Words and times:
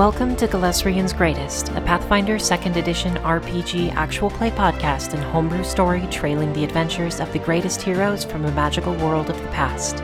Welcome 0.00 0.34
to 0.36 0.48
Galesrian's 0.48 1.12
Greatest, 1.12 1.68
a 1.72 1.80
Pathfinder 1.82 2.36
2nd 2.36 2.76
Edition 2.76 3.16
RPG 3.16 3.92
actual 3.92 4.30
play 4.30 4.50
podcast 4.50 5.12
and 5.12 5.22
homebrew 5.22 5.62
story 5.62 6.08
trailing 6.10 6.54
the 6.54 6.64
adventures 6.64 7.20
of 7.20 7.30
the 7.34 7.38
greatest 7.38 7.82
heroes 7.82 8.24
from 8.24 8.46
a 8.46 8.52
magical 8.52 8.94
world 8.94 9.28
of 9.28 9.36
the 9.42 9.48
past. 9.48 10.02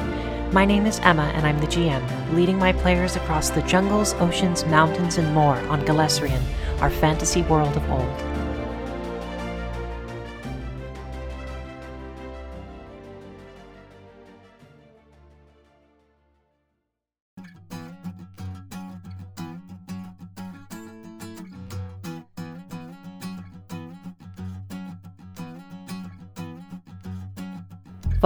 My 0.52 0.66
name 0.66 0.84
is 0.84 0.98
Emma, 0.98 1.32
and 1.34 1.46
I'm 1.46 1.58
the 1.60 1.66
GM, 1.66 2.34
leading 2.34 2.58
my 2.58 2.74
players 2.74 3.16
across 3.16 3.48
the 3.48 3.62
jungles, 3.62 4.12
oceans, 4.18 4.66
mountains, 4.66 5.16
and 5.16 5.32
more 5.32 5.56
on 5.70 5.80
Galesrian, 5.86 6.42
our 6.82 6.90
fantasy 6.90 7.40
world 7.44 7.74
of 7.74 7.90
old. 7.90 8.35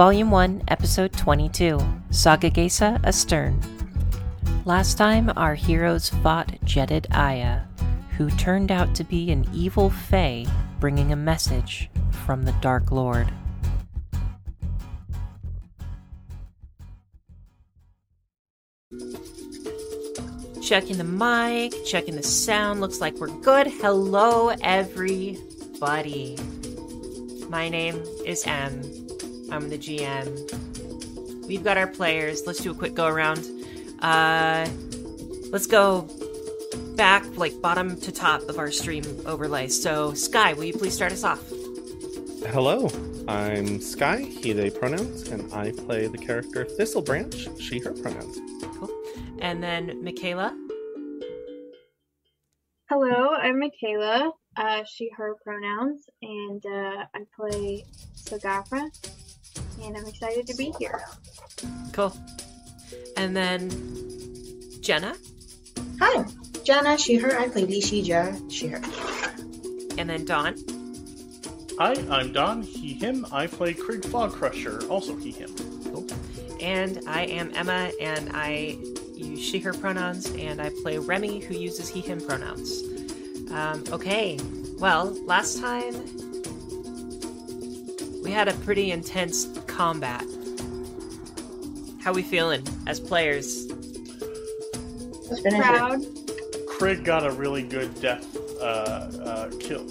Volume 0.01 0.31
1, 0.31 0.63
Episode 0.69 1.13
22 1.13 1.77
Sagageisa 2.09 2.99
Astern. 3.05 3.61
Last 4.65 4.97
time, 4.97 5.31
our 5.37 5.53
heroes 5.53 6.09
fought 6.09 6.47
Jedid 6.65 7.05
Aya, 7.15 7.59
who 8.17 8.31
turned 8.31 8.71
out 8.71 8.95
to 8.95 9.03
be 9.03 9.29
an 9.29 9.47
evil 9.53 9.91
fae 9.91 10.47
bringing 10.79 11.11
a 11.11 11.15
message 11.15 11.87
from 12.25 12.45
the 12.45 12.51
Dark 12.61 12.89
Lord. 12.91 13.31
Checking 20.63 20.97
the 20.97 21.03
mic, 21.03 21.75
checking 21.85 22.15
the 22.15 22.23
sound. 22.23 22.81
Looks 22.81 23.01
like 23.01 23.13
we're 23.17 23.27
good. 23.27 23.67
Hello, 23.67 24.49
everybody. 24.63 26.39
My 27.49 27.69
name 27.69 28.03
is 28.25 28.47
M. 28.47 28.81
I'm 29.51 29.69
the 29.69 29.77
GM. 29.77 31.45
We've 31.45 31.63
got 31.63 31.77
our 31.77 31.87
players. 31.87 32.47
Let's 32.47 32.59
do 32.59 32.71
a 32.71 32.73
quick 32.73 32.93
go 32.93 33.07
around. 33.07 33.45
Uh, 33.99 34.67
let's 35.51 35.67
go 35.67 36.07
back, 36.95 37.25
like 37.37 37.59
bottom 37.61 37.99
to 37.99 38.11
top 38.11 38.41
of 38.43 38.57
our 38.57 38.71
stream 38.71 39.03
overlay. 39.25 39.67
So, 39.67 40.13
Sky, 40.13 40.53
will 40.53 40.63
you 40.63 40.73
please 40.73 40.93
start 40.93 41.11
us 41.11 41.23
off? 41.23 41.41
Hello, 42.47 42.89
I'm 43.27 43.79
Sky, 43.81 44.21
he, 44.21 44.53
they 44.53 44.69
pronouns, 44.69 45.27
and 45.29 45.53
I 45.53 45.71
play 45.71 46.07
the 46.07 46.17
character 46.17 46.65
Thistle 46.65 47.01
Branch, 47.01 47.47
she, 47.59 47.79
her 47.79 47.91
pronouns. 47.91 48.39
Cool. 48.77 48.89
And 49.39 49.61
then 49.61 50.03
Michaela. 50.03 50.57
Hello, 52.89 53.29
I'm 53.35 53.59
Michaela, 53.59 54.31
uh, 54.57 54.83
she, 54.83 55.09
her 55.15 55.35
pronouns, 55.43 56.05
and 56.21 56.65
uh, 56.65 57.05
I 57.13 57.25
play 57.35 57.85
Sagafra, 58.15 58.89
and 59.83 59.97
I'm 59.97 60.05
excited 60.05 60.47
to 60.47 60.55
be 60.55 60.73
here. 60.79 61.01
Cool. 61.93 62.15
And 63.17 63.35
then 63.35 63.69
Jenna. 64.81 65.15
Hi, 65.99 66.25
Jenna. 66.63 66.97
she, 66.97 67.15
her. 67.15 67.37
I 67.39 67.47
play 67.47 67.65
Lishija, 67.65 68.51
she, 68.51 68.67
her. 68.67 68.81
And 69.97 70.09
then 70.09 70.25
Don. 70.25 70.55
Hi, 71.77 71.93
I'm 72.09 72.33
Don, 72.33 72.61
he, 72.61 72.93
him. 72.93 73.25
I 73.31 73.47
play 73.47 73.73
Krieg 73.73 74.05
Fog 74.05 74.31
Crusher, 74.31 74.85
also 74.87 75.15
he, 75.15 75.31
him. 75.31 75.53
Cool. 75.85 76.07
And 76.59 77.01
I 77.07 77.23
am 77.23 77.51
Emma, 77.55 77.91
and 77.99 78.29
I 78.33 78.77
use 79.15 79.39
she, 79.39 79.59
her 79.59 79.73
pronouns, 79.73 80.29
and 80.31 80.61
I 80.61 80.69
play 80.81 80.97
Remy, 80.97 81.39
who 81.39 81.55
uses 81.55 81.89
he, 81.89 82.01
him 82.01 82.21
pronouns. 82.21 82.83
Um, 83.51 83.83
okay, 83.91 84.39
well, 84.77 85.11
last 85.25 85.59
time 85.59 85.93
we 88.31 88.35
had 88.35 88.47
a 88.47 88.53
pretty 88.59 88.91
intense 88.91 89.45
combat. 89.67 90.23
How 92.01 92.13
we 92.13 92.23
feeling 92.23 92.65
as 92.87 92.97
players? 92.97 93.67
Let's 95.29 95.41
finish 95.41 95.59
it. 95.59 95.65
Proud. 95.65 96.01
Krieg 96.65 97.03
got 97.03 97.25
a 97.25 97.31
really 97.31 97.61
good 97.61 97.93
death, 97.99 98.37
uh, 98.61 98.63
uh, 98.63 99.51
kill, 99.59 99.85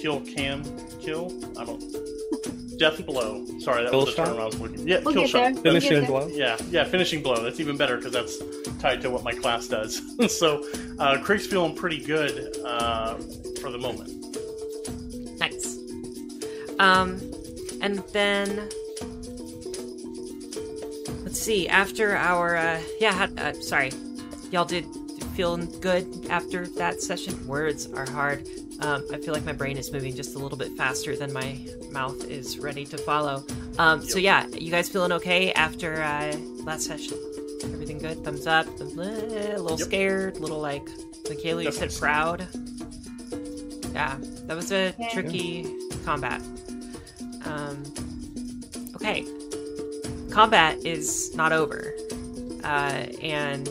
kill 0.00 0.20
cam, 0.22 0.62
kill? 1.02 1.38
I 1.58 1.66
don't. 1.66 1.84
Death 2.78 3.04
blow. 3.04 3.44
Sorry, 3.58 3.82
that 3.82 3.90
Kill 3.90 4.06
was 4.06 4.08
the 4.08 4.24
shot? 4.24 4.26
term 4.28 4.38
I 4.40 4.46
was 4.46 4.58
looking. 4.58 4.88
Yeah, 4.88 5.00
We'll 5.04 5.12
kill 5.12 5.26
shot. 5.26 5.32
there. 5.42 5.52
We'll 5.52 5.62
Finishing 5.80 6.06
blow. 6.06 6.28
Yeah, 6.28 6.56
yeah, 6.70 6.84
finishing 6.84 7.22
blow. 7.22 7.42
That's 7.44 7.60
even 7.60 7.76
better 7.76 7.98
because 7.98 8.12
that's 8.12 8.38
tied 8.80 9.02
to 9.02 9.10
what 9.10 9.22
my 9.22 9.32
class 9.34 9.68
does. 9.68 10.00
so, 10.34 10.66
uh, 10.98 11.18
Krieg's 11.22 11.46
feeling 11.46 11.74
pretty 11.76 12.02
good 12.02 12.56
uh, 12.64 13.16
for 13.60 13.70
the 13.70 13.78
moment. 13.78 14.10
Nice. 15.38 15.76
Um, 16.78 17.20
and 17.86 17.98
then 18.12 18.68
let's 21.22 21.38
see. 21.40 21.68
After 21.68 22.16
our 22.16 22.56
uh, 22.56 22.80
yeah, 23.00 23.28
uh, 23.38 23.52
sorry, 23.54 23.92
y'all 24.50 24.64
did 24.64 24.84
feeling 25.34 25.72
good 25.80 26.26
after 26.30 26.66
that 26.66 27.00
session. 27.00 27.46
Words 27.46 27.86
are 27.92 28.08
hard. 28.10 28.46
Um, 28.80 29.04
I 29.12 29.18
feel 29.18 29.32
like 29.32 29.44
my 29.44 29.52
brain 29.52 29.76
is 29.78 29.92
moving 29.92 30.14
just 30.16 30.34
a 30.34 30.38
little 30.38 30.58
bit 30.58 30.76
faster 30.76 31.14
than 31.16 31.32
my 31.32 31.58
mouth 31.92 32.24
is 32.24 32.58
ready 32.58 32.84
to 32.86 32.98
follow. 32.98 33.44
Um, 33.78 34.02
so 34.02 34.18
yeah, 34.18 34.46
you 34.48 34.70
guys 34.72 34.88
feeling 34.88 35.12
okay 35.12 35.52
after 35.52 36.02
uh, 36.02 36.36
last 36.64 36.86
session? 36.86 37.16
Everything 37.62 37.98
good? 37.98 38.24
Thumbs 38.24 38.46
up. 38.48 38.66
Thumbs, 38.78 38.96
a 38.96 39.58
little 39.58 39.78
Yep. 39.78 39.88
scared. 39.88 40.36
A 40.36 40.40
little 40.40 40.60
like 40.60 40.86
Michaela. 41.28 41.62
You 41.62 41.72
said 41.72 41.92
proud. 41.94 42.46
Yeah, 43.92 44.16
that 44.46 44.56
was 44.56 44.72
a 44.72 44.92
Yeah. 44.98 45.08
tricky 45.10 45.66
combat. 46.04 46.42
Um, 47.46 47.82
okay, 48.96 49.24
combat 50.30 50.84
is 50.84 51.34
not 51.34 51.52
over, 51.52 51.94
uh, 52.64 53.06
and 53.22 53.68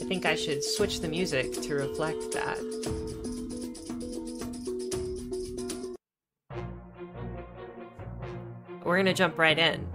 I 0.00 0.04
think 0.04 0.26
I 0.26 0.34
should 0.34 0.64
switch 0.64 1.00
the 1.00 1.08
music 1.08 1.52
to 1.62 1.74
reflect 1.74 2.32
that. 2.32 2.58
We're 8.82 8.96
gonna 8.96 9.14
jump 9.14 9.38
right 9.38 9.58
in. 9.58 9.86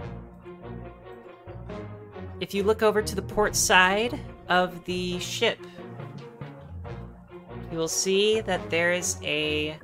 If 2.40 2.54
you 2.54 2.64
look 2.64 2.82
over 2.84 3.02
to 3.02 3.16
the 3.16 3.22
port 3.22 3.56
side 3.56 4.20
of 4.48 4.86
the 4.86 5.20
ship, 5.20 5.60
you 7.72 7.78
will 7.78 7.88
see 7.90 8.40
that 8.42 8.70
there 8.70 8.94
is 8.94 9.18
a 9.24 9.78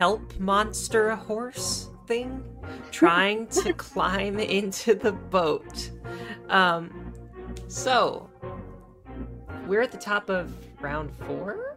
help 0.00 0.38
monster 0.38 1.14
horse 1.14 1.90
thing 2.06 2.42
trying 2.90 3.46
to 3.48 3.72
climb 3.76 4.38
into 4.38 4.94
the 4.94 5.12
boat. 5.12 5.90
Um, 6.48 7.12
so 7.68 8.28
we're 9.66 9.80
at 9.82 9.92
the 9.92 9.98
top 9.98 10.28
of 10.28 10.52
round 10.80 11.14
four. 11.26 11.76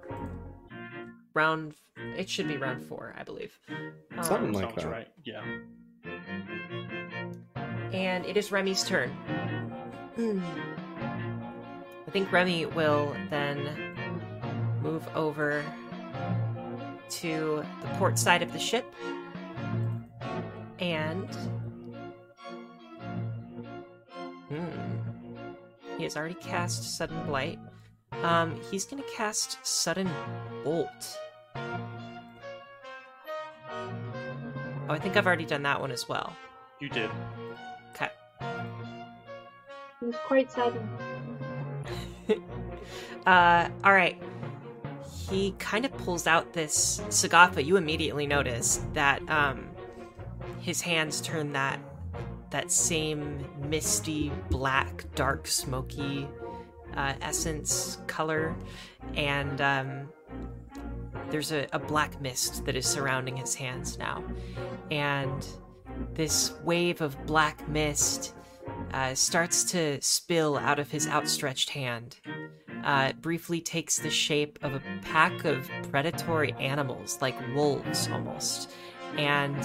Round, 1.34 1.74
it 2.18 2.30
should 2.30 2.48
be 2.48 2.58
round 2.58 2.82
four, 2.82 3.14
I 3.18 3.24
believe. 3.24 3.58
Um, 4.18 4.24
Something 4.24 4.54
like 4.54 4.76
that. 4.76 4.86
right. 4.86 5.08
Yeah. 5.24 5.44
and 7.94 8.26
it 8.26 8.36
is 8.38 8.52
Remy's 8.52 8.84
turn. 8.84 9.16
I 12.08 12.12
think 12.12 12.32
Remy 12.32 12.66
will 12.68 13.16
then 13.30 13.96
move 14.82 15.08
over 15.16 15.64
to 17.10 17.64
the 17.82 17.88
port 17.96 18.18
side 18.20 18.42
of 18.42 18.52
the 18.54 18.60
ship 18.60 18.86
and. 20.80 21.28
Hmm. 24.50 25.98
He 25.98 26.04
has 26.04 26.16
already 26.16 26.36
cast 26.36 26.98
Sudden 26.98 27.26
Blight. 27.26 27.60
Um, 28.24 28.60
he's 28.72 28.86
gonna 28.86 29.04
cast 29.16 29.66
Sudden 29.66 30.10
Bolt. 30.64 31.18
Oh, 34.90 34.94
I 34.94 35.00
think 35.00 35.18
I've 35.18 35.28
already 35.28 35.46
done 35.46 35.64
that 35.64 35.82
one 35.82 35.92
as 35.92 36.08
well. 36.08 36.34
You 36.80 36.90
did. 36.90 37.10
Okay. 37.92 38.10
It 38.40 40.06
was 40.06 40.16
quite 40.26 40.52
sudden. 40.52 40.88
uh, 43.26 43.70
all 43.84 43.94
right. 43.94 44.22
He 45.30 45.52
kind 45.60 45.86
of 45.86 45.96
pulls 45.98 46.28
out 46.28 46.54
this 46.54 47.02
Sagafa. 47.10 47.66
You 47.66 47.76
immediately 47.78 48.28
notice 48.28 48.82
that 48.94 49.28
um, 49.30 49.70
his 50.62 50.82
hands 50.82 51.22
turn 51.22 51.52
that 51.54 51.80
that 52.50 52.72
same 52.72 53.46
misty, 53.70 54.32
black, 54.50 55.04
dark, 55.16 55.48
smoky 55.48 56.28
uh, 56.96 57.14
essence 57.22 57.98
color, 58.08 58.56
and 59.16 59.60
um, 59.60 60.10
there's 61.30 61.52
a, 61.52 61.68
a 61.74 61.80
black 61.80 62.22
mist 62.22 62.64
that 62.66 62.76
is 62.76 62.86
surrounding 62.86 63.36
his 63.36 63.54
hands 63.54 63.98
now, 63.98 64.24
and 64.92 65.46
this 66.14 66.54
wave 66.64 67.02
of 67.02 67.26
black 67.26 67.68
mist 67.68 68.34
uh, 68.94 69.14
starts 69.14 69.64
to 69.66 70.02
spill 70.02 70.58
out 70.58 70.80
of 70.80 70.90
his 70.90 71.08
outstretched 71.08 71.70
hand. 71.72 72.18
Uh, 72.84 73.14
briefly 73.22 73.60
takes 73.60 74.00
the 74.00 74.10
shape 74.10 74.60
of 74.62 74.74
a 74.76 74.82
pack 75.04 75.46
of 75.46 75.70
predatory 75.92 76.54
animals, 76.54 77.18
like 77.22 77.36
wolves 77.56 78.08
almost. 78.12 78.72
And 79.18 79.58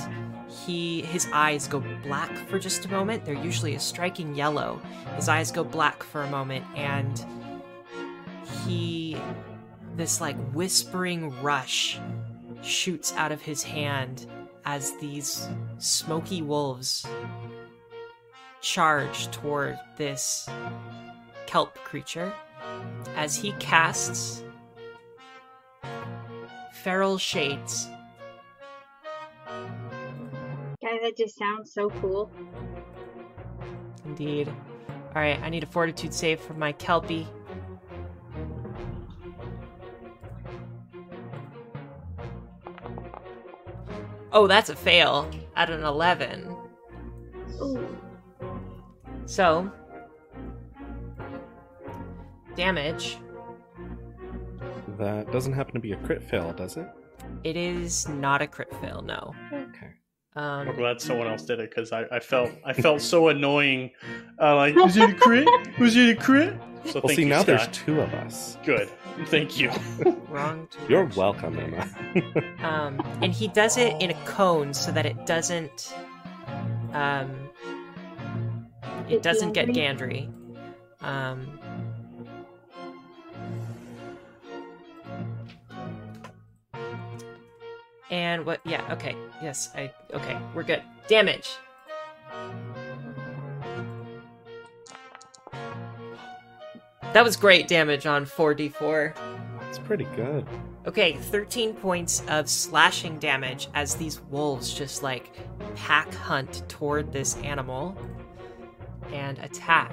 he 0.49 1.03
his 1.03 1.29
eyes 1.33 1.67
go 1.67 1.83
black 2.03 2.35
for 2.49 2.59
just 2.59 2.85
a 2.85 2.89
moment. 2.89 3.25
They're 3.25 3.35
usually 3.35 3.75
a 3.75 3.81
striking 3.81 4.35
yellow. 4.35 4.81
His 5.17 5.29
eyes 5.29 5.51
go 5.51 5.65
black 5.65 6.03
for 6.03 6.23
a 6.23 6.31
moment, 6.31 6.65
and 6.77 7.25
he 8.65 9.17
this 9.97 10.21
like 10.21 10.37
whispering 10.53 11.31
rush 11.43 11.99
shoots 12.63 13.13
out 13.17 13.33
of 13.33 13.43
his 13.43 13.63
hand 13.63 14.27
as 14.65 14.97
these 14.99 15.49
smoky 15.79 16.43
wolves 16.43 17.07
charge 18.61 19.31
toward 19.33 19.79
this 19.97 20.49
kelp 21.47 21.75
creature 21.79 22.33
as 23.17 23.37
he 23.37 23.53
casts 23.53 24.43
feral 26.83 27.19
shades 27.19 27.89
Guys, 30.83 30.99
that 31.03 31.17
just 31.17 31.39
sounds 31.39 31.73
so 31.73 31.91
cool. 31.91 32.31
indeed 34.05 34.49
all 35.15 35.23
right 35.23 35.39
i 35.43 35.49
need 35.49 35.63
a 35.63 35.67
fortitude 35.67 36.13
save 36.13 36.41
for 36.41 36.55
my 36.55 36.73
kelpie 36.73 37.27
oh 44.33 44.47
that's 44.47 44.71
a 44.71 44.77
fail 44.77 45.29
at 45.57 45.71
an 45.71 45.83
11 45.85 46.57
Ooh. 47.61 47.87
So, 49.27 49.71
damage. 52.57 53.19
That 54.99 55.31
doesn't 55.33 55.53
happen 55.53 55.75
to 55.75 55.81
be 55.81 55.93
a 55.93 55.97
crit 55.99 56.23
fail, 56.23 56.53
does 56.53 56.77
it? 56.77 56.87
It 57.45 57.57
is 57.57 58.09
not 58.09 58.43
a 58.43 58.47
crit 58.47 58.73
fail, 58.81 59.03
no. 59.03 59.35
Okay. 59.53 59.91
I'm 60.35 60.69
Um, 60.69 60.77
glad 60.77 61.01
someone 61.01 61.27
else 61.27 61.43
did 61.43 61.61
it 61.61 61.71
because 61.71 61.93
I, 61.93 62.05
I 62.11 62.19
felt 62.21 62.51
I 62.65 62.73
felt 62.73 63.01
so 63.03 63.29
annoying. 63.29 63.91
Uh, 64.41 64.57
like, 64.57 64.75
was 64.75 64.97
it 64.97 65.11
a 65.11 65.15
crit? 65.15 65.47
Was 65.79 65.95
it 65.97 66.17
a 66.17 66.21
crit? 66.21 66.55
So 66.87 67.01
Well, 67.05 67.15
see, 67.15 67.23
you, 67.23 67.29
now 67.29 67.43
there's 67.43 67.69
two 67.69 68.01
of 68.01 68.13
us. 68.15 68.57
Good. 68.65 68.89
Thank 69.27 69.59
you. 69.61 69.71
wrong. 70.29 70.69
You're 70.89 71.05
welcome, 71.17 71.59
Emma. 71.59 71.89
Um, 72.63 73.01
and 73.21 73.33
he 73.33 73.49
does 73.49 73.77
it 73.77 74.01
in 74.01 74.11
a 74.11 74.25
cone 74.25 74.73
so 74.73 74.91
that 74.93 75.05
it 75.05 75.27
doesn't. 75.27 75.93
Um, 76.93 77.31
it 79.09 79.23
doesn't 79.23 79.53
get 79.53 79.69
Gandry? 79.69 80.31
Gandry. 81.03 81.07
Um, 81.07 81.59
and 88.13 88.47
what? 88.47 88.61
Yeah. 88.65 88.87
Okay. 88.93 89.17
Yes. 89.43 89.71
I. 89.75 89.93
Okay. 90.13 90.39
We're 90.55 90.63
good. 90.63 90.83
Damage. 91.09 91.51
That 97.13 97.25
was 97.25 97.37
great 97.37 97.69
damage 97.69 98.07
on 98.07 98.25
4d4. 98.25 99.15
it's 99.69 99.79
pretty 99.79 100.07
good. 100.17 100.47
Okay, 100.87 101.13
13 101.15 101.75
points 101.75 102.23
of 102.29 102.49
slashing 102.49 103.19
damage 103.19 103.69
as 103.75 103.95
these 103.97 104.21
wolves 104.31 104.73
just 104.73 105.03
like 105.03 105.31
pack 105.77 106.13
hunt 106.15 106.63
toward 106.69 107.13
this 107.13 107.37
animal 107.39 107.97
and 109.13 109.39
attack. 109.41 109.93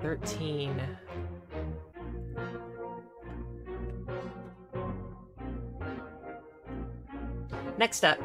13. 0.00 0.80
Next 7.78 8.04
up 8.04 8.18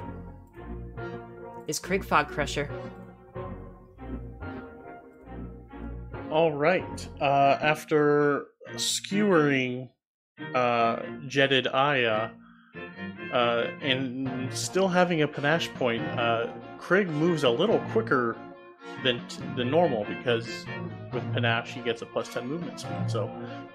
is 1.68 1.80
Krieg 1.80 2.04
Fog 2.04 2.28
Crusher. 2.28 2.70
All 6.32 6.52
right. 6.52 7.08
Uh, 7.22 7.60
after 7.62 8.48
skewering 8.76 9.90
uh, 10.56 11.04
jetted 11.28 11.68
Aya 11.68 12.32
uh, 13.32 13.68
and 13.82 14.52
still 14.52 14.88
having 14.88 15.22
a 15.22 15.28
panache 15.28 15.72
point, 15.76 16.02
uh, 16.20 16.48
Krieg 16.80 17.08
moves 17.08 17.44
a 17.44 17.50
little 17.50 17.80
quicker 17.92 18.36
than 19.04 19.22
than 19.56 19.70
normal 19.70 20.04
because 20.06 20.66
with 21.14 21.24
panache 21.34 21.74
he 21.74 21.82
gets 21.82 22.02
a 22.02 22.08
plus 22.08 22.34
ten 22.34 22.48
movement 22.48 22.80
speed. 22.80 23.08
So 23.08 23.30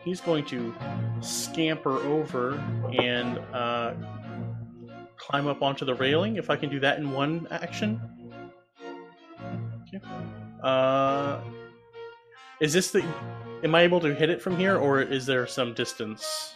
he's 0.04 0.20
going 0.20 0.44
to 0.46 0.74
scamper 1.20 1.98
over 1.98 2.54
and 3.00 3.38
uh, 3.54 3.94
climb 5.18 5.46
up 5.46 5.62
onto 5.62 5.84
the 5.84 5.94
railing. 5.94 6.36
If 6.36 6.50
I 6.50 6.56
can 6.56 6.70
do 6.70 6.80
that 6.80 6.98
in 6.98 7.10
one 7.10 7.46
action. 7.50 8.00
Okay. 9.82 10.04
Uh, 10.62 11.40
is 12.60 12.72
this 12.72 12.90
the? 12.90 13.04
Am 13.62 13.74
I 13.74 13.82
able 13.82 14.00
to 14.00 14.14
hit 14.14 14.30
it 14.30 14.40
from 14.40 14.56
here, 14.56 14.76
or 14.76 15.00
is 15.00 15.26
there 15.26 15.46
some 15.46 15.74
distance? 15.74 16.54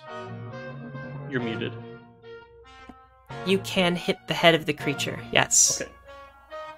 You're 1.30 1.40
muted. 1.40 1.72
You 3.46 3.58
can 3.58 3.96
hit 3.96 4.18
the 4.28 4.34
head 4.34 4.54
of 4.54 4.66
the 4.66 4.72
creature, 4.72 5.18
yes. 5.32 5.80
Okay. 5.80 5.90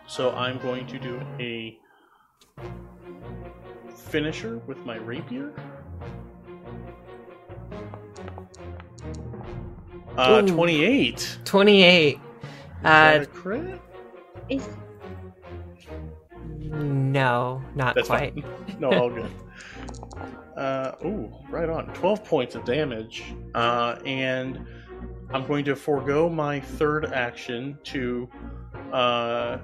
So 0.07 0.31
I'm 0.33 0.59
going 0.59 0.87
to 0.87 0.99
do 0.99 1.21
a 1.39 1.79
finisher 3.95 4.59
with 4.67 4.79
my 4.79 4.97
rapier. 4.97 5.53
Uh, 10.17 10.43
Ooh. 10.45 10.49
28. 10.49 11.39
28. 11.45 12.15
Is 12.15 12.19
Uh, 12.19 12.83
that 12.83 13.23
a 13.23 13.27
crit? 13.27 13.81
Is 14.49 14.69
no, 16.71 17.63
not 17.75 17.95
That's 17.95 18.09
quite. 18.09 18.35
fine. 18.35 18.45
No, 18.81 18.91
all 18.93 19.11
good. 19.11 19.31
Uh, 20.57 20.93
ooh, 21.05 21.33
right 21.51 21.69
on. 21.69 21.93
12 21.95 22.23
points 22.25 22.55
of 22.55 22.65
damage. 22.65 23.25
Uh, 23.57 23.97
and 24.07 24.65
I'm 25.33 25.45
going 25.49 25.65
to 25.65 25.75
forego 25.75 26.29
my 26.29 26.61
third 26.61 27.07
action 27.07 27.77
to. 27.87 28.29
Uh, 28.93 29.59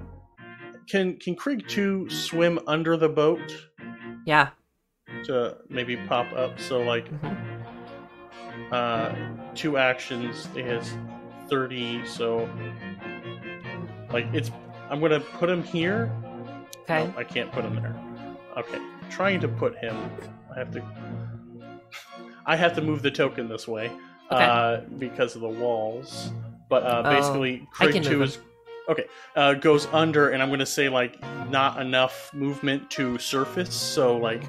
can 0.89 1.15
can 1.17 1.33
Krieg 1.33 1.65
2 1.69 2.09
swim 2.09 2.59
under 2.67 2.97
the 2.97 3.07
boat 3.07 3.39
Yeah. 4.25 4.49
to 5.23 5.59
maybe 5.69 5.95
pop 5.95 6.27
up? 6.33 6.59
So, 6.59 6.81
like, 6.81 7.09
Mhm. 7.21 7.50
Uh, 8.71 9.13
two 9.55 9.77
actions, 9.77 10.47
it 10.55 10.65
has 10.65 10.95
30, 11.49 12.05
so. 12.05 12.49
Like, 14.11 14.25
it's. 14.33 14.51
I'm 14.89 14.99
to 15.01 15.19
put 15.21 15.49
him 15.49 15.63
here 15.63 16.11
Okay. 16.91 17.07
no, 17.07 17.13
I 17.17 17.23
can't 17.23 17.51
put 17.51 17.63
him 17.63 17.75
there. 17.75 17.95
Okay, 18.57 18.79
trying 19.09 19.39
to 19.41 19.47
put 19.47 19.77
him. 19.77 19.95
I 20.53 20.59
have 20.59 20.71
to. 20.71 20.83
I 22.45 22.55
have 22.55 22.73
to 22.75 22.81
move 22.81 23.01
the 23.01 23.11
token 23.11 23.47
this 23.47 23.67
way 23.67 23.85
Okay. 24.31 24.43
uh, 24.45 24.81
because 24.97 25.35
of 25.35 25.41
the 25.41 25.49
walls. 25.49 26.31
But 26.69 26.83
uh, 26.83 27.03
Oh, 27.05 27.09
basically, 27.09 27.67
I 27.79 27.87
Krieg 27.87 28.03
two 28.03 28.23
is 28.23 28.39
okay. 28.89 29.05
Uh, 29.35 29.53
goes 29.53 29.87
under, 29.93 30.29
and 30.29 30.41
I'm 30.41 30.49
to 30.59 30.65
say 30.65 30.89
like 30.89 31.21
not 31.49 31.79
enough 31.79 32.33
movement 32.33 32.89
to 32.91 33.17
surface, 33.19 33.73
so 33.73 34.17
like 34.17 34.43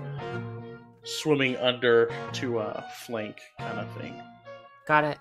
swimming 1.05 1.57
under 1.57 2.11
to 2.33 2.59
uh, 2.59 2.83
flank 3.05 3.41
kind 3.59 3.79
of 3.79 4.01
thing. 4.01 4.21
Got 4.87 5.05
it. 5.05 5.19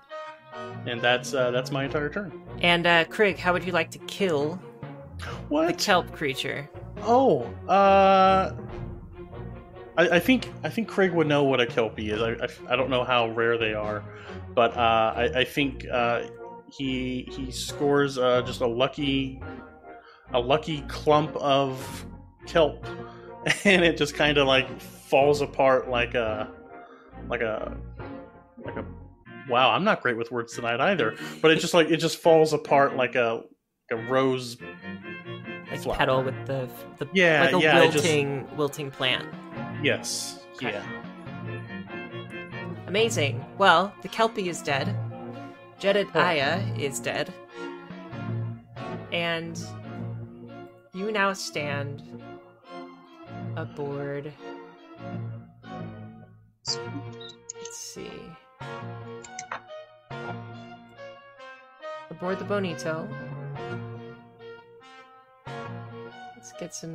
And 0.86 1.00
that's 1.00 1.32
uh, 1.34 1.50
that's 1.50 1.70
my 1.70 1.84
entire 1.84 2.10
turn. 2.10 2.42
And 2.60 2.86
uh 2.86 3.04
Krieg, 3.04 3.38
how 3.38 3.52
would 3.52 3.64
you 3.64 3.72
like 3.72 3.90
to 3.92 3.98
kill 4.00 4.60
what? 5.48 5.66
the 5.66 5.72
kelp 5.72 6.12
creature? 6.12 6.68
Oh, 7.02 7.42
uh, 7.68 8.52
I, 9.96 10.08
I 10.08 10.18
think 10.18 10.50
I 10.62 10.68
think 10.68 10.88
Krieg 10.88 11.12
would 11.12 11.26
know 11.26 11.44
what 11.44 11.60
a 11.60 11.66
kelpie 11.66 12.10
is. 12.10 12.20
I, 12.20 12.32
I, 12.32 12.72
I 12.74 12.76
don't 12.76 12.90
know 12.90 13.04
how 13.04 13.28
rare 13.30 13.58
they 13.58 13.74
are, 13.74 14.04
but 14.54 14.76
uh, 14.76 15.12
I, 15.16 15.40
I 15.40 15.44
think 15.44 15.86
uh, 15.90 16.22
he 16.70 17.28
he 17.30 17.50
scores 17.50 18.18
uh, 18.18 18.42
just 18.42 18.60
a 18.60 18.66
lucky 18.66 19.40
a 20.32 20.40
lucky 20.40 20.82
clump 20.82 21.36
of 21.36 22.06
kelp, 22.46 22.86
and 23.64 23.84
it 23.84 23.96
just 23.96 24.14
kind 24.14 24.38
of 24.38 24.46
like 24.46 24.80
falls 24.80 25.40
apart 25.40 25.88
like 25.88 26.14
a 26.14 26.48
like 27.28 27.40
a 27.42 27.76
like 28.64 28.76
a 28.76 28.84
wow. 29.48 29.70
I'm 29.70 29.84
not 29.84 30.00
great 30.02 30.16
with 30.16 30.30
words 30.30 30.54
tonight 30.54 30.80
either, 30.80 31.16
but 31.40 31.50
it 31.50 31.56
just 31.58 31.74
like 31.74 31.90
it 31.90 31.96
just 31.98 32.18
falls 32.18 32.52
apart 32.52 32.96
like 32.96 33.14
a 33.14 33.42
like 33.90 34.00
a 34.00 34.10
rose 34.10 34.56
Like 35.70 35.80
flower. 35.80 35.96
petal 35.96 36.22
with 36.22 36.46
the 36.46 36.68
the 36.98 37.08
Yeah, 37.12 37.42
like 37.42 37.54
a 37.54 37.60
yeah, 37.60 37.82
it 37.82 37.90
just- 37.92 38.04
wilting 38.04 38.56
wilting 38.56 38.90
plant. 38.90 39.26
Yes. 39.82 40.38
Okay. 40.56 40.70
Yeah. 40.72 40.84
Amazing. 42.86 43.44
Well, 43.58 43.92
the 44.02 44.08
kelpie 44.08 44.48
is 44.48 44.60
dead. 44.62 44.94
Jedediah 45.78 46.62
is 46.78 47.00
dead. 47.00 47.32
And 49.12 49.58
You 50.94 51.10
now 51.10 51.32
stand 51.32 52.02
aboard. 53.56 54.32
Let's 56.66 56.78
see. 57.70 58.10
Aboard 62.10 62.38
the 62.38 62.44
Bonito. 62.44 63.08
Let's 66.36 66.52
get 66.58 66.74
some 66.74 66.94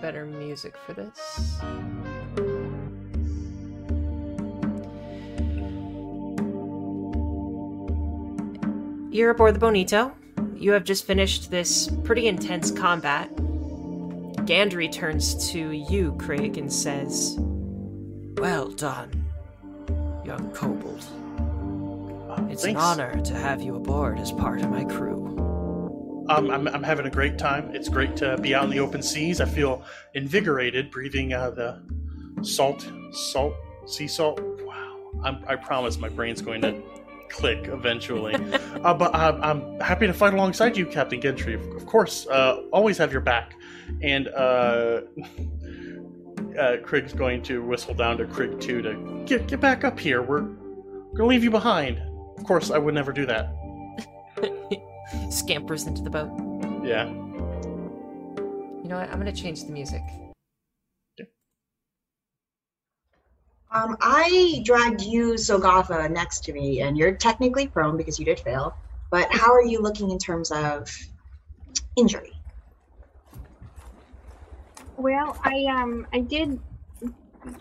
better 0.00 0.24
music 0.26 0.76
for 0.86 0.92
this. 0.92 1.60
You're 9.10 9.30
aboard 9.30 9.54
the 9.54 9.58
Bonito. 9.58 10.12
You 10.54 10.72
have 10.72 10.84
just 10.84 11.06
finished 11.06 11.50
this 11.50 11.90
pretty 12.02 12.28
intense 12.28 12.70
combat. 12.70 13.30
Gandry 14.46 14.90
turns 14.90 15.50
to 15.52 15.70
you, 15.70 16.16
Krieg, 16.18 16.58
and 16.58 16.72
says, 16.72 17.36
Well 18.36 18.70
done, 18.70 19.24
young 20.24 20.50
kobold. 20.52 21.04
Uh, 22.28 22.46
It's 22.50 22.62
thanks. 22.64 22.80
an 22.80 22.84
honor 22.84 23.20
to 23.20 23.34
have 23.34 23.62
you 23.62 23.76
aboard 23.76 24.18
as 24.18 24.32
part 24.32 24.62
of 24.62 24.70
my 24.70 24.84
crew. 24.84 25.20
Um, 26.28 26.50
I'm, 26.50 26.66
I'm 26.68 26.82
having 26.82 27.06
a 27.06 27.10
great 27.10 27.38
time. 27.38 27.74
It's 27.74 27.88
great 27.88 28.16
to 28.16 28.36
be 28.38 28.54
out 28.54 28.64
in 28.64 28.70
the 28.70 28.80
open 28.80 29.02
seas. 29.02 29.40
I 29.40 29.44
feel 29.44 29.84
invigorated 30.14 30.90
breathing 30.90 31.32
uh, 31.32 31.50
the 31.50 31.82
salt, 32.42 32.90
salt, 33.12 33.54
sea 33.86 34.08
salt. 34.08 34.40
Wow. 34.64 34.98
I'm, 35.24 35.44
I 35.46 35.56
promise 35.56 35.98
my 35.98 36.08
brain's 36.08 36.40
going 36.42 36.62
to 36.62 36.82
click 37.28 37.68
eventually. 37.68 38.34
uh, 38.84 38.94
but 38.94 39.14
I'm, 39.14 39.42
I'm 39.42 39.80
happy 39.80 40.06
to 40.06 40.12
fight 40.12 40.34
alongside 40.34 40.76
you, 40.76 40.86
Captain 40.86 41.20
Gentry. 41.20 41.54
Of, 41.54 41.66
of 41.76 41.86
course, 41.86 42.26
uh, 42.28 42.62
always 42.72 42.98
have 42.98 43.12
your 43.12 43.20
back. 43.20 43.54
And 44.02 44.28
uh, 44.28 45.02
uh, 46.58 46.76
Krieg's 46.82 47.12
going 47.12 47.42
to 47.44 47.62
whistle 47.62 47.94
down 47.94 48.18
to 48.18 48.26
Krieg 48.26 48.60
2 48.60 48.82
to 48.82 49.22
get, 49.26 49.46
get 49.46 49.60
back 49.60 49.84
up 49.84 49.98
here. 49.98 50.22
We're 50.22 50.40
going 50.40 51.16
to 51.16 51.26
leave 51.26 51.44
you 51.44 51.50
behind. 51.50 52.00
Of 52.38 52.44
course, 52.44 52.70
I 52.70 52.78
would 52.78 52.94
never 52.94 53.12
do 53.12 53.26
that. 53.26 53.52
Scampers 55.30 55.86
into 55.86 56.02
the 56.02 56.10
boat. 56.10 56.30
Yeah. 56.84 57.08
You 57.08 58.88
know 58.88 58.98
what? 58.98 59.10
I'm 59.10 59.18
gonna 59.18 59.32
change 59.32 59.64
the 59.64 59.72
music. 59.72 60.02
Um, 63.70 63.96
I 64.00 64.60
dragged 64.64 65.00
you, 65.00 65.34
Sagafa, 65.34 66.10
next 66.10 66.44
to 66.44 66.52
me, 66.52 66.82
and 66.82 66.96
you're 66.96 67.14
technically 67.14 67.68
prone 67.68 67.96
because 67.96 68.18
you 68.18 68.24
did 68.24 68.40
fail. 68.40 68.76
But 69.10 69.32
how 69.32 69.52
are 69.52 69.64
you 69.64 69.80
looking 69.80 70.10
in 70.10 70.18
terms 70.18 70.50
of 70.50 70.94
injury? 71.96 72.32
Well, 74.96 75.38
I 75.42 75.64
um 75.64 76.06
I 76.12 76.20
did 76.20 76.60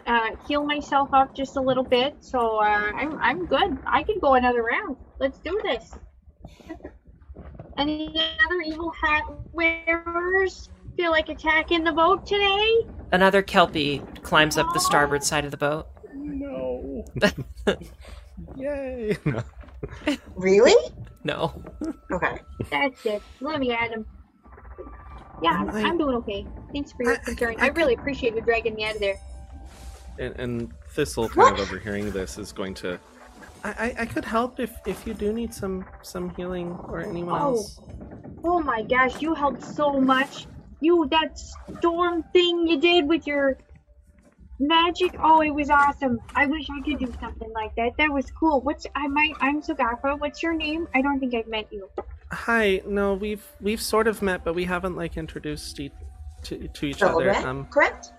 uh, 0.06 0.30
heal 0.48 0.64
myself 0.64 1.10
up 1.14 1.36
just 1.36 1.58
a 1.58 1.62
little 1.62 1.84
bit, 1.84 2.16
so 2.20 2.58
uh, 2.58 2.92
I'm 2.96 3.18
I'm 3.20 3.46
good. 3.46 3.78
I 3.86 4.04
can 4.04 4.20
go 4.20 4.36
another 4.36 4.64
round. 4.64 4.98
Let's 5.20 5.40
do 5.40 5.60
this. 5.64 5.94
Any 7.78 8.10
other 8.46 8.62
evil 8.66 8.92
hat 8.92 9.24
wearers 9.54 10.70
feel 10.98 11.12
like 11.12 11.30
attacking 11.30 11.84
the 11.84 11.92
boat 11.92 12.26
today? 12.26 12.86
Another 13.12 13.42
Kelpie 13.42 14.00
climbs 14.22 14.58
up 14.58 14.68
the 14.74 14.80
starboard 14.80 15.24
side 15.24 15.46
of 15.46 15.52
the 15.52 15.58
boat. 15.58 15.88
No. 16.14 17.06
Yay! 18.56 19.18
Really? 20.36 20.94
No. 21.24 21.64
Okay. 22.12 22.40
That's 22.70 23.06
it. 23.06 23.22
Let 23.40 23.60
me 23.60 23.72
at 23.72 23.92
him. 23.92 24.06
Yeah, 25.42 25.52
I'm, 25.52 25.70
I- 25.70 25.82
I'm 25.84 25.98
doing 25.98 26.16
okay. 26.18 26.46
Thanks 26.74 26.92
for 26.92 27.04
your 27.04 27.14
I- 27.14 27.16
I- 27.16 27.24
concern. 27.26 27.56
I- 27.60 27.66
I 27.66 27.70
really 27.70 27.94
appreciate 27.96 28.36
you 28.36 28.42
dragging 28.42 28.76
me 28.76 28.86
out 28.86 28.96
of 28.96 29.02
there. 29.02 29.20
and, 30.20 30.36
and 30.40 30.74
Thistle, 30.90 31.30
kind 31.30 31.54
of 31.58 31.62
overhearing 31.62 32.12
this, 32.12 32.38
is 32.38 32.52
going 32.52 32.74
to. 32.76 33.00
I, 33.64 33.70
I, 33.70 33.96
I 34.00 34.06
could 34.06 34.26
help 34.26 34.60
if, 34.60 34.72
if 34.86 35.06
you 35.08 35.14
do 35.14 35.32
need 35.34 35.54
some 35.54 35.86
some 36.02 36.30
healing 36.36 36.72
or 36.90 37.00
anyone 37.02 37.40
Oh. 37.42 37.46
else. 37.56 37.80
Oh 38.44 38.60
my 38.60 38.82
gosh, 38.84 39.22
you 39.22 39.34
helped 39.36 39.64
so 39.64 40.00
much. 40.00 40.48
You 40.80 41.08
that 41.12 41.38
storm 41.78 42.24
thing 42.34 42.68
you 42.68 42.80
did 42.80 43.08
with 43.08 43.28
your 43.28 43.58
magic. 44.60 45.16
Oh, 45.20 45.42
it 45.42 45.52
was 45.52 45.70
awesome. 45.70 46.20
I 46.36 46.48
wish 46.48 46.68
I 46.72 46.82
could 46.82 47.00
do 47.00 47.14
something 47.20 47.52
like 47.54 47.76
that. 47.76 47.92
That 47.98 48.12
was 48.12 48.32
cool. 48.32 48.62
What's 48.62 48.86
I 48.96 49.08
might 49.08 49.34
I'm 49.40 49.62
Sagafa. 49.62 50.20
What's 50.20 50.42
your 50.42 50.54
name? 50.54 50.88
I 50.96 51.02
don't 51.04 51.20
think 51.20 51.36
I've 51.36 51.48
met 51.48 51.72
you. 51.72 51.88
Hi, 52.32 52.82
no, 52.86 53.14
we've 53.14 53.46
we've 53.60 53.82
sort 53.82 54.08
of 54.08 54.22
met, 54.22 54.44
but 54.44 54.54
we 54.56 54.64
haven't 54.64 54.96
like 54.96 55.18
introduced 55.18 55.80
e- 55.80 55.92
to 56.44 56.68
to 56.68 56.86
each 56.86 57.02
other. 57.02 57.26
Silverbrand, 57.34 57.46
Um, 57.46 57.66
correct? 57.66 58.14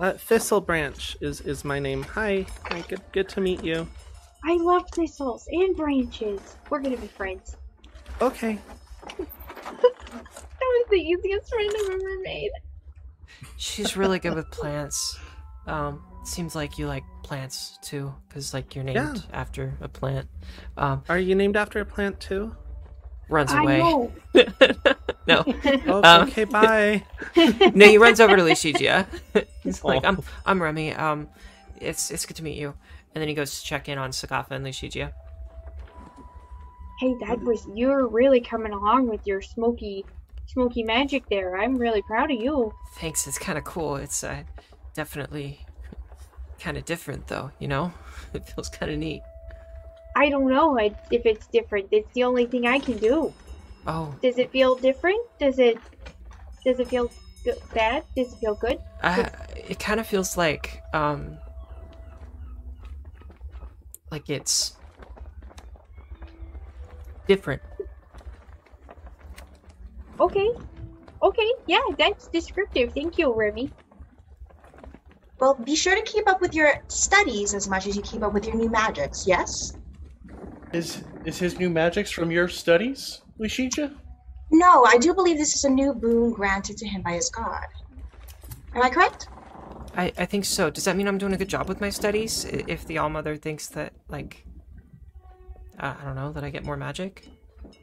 uh, 0.00 0.12
Thistle 0.14 0.60
Branch 0.60 1.16
is 1.20 1.40
is 1.42 1.64
my 1.64 1.78
name. 1.78 2.02
Hi, 2.02 2.46
hi, 2.64 2.82
good 2.88 3.02
good 3.12 3.28
to 3.30 3.40
meet 3.40 3.62
you. 3.62 3.86
I 4.44 4.56
love 4.56 4.82
thistles 4.92 5.46
and 5.50 5.76
branches. 5.76 6.56
We're 6.68 6.80
gonna 6.80 6.96
be 6.96 7.06
friends. 7.06 7.56
Okay, 8.20 8.58
That 9.18 10.60
was 10.60 10.86
the 10.90 10.96
easiest 10.96 11.48
friend 11.50 11.70
I've 11.70 11.90
ever 11.94 12.18
made. 12.22 12.50
She's 13.56 13.96
really 13.96 14.18
good 14.18 14.34
with 14.34 14.50
plants. 14.50 15.18
Um, 15.66 16.02
seems 16.24 16.54
like 16.54 16.78
you 16.78 16.86
like 16.88 17.04
plants 17.22 17.78
too, 17.82 18.12
because 18.28 18.52
like 18.54 18.74
you're 18.74 18.84
named 18.84 18.96
Yeah. 18.96 19.14
after 19.32 19.76
a 19.80 19.88
plant. 19.88 20.28
Um, 20.76 21.02
are 21.08 21.18
you 21.18 21.34
named 21.34 21.56
after 21.56 21.78
a 21.80 21.84
plant 21.84 22.18
too? 22.20 22.56
Runs 23.28 23.52
I 23.52 23.62
away. 23.62 23.78
know. 23.78 24.12
no, 25.26 25.44
Oh, 25.86 26.00
Um, 26.04 26.28
okay, 26.28 26.44
bye. 26.44 27.04
no, 27.36 27.86
he 27.86 27.98
runs 27.98 28.20
over 28.20 28.36
to 28.36 28.42
Lishija. 28.42 29.06
He's 29.62 29.82
like, 29.82 30.04
Oh. 30.04 30.08
"I'm, 30.08 30.22
I'm 30.44 30.62
Remy. 30.62 30.94
Um, 30.94 31.28
it's 31.80 32.10
it's 32.10 32.24
good 32.26 32.36
to 32.36 32.44
meet 32.44 32.56
you." 32.56 32.74
And 33.14 33.20
then 33.22 33.28
he 33.28 33.34
goes 33.34 33.58
to 33.60 33.64
check 33.66 33.88
in 33.88 33.98
on 33.98 34.10
Sagafa 34.10 34.50
and 34.52 34.64
Lishija. 34.64 35.12
hey, 37.00 37.14
that 37.26 37.40
was 37.40 37.66
you're 37.74 38.06
really 38.06 38.40
coming 38.40 38.72
along 38.72 39.08
with 39.08 39.26
your 39.26 39.42
smoky, 39.42 40.04
smoky 40.46 40.82
magic 40.84 41.28
there. 41.28 41.56
I'm 41.56 41.76
really 41.76 42.02
proud 42.02 42.30
of 42.30 42.40
you. 42.40 42.72
Thanks. 42.98 43.26
It's 43.26 43.38
kind 43.38 43.58
of 43.58 43.64
cool. 43.64 43.96
It's 43.96 44.22
uh, 44.22 44.44
definitely 44.94 45.60
kind 46.60 46.76
of 46.76 46.84
different, 46.84 47.26
though. 47.26 47.50
You 47.58 47.68
know, 47.68 47.92
it 48.32 48.46
feels 48.48 48.68
kind 48.68 48.92
of 48.92 48.98
neat. 48.98 49.22
I 50.16 50.30
don't 50.30 50.48
know 50.48 50.78
if 50.78 50.94
it's 51.26 51.46
different. 51.48 51.88
It's 51.92 52.10
the 52.14 52.24
only 52.24 52.46
thing 52.46 52.66
I 52.66 52.78
can 52.78 52.96
do. 52.96 53.34
Oh, 53.86 54.16
Does 54.22 54.38
it 54.38 54.50
feel 54.50 54.74
different? 54.74 55.20
Does 55.38 55.58
it? 55.58 55.78
Does 56.64 56.80
it 56.80 56.88
feel 56.88 57.10
bad? 57.74 58.02
Does 58.16 58.32
it 58.32 58.38
feel 58.38 58.54
good? 58.54 58.80
I, 59.02 59.30
it 59.54 59.78
kind 59.78 60.00
of 60.00 60.06
feels 60.06 60.38
like 60.38 60.82
um, 60.94 61.36
like 64.10 64.30
it's 64.30 64.72
different. 67.28 67.60
Okay. 70.18 70.48
Okay. 71.22 71.52
Yeah, 71.66 71.84
that's 71.98 72.28
descriptive. 72.28 72.94
Thank 72.94 73.18
you, 73.18 73.34
Remy. 73.34 73.70
Well, 75.38 75.54
be 75.54 75.76
sure 75.76 75.94
to 75.94 76.02
keep 76.10 76.26
up 76.26 76.40
with 76.40 76.54
your 76.54 76.72
studies 76.88 77.52
as 77.52 77.68
much 77.68 77.86
as 77.86 77.94
you 77.94 78.00
keep 78.00 78.22
up 78.22 78.32
with 78.32 78.46
your 78.46 78.56
new 78.56 78.70
magics, 78.70 79.26
yes? 79.26 79.75
Is 80.72 81.04
is 81.24 81.38
his 81.38 81.58
new 81.58 81.70
magics 81.70 82.10
from 82.10 82.30
your 82.30 82.48
studies, 82.48 83.22
Lishija? 83.38 83.94
No, 84.50 84.84
I 84.84 84.98
do 84.98 85.14
believe 85.14 85.38
this 85.38 85.54
is 85.54 85.64
a 85.64 85.70
new 85.70 85.92
boon 85.92 86.32
granted 86.32 86.76
to 86.78 86.86
him 86.86 87.02
by 87.02 87.12
his 87.12 87.30
god. 87.30 87.66
Am 88.74 88.82
I 88.82 88.90
correct? 88.90 89.28
I, 89.96 90.12
I 90.18 90.26
think 90.26 90.44
so. 90.44 90.70
Does 90.70 90.84
that 90.84 90.96
mean 90.96 91.08
I'm 91.08 91.18
doing 91.18 91.32
a 91.32 91.36
good 91.36 91.48
job 91.48 91.68
with 91.68 91.80
my 91.80 91.90
studies? 91.90 92.44
If 92.44 92.86
the 92.86 92.98
Allmother 92.98 93.36
thinks 93.36 93.68
that, 93.68 93.94
like, 94.08 94.44
uh, 95.80 95.94
I 95.98 96.04
don't 96.04 96.14
know, 96.14 96.32
that 96.32 96.44
I 96.44 96.50
get 96.50 96.64
more 96.64 96.76
magic? 96.76 97.28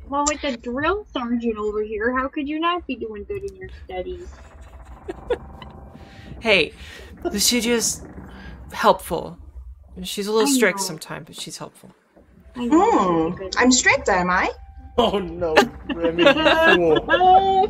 Well, 0.08 0.24
with 0.30 0.42
the 0.42 0.56
drill 0.58 1.08
sergeant 1.12 1.58
over 1.58 1.82
here, 1.82 2.16
how 2.16 2.28
could 2.28 2.48
you 2.48 2.60
not 2.60 2.86
be 2.86 2.96
doing 2.96 3.24
good 3.24 3.44
in 3.44 3.56
your 3.56 3.70
studies? 3.86 4.28
Hey, 6.44 6.74
Lucidia's 7.24 8.06
helpful. 8.74 9.38
She's 10.02 10.28
a 10.28 10.32
little 10.34 10.46
strict 10.46 10.82
sometimes, 10.82 11.28
but 11.28 11.40
she's 11.40 11.58
helpful. 11.58 11.92
I 12.56 12.66
know. 12.66 12.92
Hmm. 12.92 13.28
you're 13.28 13.32
good. 13.32 13.56
I'm 13.58 13.72
strict, 13.72 14.10
am 14.10 14.30
I? 14.30 14.52
Oh 14.98 15.18
no, 15.20 15.56
Remy, 15.94 16.26
fool. 16.26 17.70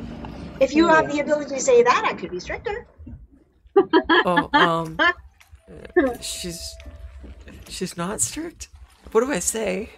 If 0.59 0.75
you 0.75 0.87
have 0.87 1.11
the 1.11 1.19
ability 1.19 1.55
to 1.55 1.61
say 1.61 1.83
that, 1.83 2.07
I 2.09 2.13
could 2.13 2.31
be 2.31 2.39
stricter. 2.39 2.85
Oh, 4.25 4.49
um, 4.53 4.97
she's 6.21 6.77
she's 7.69 7.97
not 7.97 8.21
strict. 8.21 8.67
What 9.11 9.21
do 9.21 9.31
I 9.31 9.39
say? 9.39 9.89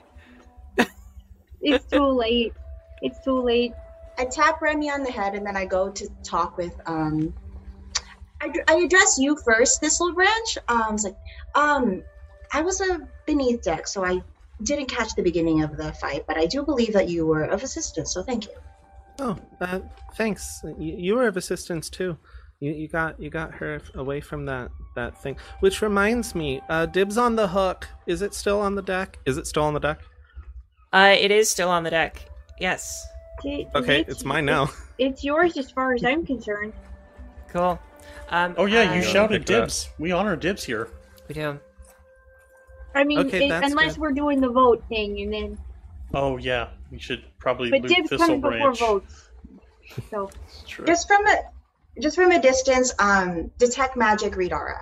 It's 1.62 1.86
too 1.86 2.06
late. 2.06 2.54
It's 3.02 3.20
too 3.20 3.42
late. 3.42 3.74
I 4.18 4.26
tap 4.26 4.62
Remy 4.62 4.90
on 4.90 5.04
the 5.04 5.12
head 5.12 5.34
and 5.36 5.46
then 5.46 5.58
I 5.58 5.66
go 5.66 5.90
to 5.90 6.10
talk 6.24 6.58
with 6.58 6.76
um 6.86 7.34
I, 8.42 8.52
I 8.68 8.76
address 8.76 9.18
you 9.18 9.38
first, 9.44 9.82
Thistle 9.82 10.14
Branch. 10.14 10.58
Um 10.68 10.96
it's 10.96 11.06
like, 11.06 11.18
um 11.56 12.04
I 12.54 12.62
was 12.62 12.82
a 12.82 13.00
beneath 13.26 13.64
deck, 13.64 13.88
so 13.88 14.06
I 14.06 14.22
didn't 14.64 14.88
catch 14.88 15.16
the 15.16 15.22
beginning 15.22 15.64
of 15.64 15.78
the 15.78 15.92
fight, 15.94 16.24
but 16.28 16.38
I 16.38 16.46
do 16.46 16.64
believe 16.64 16.94
that 16.94 17.10
you 17.10 17.26
were 17.26 17.44
of 17.44 17.64
assistance, 17.64 18.14
so 18.14 18.24
thank 18.24 18.46
you. 18.46 18.54
Oh, 19.20 19.38
uh, 19.62 19.80
thanks. 20.16 20.62
You, 20.64 20.96
you 20.98 21.16
were 21.16 21.28
of 21.28 21.38
assistance 21.38 21.90
too. 21.90 22.18
You, 22.62 22.72
you 22.72 22.88
got 22.88 23.20
you 23.20 23.30
got 23.30 23.54
her 23.56 23.82
away 23.96 24.22
from 24.22 24.46
that 24.46 24.72
that 24.96 25.22
thing. 25.22 25.38
Which 25.60 25.82
reminds 25.82 26.36
me, 26.36 26.62
uh, 26.70 26.86
dibs 26.86 27.18
on 27.18 27.36
the 27.36 27.48
hook. 27.50 27.88
Is 28.08 28.22
it 28.22 28.34
still 28.34 28.62
on 28.62 28.76
the 28.76 28.82
deck? 28.82 29.20
Is 29.26 29.38
it 29.38 29.46
still 29.48 29.64
on 29.64 29.74
the 29.74 29.80
deck? 29.80 30.00
Uh, 30.94 31.16
it 31.20 31.32
is 31.32 31.50
still 31.50 31.70
on 31.70 31.84
the 31.84 31.90
deck. 31.90 32.26
Yes. 32.60 33.06
D- 33.44 33.68
Okay, 33.76 34.00
it's- 34.00 34.16
it's 34.16 34.26
mine 34.26 34.46
now. 34.46 34.70
It's 34.98 35.22
yours 35.26 35.58
as 35.58 35.70
far 35.70 35.94
as 35.94 36.06
I'm 36.06 36.26
concerned. 36.26 36.72
Cool. 37.50 37.78
Um, 38.30 38.56
Oh 38.58 38.66
yeah, 38.66 38.80
I- 38.80 38.96
you 38.96 39.02
Yeah, 39.02 39.08
shouted 39.08 39.42
pick 39.42 39.48
that. 39.48 39.60
dibs. 39.64 39.90
We 40.00 40.14
honor 40.14 40.38
dibs 40.38 40.64
here. 40.64 40.88
We 41.28 41.36
do. 41.36 41.60
I 42.96 43.04
mean, 43.04 43.20
Okay, 43.28 43.50
it- 43.50 43.64
unless 43.64 43.94
good. 43.94 44.02
we're 44.02 44.12
doing 44.14 44.42
the 44.42 44.50
vote 44.50 44.84
thing, 44.90 45.20
and 45.22 45.34
then. 45.34 45.58
Oh 46.14 46.38
yeah, 46.38 46.70
we 46.92 46.98
should 47.00 47.24
probably 47.40 47.70
But 47.70 47.84
dibs 47.84 48.10
Thistle 48.10 48.28
comes 48.28 48.42
before 48.42 48.74
votes. 48.74 49.22
So, 50.10 50.30
True. 50.68 50.86
Just 50.86 51.08
from 51.08 51.26
a 51.28 51.36
just 52.02 52.16
from 52.16 52.32
a 52.32 52.42
distance, 52.42 52.94
um, 53.00 53.52
detect 53.60 53.96
magic, 53.96 54.36
read 54.36 54.52
aura. 54.52 54.80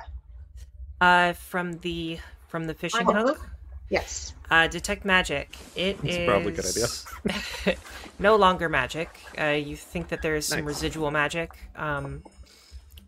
Uh, 1.01 1.33
from 1.33 1.73
the 1.79 2.19
from 2.47 2.65
the 2.65 2.73
fishing 2.73 3.05
On 3.07 3.15
hook. 3.15 3.49
Yes. 3.89 4.33
Uh, 4.49 4.67
detect 4.67 5.03
magic. 5.05 5.55
It 5.75 5.97
It's 6.03 6.15
is 6.17 6.25
probably 6.27 6.53
a 6.53 6.55
good 6.55 6.65
idea. 6.65 7.77
no 8.19 8.35
longer 8.37 8.69
magic. 8.69 9.09
Uh, 9.39 9.47
you 9.47 9.75
think 9.75 10.07
that 10.07 10.21
there 10.21 10.35
is 10.35 10.47
some 10.47 10.59
Nice. 10.59 10.67
residual 10.67 11.11
magic. 11.11 11.51
Um, 11.75 12.23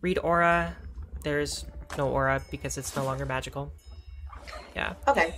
read 0.02 0.18
aura. 0.18 0.76
There's 1.24 1.64
no 1.96 2.08
aura 2.08 2.42
because 2.50 2.76
it's 2.78 2.94
no 2.94 3.04
longer 3.04 3.24
magical. 3.26 3.72
Yeah. 4.76 4.92
Okay. 5.08 5.34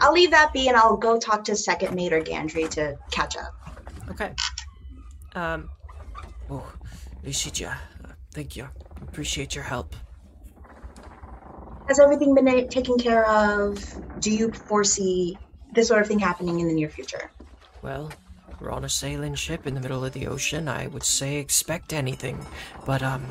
I'll 0.00 0.12
leave 0.12 0.32
that 0.32 0.52
be, 0.52 0.66
and 0.66 0.76
I'll 0.76 0.96
go 0.96 1.16
talk 1.16 1.44
to 1.44 1.54
second 1.54 1.94
mate 1.94 2.12
or 2.12 2.20
Gandry 2.20 2.68
to 2.70 2.98
catch 3.12 3.36
up. 3.36 3.54
Okay. 4.10 4.32
Um. 5.36 5.70
Oh, 6.50 6.66
uh, 7.24 7.72
thank 8.32 8.56
you. 8.56 8.68
Appreciate 9.00 9.54
your 9.54 9.62
help. 9.62 9.94
Has 11.86 12.00
everything 12.00 12.34
been 12.34 12.68
taken 12.68 12.98
care 12.98 13.24
of? 13.30 13.78
Do 14.18 14.32
you 14.32 14.50
foresee 14.50 15.38
this 15.72 15.86
sort 15.86 16.02
of 16.02 16.08
thing 16.08 16.18
happening 16.18 16.58
in 16.58 16.66
the 16.66 16.74
near 16.74 16.88
future? 16.88 17.30
Well, 17.82 18.10
we're 18.60 18.72
on 18.72 18.84
a 18.84 18.88
sailing 18.88 19.36
ship 19.36 19.64
in 19.64 19.74
the 19.74 19.80
middle 19.80 20.04
of 20.04 20.12
the 20.12 20.26
ocean. 20.26 20.68
I 20.68 20.88
would 20.88 21.04
say 21.04 21.36
expect 21.36 21.92
anything, 21.92 22.44
but 22.84 23.00
um. 23.00 23.24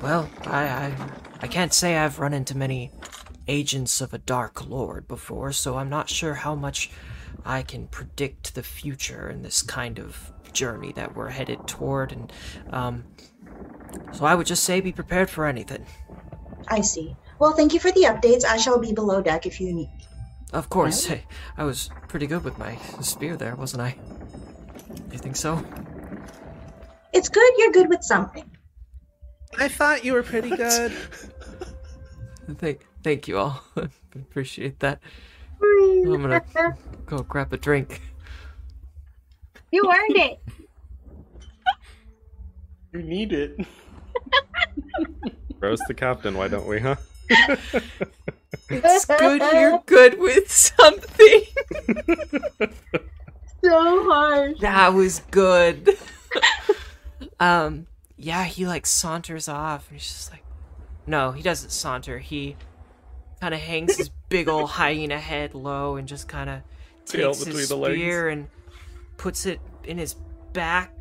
Well, 0.00 0.30
I 0.46 0.66
I 0.66 0.96
I 1.42 1.46
can't 1.46 1.74
say 1.74 1.98
I've 1.98 2.18
run 2.18 2.32
into 2.32 2.56
many 2.56 2.90
agents 3.48 4.00
of 4.00 4.14
a 4.14 4.18
dark 4.18 4.68
lord 4.68 5.08
before, 5.08 5.52
so 5.52 5.76
I'm 5.76 5.88
not 5.88 6.08
sure 6.08 6.34
how 6.34 6.54
much 6.54 6.90
I 7.44 7.62
can 7.62 7.86
predict 7.88 8.54
the 8.54 8.62
future 8.62 9.28
in 9.28 9.42
this 9.42 9.62
kind 9.62 9.98
of 9.98 10.32
journey 10.52 10.92
that 10.92 11.16
we're 11.16 11.30
headed 11.30 11.66
toward, 11.66 12.12
and 12.12 12.32
um. 12.70 13.04
So 14.12 14.26
I 14.26 14.34
would 14.34 14.46
just 14.46 14.64
say 14.64 14.80
be 14.80 14.92
prepared 14.92 15.30
for 15.30 15.46
anything. 15.46 15.86
I 16.68 16.82
see. 16.82 17.16
Well, 17.38 17.52
thank 17.52 17.72
you 17.72 17.80
for 17.80 17.90
the 17.92 18.02
updates. 18.02 18.44
I 18.44 18.58
shall 18.58 18.78
be 18.78 18.92
below 18.92 19.22
deck 19.22 19.46
if 19.46 19.60
you 19.60 19.72
need. 19.72 19.90
Of 20.52 20.68
course, 20.68 21.06
hey, 21.06 21.24
I 21.56 21.64
was 21.64 21.90
pretty 22.08 22.26
good 22.26 22.44
with 22.44 22.58
my 22.58 22.76
spear 23.00 23.36
there, 23.36 23.54
wasn't 23.54 23.82
I? 23.82 23.96
You 25.12 25.18
think 25.18 25.36
so? 25.36 25.64
It's 27.12 27.28
good 27.28 27.52
you're 27.56 27.72
good 27.72 27.88
with 27.88 28.02
something. 28.02 28.50
I 29.58 29.68
thought 29.68 30.04
you 30.04 30.12
were 30.12 30.22
pretty 30.22 30.50
good. 30.50 30.92
Thank, 32.58 32.86
thank 33.08 33.26
you 33.26 33.38
all. 33.38 33.64
Appreciate 34.14 34.80
that. 34.80 35.00
I'm 35.62 36.20
gonna 36.20 36.44
go 37.06 37.20
grab 37.20 37.50
a 37.54 37.56
drink. 37.56 38.02
you 39.72 39.90
earned 39.90 40.16
it. 40.16 40.40
You 42.90 43.02
need 43.02 43.34
it. 43.34 43.60
Roast 45.60 45.82
the 45.88 45.92
captain, 45.92 46.38
why 46.38 46.48
don't 46.48 46.66
we, 46.66 46.80
huh? 46.80 46.96
It's 48.70 49.04
good 49.04 49.42
you're 49.52 49.82
good 49.84 50.18
with 50.18 50.50
something. 50.50 51.42
so 53.62 54.04
hard. 54.10 54.58
That 54.60 54.94
was 54.94 55.20
good. 55.30 55.98
um, 57.38 57.88
yeah, 58.16 58.44
he 58.44 58.66
like 58.66 58.86
saunters 58.86 59.48
off, 59.48 59.90
and 59.90 59.98
he's 60.00 60.08
just 60.08 60.30
like, 60.30 60.44
no, 61.06 61.32
he 61.32 61.42
doesn't 61.42 61.70
saunter. 61.70 62.20
He 62.20 62.56
kind 63.40 63.54
of 63.54 63.60
hangs 63.60 63.96
his 63.96 64.10
big 64.28 64.48
old 64.48 64.70
hyena 64.70 65.18
head 65.18 65.54
low 65.54 65.96
and 65.96 66.08
just 66.08 66.28
kind 66.28 66.50
of 66.50 66.60
Tail 67.06 67.32
takes 67.32 67.44
between 67.44 67.60
his 67.60 67.68
the 67.68 67.76
legs. 67.76 67.94
spear 67.94 68.28
and 68.28 68.48
puts 69.16 69.46
it 69.46 69.60
in 69.84 69.98
his 69.98 70.14
back 70.52 70.92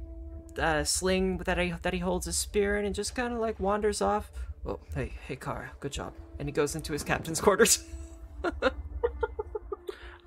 uh, 0.59 0.83
sling 0.83 1.37
that 1.39 1.57
he 1.57 1.73
that 1.81 1.93
he 1.93 1.99
holds 1.99 2.25
his 2.25 2.35
spear 2.35 2.77
in, 2.77 2.85
and 2.85 2.95
just 2.95 3.15
kind 3.15 3.33
of 3.33 3.39
like 3.39 3.59
wanders 3.59 4.01
off. 4.01 4.31
Oh, 4.65 4.79
hey, 4.95 5.13
hey, 5.27 5.35
Kara, 5.35 5.71
good 5.79 5.91
job. 5.91 6.13
And 6.39 6.47
he 6.47 6.51
goes 6.51 6.75
into 6.75 6.93
his 6.93 7.03
captain's 7.03 7.41
quarters. 7.47 7.83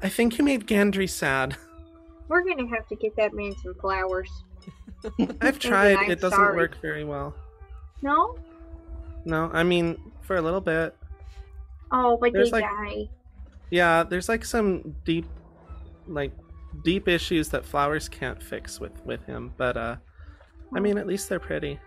I 0.03 0.09
think 0.09 0.38
you 0.38 0.44
made 0.44 0.66
Gandry 0.66 1.09
sad. 1.09 1.57
We're 2.29 2.44
gonna 2.44 2.68
have 2.68 2.87
to 2.88 2.96
get 2.96 3.16
that 3.16 3.35
man 3.35 3.55
some 3.62 3.75
flowers. 3.75 4.31
I've 5.40 5.59
tried. 5.59 6.09
It 6.09 6.20
doesn't 6.20 6.37
sorry. 6.37 6.57
work 6.57 6.81
very 6.81 7.05
well. 7.05 7.35
No? 8.03 8.38
No, 9.25 9.51
I 9.53 9.62
mean 9.62 10.01
for 10.23 10.37
a 10.37 10.42
little 10.42 10.61
bit. 10.61 10.96
Oh, 11.92 12.16
but 12.20 12.33
There's, 12.33 12.50
they 12.50 12.61
like- 12.61 12.70
die. 12.70 13.09
Yeah, 13.70 14.03
there's 14.03 14.29
like 14.29 14.44
some 14.44 14.96
deep, 15.05 15.26
like 16.09 16.33
deep 16.85 17.07
issues 17.07 17.48
that 17.50 17.64
flowers 17.64 18.09
can't 18.09 18.42
fix 18.42 18.81
with 18.81 18.92
with 19.05 19.24
him. 19.26 19.53
But 19.57 19.76
uh, 19.76 19.96
I 20.74 20.81
mean, 20.81 20.98
at 20.98 21.07
least 21.07 21.29
they're 21.29 21.38
pretty. 21.40 21.79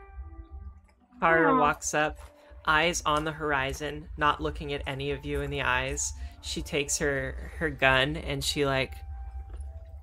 Kara 1.19 1.53
Aw. 1.53 1.59
walks 1.59 1.93
up, 1.93 2.17
eyes 2.65 3.01
on 3.05 3.23
the 3.25 3.31
horizon, 3.31 4.07
not 4.17 4.41
looking 4.41 4.73
at 4.73 4.81
any 4.87 5.11
of 5.11 5.25
you 5.25 5.41
in 5.41 5.49
the 5.49 5.61
eyes. 5.61 6.13
She 6.41 6.61
takes 6.61 6.97
her 6.99 7.51
her 7.57 7.69
gun 7.69 8.17
and 8.17 8.43
she 8.43 8.65
like 8.65 8.93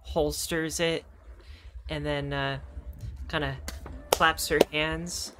holsters 0.02 0.80
it, 0.80 1.04
and 1.88 2.04
then 2.04 2.32
uh, 2.32 2.58
kind 3.28 3.44
of 3.44 3.54
claps 4.10 4.48
her 4.48 4.58
hands, 4.72 5.32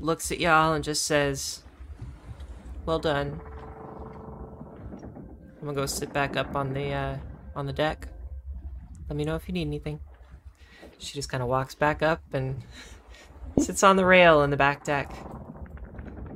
looks 0.00 0.30
at 0.32 0.38
y'all, 0.40 0.72
and 0.72 0.82
just 0.84 1.04
says, 1.04 1.63
"Well 2.86 2.98
done." 2.98 3.40
I'm 5.58 5.68
gonna 5.68 5.74
go 5.74 5.86
sit 5.86 6.12
back 6.12 6.36
up 6.36 6.54
on 6.54 6.74
the 6.74 6.92
uh, 6.92 7.16
on 7.56 7.66
the 7.66 7.72
deck. 7.72 8.08
Let 9.08 9.16
me 9.16 9.24
know 9.24 9.36
if 9.36 9.48
you 9.48 9.54
need 9.54 9.66
anything. 9.66 10.00
She 10.98 11.14
just 11.14 11.28
kind 11.28 11.42
of 11.42 11.48
walks 11.48 11.74
back 11.74 12.02
up 12.02 12.22
and 12.32 12.62
sits 13.58 13.82
on 13.82 13.96
the 13.96 14.04
rail 14.04 14.42
in 14.42 14.50
the 14.50 14.56
back 14.56 14.84
deck. 14.84 15.12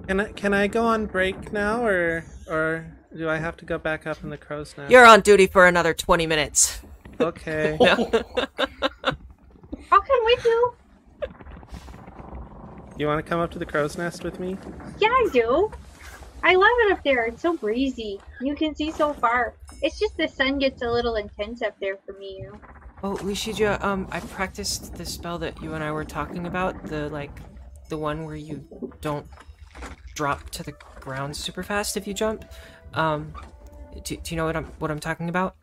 Can 0.06 0.20
I 0.20 0.32
can 0.32 0.54
I 0.54 0.66
go 0.66 0.87
on 0.87 1.06
break 1.06 1.52
now, 1.52 1.84
or 1.84 2.24
or 2.48 2.87
do 3.16 3.28
I 3.28 3.37
have 3.37 3.56
to 3.58 3.64
go 3.64 3.78
back 3.78 4.06
up 4.06 4.22
in 4.22 4.30
the 4.30 4.38
crow's 4.38 4.76
nest? 4.76 4.90
You're 4.90 5.06
on 5.06 5.20
duty 5.20 5.46
for 5.46 5.66
another 5.66 5.94
20 5.94 6.26
minutes. 6.26 6.80
okay. 7.20 7.78
How 7.80 7.96
can 10.00 10.24
we 10.24 10.34
with 10.37 10.44
you. 10.44 10.74
You 12.98 13.06
want 13.06 13.24
to 13.24 13.28
come 13.28 13.40
up 13.40 13.50
to 13.52 13.58
the 13.58 13.66
crow's 13.66 13.96
nest 13.96 14.24
with 14.24 14.40
me? 14.40 14.56
Yeah, 14.98 15.08
I 15.08 15.28
do. 15.32 15.70
I 16.42 16.55
love 16.55 16.70
it 16.87 16.92
up 16.92 17.05
there. 17.05 17.24
It's 17.24 17.42
so 17.42 17.57
breezy. 17.57 18.20
You 18.40 18.55
can 18.55 18.74
see 18.74 18.90
so 18.90 19.12
far. 19.12 19.55
It's 19.83 19.98
just 19.98 20.16
the 20.16 20.29
sun 20.29 20.59
gets 20.59 20.83
a 20.83 20.90
little 20.90 21.16
intense 21.16 21.62
up 21.62 21.74
there 21.81 21.98
for 22.07 22.12
me. 22.18 22.38
You 22.40 22.53
know? 22.53 22.61
Oh, 23.03 23.14
Lishija, 23.16 23.83
um, 23.83 24.09
I 24.11 24.20
practiced 24.20 24.94
the 24.94 25.05
spell 25.05 25.38
that 25.38 25.61
you 25.62 25.74
and 25.74 25.85
I 25.85 25.92
were 25.92 26.05
talking 26.05 26.46
about. 26.46 26.83
The, 26.85 27.09
like, 27.11 27.31
the 27.88 27.98
one 27.98 28.24
where 28.24 28.37
you 28.37 28.66
don't 29.01 29.27
drop 30.14 30.51
to 30.51 30.62
the 30.62 30.72
ground 31.01 31.37
super 31.37 31.62
fast 31.62 31.96
if 31.96 32.07
you 32.07 32.14
jump. 32.14 32.44
Um, 32.94 33.33
do, 34.05 34.16
do 34.16 34.35
you 34.35 34.37
know 34.37 34.46
what 34.46 34.57
I'm, 34.57 34.64
what 34.79 34.90
I'm 34.90 35.01
talking 35.01 35.29
about? 35.29 35.55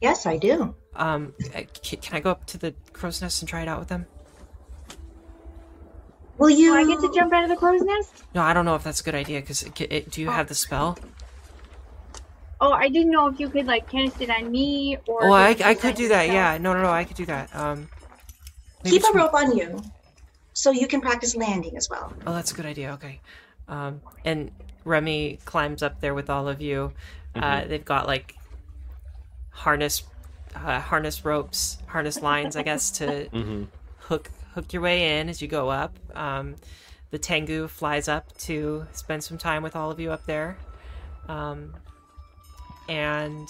Yes, 0.00 0.26
I 0.26 0.36
do. 0.36 0.74
Um, 0.96 1.32
I- 1.54 1.66
ca- 1.82 1.96
can 1.96 2.16
I 2.16 2.20
go 2.20 2.30
up 2.30 2.46
to 2.46 2.58
the 2.58 2.74
crow's 2.92 3.22
nest 3.22 3.40
and 3.40 3.48
try 3.48 3.62
it 3.62 3.68
out 3.68 3.78
with 3.78 3.88
them? 3.88 4.06
Will 6.42 6.50
you? 6.50 6.72
Do 6.72 6.78
I 6.78 6.84
get 6.84 7.00
to 7.00 7.12
jump 7.14 7.32
out 7.32 7.44
of 7.44 7.50
the 7.50 7.56
crow's 7.56 7.82
nest? 7.82 8.24
No, 8.34 8.42
I 8.42 8.52
don't 8.52 8.64
know 8.64 8.74
if 8.74 8.82
that's 8.82 9.00
a 9.00 9.04
good 9.04 9.14
idea, 9.14 9.40
because 9.40 9.60
do 9.62 10.20
you 10.20 10.28
have 10.28 10.48
the 10.48 10.56
spell? 10.56 10.98
Oh, 12.60 12.72
I 12.72 12.88
didn't 12.88 13.12
know 13.12 13.28
if 13.28 13.38
you 13.38 13.48
could 13.48 13.66
like 13.66 13.88
cast 13.88 14.20
it 14.20 14.28
on 14.28 14.50
me 14.50 14.98
or. 15.06 15.24
Oh, 15.24 15.32
I, 15.32 15.50
I 15.50 15.54
could 15.54 15.78
could 15.78 15.94
do 15.94 16.08
that, 16.08 16.22
yourself- 16.26 16.34
yeah. 16.34 16.58
No, 16.58 16.72
no, 16.74 16.82
no, 16.82 16.90
I 16.90 17.04
could 17.04 17.16
do 17.16 17.26
that. 17.26 17.54
Um, 17.54 17.88
maybe 18.82 18.98
Keep 18.98 19.14
a 19.14 19.18
rope 19.18 19.34
on 19.34 19.56
you, 19.56 19.82
so 20.52 20.72
you 20.72 20.88
can 20.88 21.00
practice 21.00 21.36
landing 21.36 21.76
as 21.76 21.88
well. 21.88 22.12
Oh, 22.26 22.34
that's 22.34 22.50
a 22.50 22.54
good 22.56 22.66
idea. 22.66 22.92
Okay. 22.94 23.20
Um, 23.68 24.00
and 24.24 24.50
Remy 24.84 25.38
climbs 25.44 25.80
up 25.80 26.00
there 26.00 26.12
with 26.14 26.28
all 26.28 26.48
of 26.48 26.60
you. 26.60 26.92
Uh, 27.36 27.64
they've 27.66 27.84
got 27.84 28.08
like 28.08 28.34
harness, 29.50 30.02
uh, 30.56 30.80
harness 30.80 31.24
ropes, 31.24 31.78
harness 31.86 32.20
lines, 32.20 32.56
I 32.56 32.62
guess, 32.64 32.90
to 32.98 33.06
Mm-hmm. 33.32 33.64
hook 33.98 34.30
hook 34.54 34.72
your 34.72 34.82
way 34.82 35.18
in 35.20 35.28
as 35.28 35.40
you 35.42 35.48
go 35.48 35.68
up. 35.70 35.98
Um, 36.14 36.56
the 37.10 37.18
Tengu 37.18 37.68
flies 37.68 38.08
up 38.08 38.36
to 38.38 38.86
spend 38.92 39.22
some 39.24 39.36
time 39.38 39.62
with 39.62 39.76
all 39.76 39.90
of 39.90 40.00
you 40.00 40.10
up 40.12 40.24
there, 40.26 40.56
um, 41.28 41.74
and 42.88 43.48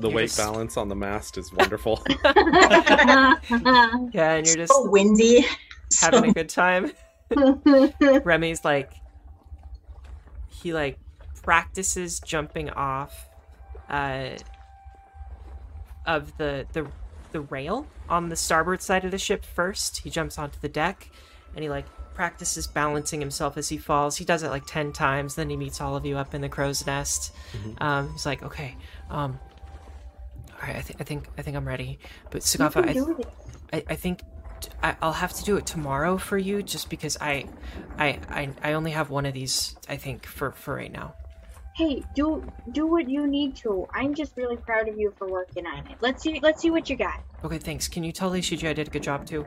The 0.00 0.10
weight 0.10 0.24
just- 0.26 0.38
balance 0.38 0.76
on 0.76 0.88
the 0.88 0.94
mast 0.96 1.38
is 1.38 1.52
wonderful. 1.52 2.02
Yeah, 2.24 3.36
and 4.34 4.46
you're 4.46 4.56
just 4.56 4.72
so 4.72 4.88
windy. 4.90 5.44
having 6.00 6.24
So- 6.24 6.30
a 6.30 6.32
good 6.32 6.48
time. 6.48 6.92
Remy's 8.24 8.64
like 8.64 8.92
he 10.48 10.72
like 10.72 10.98
practices 11.42 12.20
jumping 12.20 12.70
off 12.70 13.28
uh 13.90 14.30
of 16.06 16.36
the 16.38 16.66
the 16.72 16.86
the 17.34 17.42
rail 17.42 17.86
on 18.08 18.28
the 18.28 18.36
starboard 18.36 18.80
side 18.80 19.04
of 19.04 19.10
the 19.10 19.18
ship 19.18 19.44
first. 19.44 19.98
He 19.98 20.08
jumps 20.08 20.38
onto 20.38 20.58
the 20.60 20.68
deck 20.68 21.10
and 21.54 21.62
he 21.62 21.68
like 21.68 21.84
practices 22.14 22.68
balancing 22.68 23.20
himself 23.20 23.58
as 23.58 23.68
he 23.68 23.76
falls. 23.76 24.16
He 24.16 24.24
does 24.24 24.44
it 24.44 24.48
like 24.48 24.64
10 24.66 24.92
times 24.92 25.34
then 25.34 25.50
he 25.50 25.56
meets 25.56 25.80
all 25.80 25.96
of 25.96 26.06
you 26.06 26.16
up 26.16 26.32
in 26.32 26.40
the 26.40 26.48
crow's 26.48 26.86
nest. 26.86 27.34
Um 27.78 28.12
he's 28.12 28.24
like, 28.24 28.42
"Okay, 28.42 28.76
um 29.10 29.38
all 30.62 30.68
right, 30.68 30.76
I, 30.76 30.80
th- 30.80 30.96
I 31.00 31.04
think 31.04 31.28
I 31.36 31.42
think 31.42 31.56
I'm 31.56 31.66
ready." 31.66 31.98
But 32.30 32.42
Sagafa, 32.42 32.88
I, 32.88 32.92
do 32.92 33.14
this. 33.18 33.26
I, 33.72 33.84
I 33.90 33.96
think 33.96 34.22
t- 34.60 34.70
I, 34.82 34.96
will 35.02 35.12
have 35.12 35.32
to 35.34 35.44
do 35.44 35.56
it 35.56 35.66
tomorrow 35.66 36.16
for 36.16 36.38
you, 36.38 36.62
just 36.62 36.88
because 36.88 37.18
I, 37.20 37.46
I, 37.98 38.20
I, 38.30 38.50
I 38.62 38.72
only 38.74 38.92
have 38.92 39.10
one 39.10 39.26
of 39.26 39.34
these. 39.34 39.76
I 39.88 39.96
think 39.96 40.24
for 40.24 40.52
for 40.52 40.76
right 40.76 40.92
now. 40.92 41.14
Hey, 41.74 42.02
do 42.14 42.44
do 42.72 42.86
what 42.86 43.08
you 43.08 43.26
need 43.26 43.56
to. 43.56 43.86
I'm 43.92 44.14
just 44.14 44.36
really 44.36 44.56
proud 44.56 44.88
of 44.88 44.96
you 44.98 45.12
for 45.18 45.28
working 45.28 45.66
on 45.66 45.78
it. 45.86 45.96
Let's 46.00 46.22
see 46.22 46.38
let's 46.40 46.62
see 46.62 46.70
what 46.70 46.88
you 46.88 46.96
got. 46.96 47.20
Okay, 47.44 47.58
thanks. 47.58 47.88
Can 47.88 48.04
you 48.04 48.12
tell 48.12 48.30
Lishiji 48.30 48.68
I 48.68 48.72
did 48.72 48.86
a 48.88 48.90
good 48.90 49.02
job 49.02 49.26
too? 49.26 49.44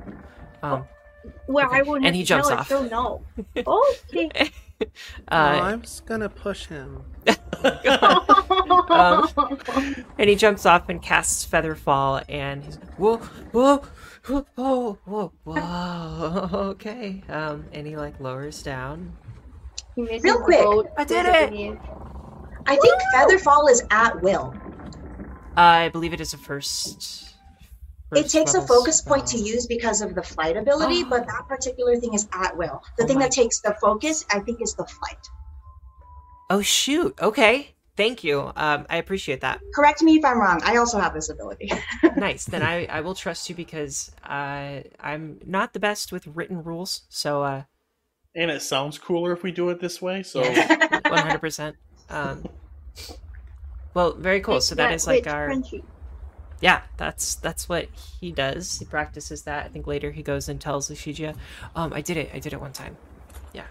Um, 0.62 0.86
Well, 1.48 1.68
Okay, 1.68 1.78
I 1.80 1.82
won't 1.84 2.06
and 2.06 2.16
he 2.16 2.24
jumps 2.24 2.50
tell 2.50 2.58
off. 2.60 2.70
her, 2.70 2.78
she'll 2.80 2.90
know. 2.90 3.22
okay. 3.56 3.64
oh, 3.66 3.96
uh, 4.82 4.86
I 5.32 5.76
was 5.76 6.02
gonna 6.06 6.30
push 6.30 6.66
him. 6.68 7.04
Um, 8.90 9.28
and 10.18 10.30
he 10.30 10.36
jumps 10.36 10.66
off 10.66 10.90
and 10.90 11.02
casts 11.02 11.46
Featherfall, 11.46 12.24
and 12.30 12.64
he's 12.64 12.76
whoa, 12.98 13.18
whoa, 13.52 13.82
whoa, 14.28 14.46
whoa, 14.56 15.00
whoa, 15.06 15.32
whoa. 15.44 16.50
Okay. 16.72 17.24
Um, 17.30 17.66
and 17.74 17.86
he 17.88 17.96
like 17.98 18.20
lowers 18.20 18.62
down. 18.64 19.12
He 19.96 20.04
misses 20.04 20.24
Real 20.24 20.38
the 20.38 20.44
quick. 20.44 20.92
I 20.98 21.04
did 21.04 21.26
Look 21.26 21.36
at 21.36 21.54
it! 21.54 21.80
Me. 22.70 22.78
I 22.78 22.80
think 22.80 23.02
Featherfall 23.42 23.70
is 23.70 23.84
at 23.92 24.22
will. 24.22 24.54
I 25.56 25.90
believe 25.90 26.14
it 26.14 26.22
is 26.22 26.34
a 26.34 26.38
first. 26.38 27.24
It 28.16 28.30
takes 28.30 28.54
a 28.54 28.60
level 28.62 28.68
focus 28.78 29.02
point 29.02 29.28
to 29.28 29.38
use 29.38 29.68
because 29.68 30.02
of 30.02 30.16
the 30.16 30.24
flight 30.24 30.56
ability, 30.56 31.04
but 31.04 31.26
that 31.28 31.46
particular 31.48 31.98
thing 31.98 32.14
is 32.14 32.28
at 32.32 32.56
will. 32.56 32.82
The 32.98 33.04
Oh 33.04 33.08
thing 33.08 33.18
my- 33.18 33.24
that 33.24 33.32
takes 33.32 33.60
the 33.60 33.76
focus, 33.82 34.24
I 34.32 34.40
think, 34.40 34.62
is 34.62 34.74
the 34.76 34.86
flight. 34.86 35.18
Oh 36.50 36.62
shoot! 36.62 37.14
Okay, 37.22 37.76
thank 37.98 38.24
you. 38.24 38.54
Um, 38.56 38.86
I 38.90 38.96
appreciate 38.98 39.42
that. 39.42 39.60
Correct 39.76 40.02
me 40.02 40.16
if 40.16 40.24
I'm 40.24 40.40
wrong. 40.40 40.62
I 40.64 40.78
also 40.78 40.98
have 41.00 41.14
this 41.14 41.30
ability. 41.30 41.70
nice. 42.16 42.46
Then 42.46 42.64
I, 42.64 42.86
I 42.86 43.02
will 43.02 43.16
trust 43.16 43.50
you 43.50 43.56
because 43.56 44.10
uh, 44.24 44.84
I'm 45.02 45.42
not 45.46 45.74
the 45.74 45.80
best 45.82 46.14
with 46.14 46.26
written 46.28 46.64
rules. 46.64 47.02
So 47.10 47.44
uh, 47.44 47.64
And 48.34 48.50
it 48.50 48.62
sounds 48.62 48.98
cooler 48.98 49.34
if 49.34 49.44
we 49.44 49.52
do 49.52 49.68
it 49.70 49.82
this 49.82 50.02
way. 50.02 50.24
So 50.24 50.42
100%. 50.44 51.74
Um, 52.10 52.46
well, 53.94 54.14
very 54.14 54.42
cool. 54.42 54.62
So 54.62 54.76
that 54.76 54.92
Yeah, 54.92 54.98
like 55.08 55.28
our 55.28 55.50
crunchy. 55.50 55.84
yeah. 56.62 56.82
That's 56.98 57.36
that's 57.36 57.68
what 57.68 57.88
he 58.20 58.32
does. 58.32 58.80
He 58.80 58.86
practices 58.86 59.44
that. 59.44 59.66
I 59.66 59.70
think 59.70 59.88
later 59.88 60.12
he 60.12 60.24
goes 60.24 60.50
and 60.50 60.60
tells 60.62 60.90
Lishija, 60.90 61.36
um, 61.76 61.94
I 61.94 62.02
did 62.02 62.18
it. 62.18 62.32
I 62.34 62.40
did 62.40 62.54
it 62.54 62.62
one 62.62 62.74
time. 62.74 62.98
Yeah. 63.54 63.66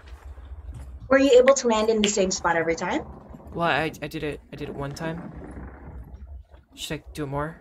Were 1.09 1.17
you 1.19 1.31
able 1.39 1.53
to 1.55 1.67
land 1.67 1.89
in 1.89 2.01
the 2.01 2.09
same 2.09 2.31
spot 2.31 2.55
every 2.57 2.75
time? 2.75 3.05
Well, 3.53 3.67
I, 3.67 3.91
I 4.01 4.07
did 4.07 4.23
it. 4.23 4.41
I 4.51 4.55
did 4.55 4.69
it 4.69 4.75
one 4.75 4.91
time. 4.91 5.31
Should 6.75 6.99
I 6.99 7.03
do 7.13 7.23
it 7.23 7.27
more? 7.27 7.57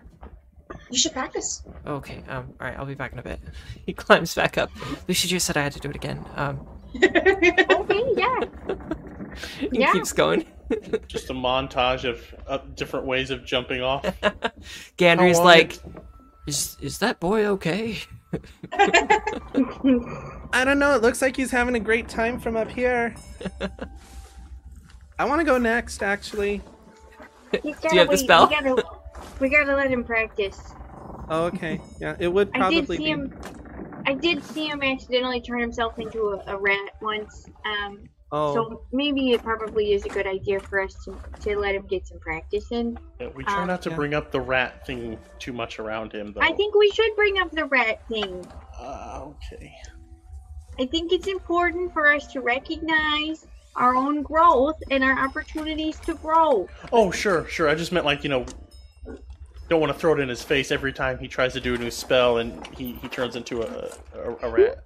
You 0.91 0.99
should 0.99 1.13
practice. 1.13 1.63
Okay. 1.87 2.23
Um. 2.29 2.53
All 2.61 2.67
right. 2.67 2.77
I'll 2.77 2.85
be 2.87 2.95
back 2.95 3.13
in 3.13 3.19
a 3.19 3.23
bit. 3.23 3.41
He 3.87 3.93
climbs 3.93 4.35
back 4.35 4.59
up. 4.59 4.71
Lishija 5.09 5.41
said 5.41 5.57
I 5.57 5.63
had 5.63 5.73
to 5.73 5.81
do 5.81 5.89
it 5.91 5.97
again. 5.97 6.25
Um. 6.35 6.67
Okay, 6.97 8.03
yeah. 8.17 8.41
He 9.61 9.69
Yeah. 9.81 9.93
keeps 9.93 10.13
going. 10.13 10.45
just 11.09 11.31
a 11.31 11.35
montage 11.35 12.05
of 12.09 12.23
uh, 12.47 12.59
different 12.75 13.07
ways 13.07 13.31
of 13.31 13.45
jumping 13.45 13.83
off. 13.83 14.05
Gandry's 14.97 15.39
How 15.39 15.45
like, 15.45 15.75
it- 15.77 15.83
is 16.47 16.77
is 16.81 16.99
that 16.99 17.19
boy 17.21 17.47
okay? 17.47 17.99
I 18.73 20.63
don't 20.65 20.79
know. 20.79 20.95
It 20.95 21.03
looks 21.03 21.23
like 21.23 21.37
he's 21.37 21.51
having 21.51 21.75
a 21.75 21.81
great 21.81 22.09
time 22.09 22.39
from 22.39 22.57
up 22.57 22.71
here. 22.71 23.15
I 25.19 25.25
want 25.25 25.41
to 25.41 25.45
go 25.45 25.59
next, 25.59 26.03
actually. 26.03 26.61
Do 27.53 27.61
you 27.65 27.99
have 27.99 28.11
the 28.11 28.19
spell? 28.19 28.49
We 28.49 28.55
gotta, 28.55 28.85
we 29.41 29.49
gotta 29.49 29.75
let 29.75 29.91
him 29.91 30.05
practice. 30.05 30.61
Oh, 31.29 31.45
okay. 31.47 31.81
Yeah, 32.01 32.17
it 32.19 32.29
would 32.29 32.51
I 32.55 32.59
probably 32.59 32.81
did 32.83 32.89
see 32.89 32.97
be. 32.99 33.05
him. 33.11 33.35
I 34.07 34.15
did 34.15 34.45
see 34.45 34.67
him 34.69 34.83
accidentally 34.83 35.41
turn 35.41 35.61
himself 35.61 35.99
into 35.99 36.29
a, 36.47 36.55
a 36.55 36.57
rat 36.59 36.91
once. 37.01 37.47
Um, 37.65 38.09
Oh, 38.33 38.55
so 38.55 38.83
maybe 38.93 39.31
it 39.33 39.43
probably 39.43 39.93
is 39.93 40.05
a 40.05 40.09
good 40.09 40.27
idea 40.27 40.59
for 40.59 40.81
us 40.81 41.05
to, 41.05 41.17
to 41.43 41.57
let 41.59 41.77
him 41.77 41.87
get 41.87 42.07
some 42.07 42.19
practice 42.19 42.73
in. 42.73 42.99
Yeah, 43.21 43.29
we 43.29 43.45
try 43.45 43.61
Um, 43.63 43.69
not 43.69 43.83
to 43.83 43.91
yeah. 43.91 43.97
bring 43.97 44.15
up 44.15 44.33
the 44.33 44.41
rat 44.41 44.85
thing 44.85 45.17
too 45.39 45.53
much 45.53 45.79
around 45.79 46.13
him, 46.13 46.33
though. 46.33 46.41
I 46.41 46.53
think 46.53 46.75
we 46.75 46.91
should 46.91 47.15
bring 47.15 47.39
up 47.39 47.53
the 47.53 47.67
rat 47.67 48.07
thing. 48.09 48.45
Uh, 48.81 49.27
okay. 49.27 49.73
I 50.79 50.87
think 50.87 51.13
it's 51.13 51.29
important 51.29 51.93
for 51.93 52.13
us 52.13 52.27
to 52.33 52.41
recognize 52.41 53.47
our 53.77 53.95
own 53.95 54.23
growth 54.23 54.83
and 54.91 55.05
our 55.05 55.19
opportunities 55.19 55.99
to 56.01 56.15
grow. 56.15 56.69
Oh, 56.93 57.13
sure, 57.13 57.47
sure. 57.47 57.69
I 57.69 57.75
just 57.77 57.93
meant 57.93 58.05
like 58.07 58.25
you 58.25 58.31
know, 58.31 58.45
don't 59.69 59.81
want 59.81 59.93
to 59.93 59.99
throw 59.99 60.15
it 60.15 60.21
in 60.21 60.29
his 60.29 60.43
face 60.43 60.71
every 60.73 60.93
time 60.93 61.19
he 61.19 61.29
tries 61.29 61.53
to 61.53 61.61
do 61.61 61.75
a 61.75 61.79
new 61.79 61.91
spell 61.91 62.39
and 62.39 62.67
he, 62.77 62.93
he 62.95 63.09
turns 63.09 63.37
into 63.37 63.63
a, 63.63 63.91
a, 64.15 64.37
a 64.43 64.51
rat. 64.51 64.85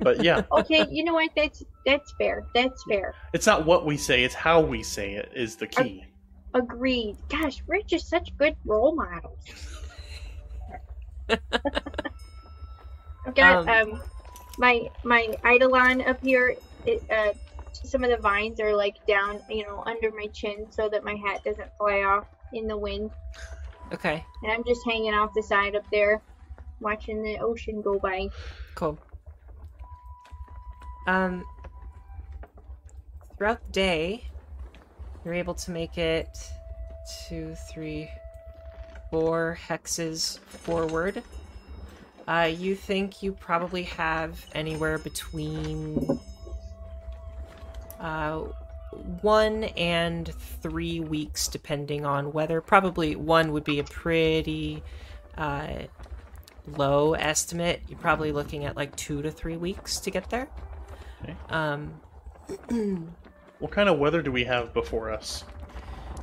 But 0.00 0.22
yeah, 0.22 0.42
Okay, 0.52 0.86
you 0.90 1.04
know 1.04 1.14
what? 1.14 1.30
That's 1.36 1.62
that's 1.84 2.12
fair. 2.18 2.46
That's 2.54 2.82
fair. 2.88 3.14
it's 3.32 3.46
not 3.46 3.64
what 3.66 3.86
we 3.86 3.96
say; 3.96 4.24
it's 4.24 4.34
how 4.34 4.60
we 4.60 4.82
say 4.82 5.14
it 5.14 5.30
is 5.34 5.56
the 5.56 5.66
key. 5.66 6.04
Agreed. 6.54 7.16
Gosh, 7.28 7.62
Rich 7.66 7.92
is 7.92 8.08
such 8.08 8.36
good 8.38 8.56
role 8.64 8.94
models. 8.94 9.38
I've 13.26 13.34
got 13.34 13.68
Um, 13.68 13.92
um, 13.92 14.02
my 14.58 14.88
my 15.04 15.34
eidolon 15.44 16.02
up 16.02 16.22
here. 16.22 16.56
It, 16.84 17.02
uh, 17.10 17.32
some 17.72 18.04
of 18.04 18.10
the 18.10 18.16
vines 18.16 18.60
are 18.60 18.74
like 18.74 18.94
down, 19.06 19.40
you 19.50 19.64
know, 19.64 19.82
under 19.86 20.10
my 20.12 20.26
chin, 20.28 20.66
so 20.70 20.88
that 20.88 21.04
my 21.04 21.14
hat 21.14 21.44
doesn't 21.44 21.68
fly 21.78 22.02
off 22.02 22.26
in 22.52 22.66
the 22.66 22.76
wind. 22.76 23.10
Okay. 23.92 24.24
And 24.42 24.52
I'm 24.52 24.64
just 24.64 24.80
hanging 24.86 25.14
off 25.14 25.30
the 25.34 25.42
side 25.42 25.76
up 25.76 25.84
there, 25.92 26.22
watching 26.80 27.22
the 27.22 27.38
ocean 27.38 27.82
go 27.82 27.98
by. 27.98 28.28
Cool. 28.74 28.98
Um, 31.06 31.44
throughout 33.36 33.64
the 33.66 33.72
day, 33.72 34.24
you're 35.24 35.34
able 35.34 35.54
to 35.54 35.70
make 35.70 35.98
it 35.98 36.28
two, 37.28 37.54
three, 37.72 38.10
four 39.10 39.58
hexes 39.68 40.38
forward. 40.40 41.22
Uh, 42.26 42.50
you 42.52 42.74
think 42.74 43.22
you 43.22 43.32
probably 43.32 43.84
have 43.84 44.44
anywhere 44.52 44.98
between 44.98 46.18
uh, 48.00 48.38
one 49.22 49.64
and 49.64 50.32
three 50.60 50.98
weeks, 50.98 51.46
depending 51.46 52.04
on 52.04 52.32
weather. 52.32 52.60
Probably 52.60 53.14
one 53.14 53.52
would 53.52 53.64
be 53.64 53.78
a 53.78 53.84
pretty 53.84 54.82
uh, 55.38 55.84
low 56.66 57.14
estimate. 57.14 57.82
You're 57.88 57.98
probably 57.98 58.32
looking 58.32 58.64
at 58.64 58.74
like 58.74 58.96
two 58.96 59.22
to 59.22 59.30
three 59.30 59.56
weeks 59.56 60.00
to 60.00 60.10
get 60.10 60.30
there. 60.30 60.48
Okay. 61.30 61.36
Um, 61.50 62.00
What 63.58 63.70
kind 63.70 63.88
of 63.88 63.98
weather 63.98 64.20
do 64.20 64.30
we 64.30 64.44
have 64.44 64.74
before 64.74 65.10
us? 65.10 65.44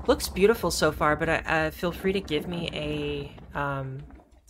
looks 0.07 0.27
beautiful 0.27 0.69
so 0.71 0.91
far, 0.91 1.15
but 1.15 1.29
uh, 1.29 1.41
uh, 1.45 1.71
feel 1.71 1.91
free 1.91 2.13
to 2.13 2.19
give 2.19 2.47
me 2.47 2.69
a 2.73 3.57
um, 3.59 4.03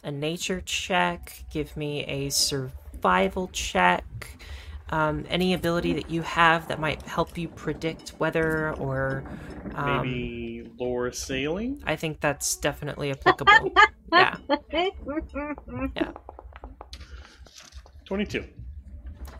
a 0.03 0.11
nature 0.11 0.61
check. 0.61 1.45
Give 1.49 1.75
me 1.77 2.03
a 2.05 2.29
survival 2.29 3.49
check. 3.53 4.03
Um, 4.89 5.25
any 5.29 5.53
ability 5.53 5.93
that 5.93 6.09
you 6.09 6.21
have 6.21 6.67
that 6.67 6.79
might 6.79 7.01
help 7.03 7.37
you 7.37 7.47
predict 7.47 8.13
weather 8.19 8.73
or 8.73 9.23
um, 9.73 10.01
Maybe 10.01 10.69
lore 10.77 11.11
sailing? 11.11 11.81
I 11.85 11.95
think 11.95 12.19
that's 12.19 12.55
definitely 12.57 13.11
applicable. 13.11 13.73
yeah. 14.13 14.35
Twenty-two. 18.05 18.43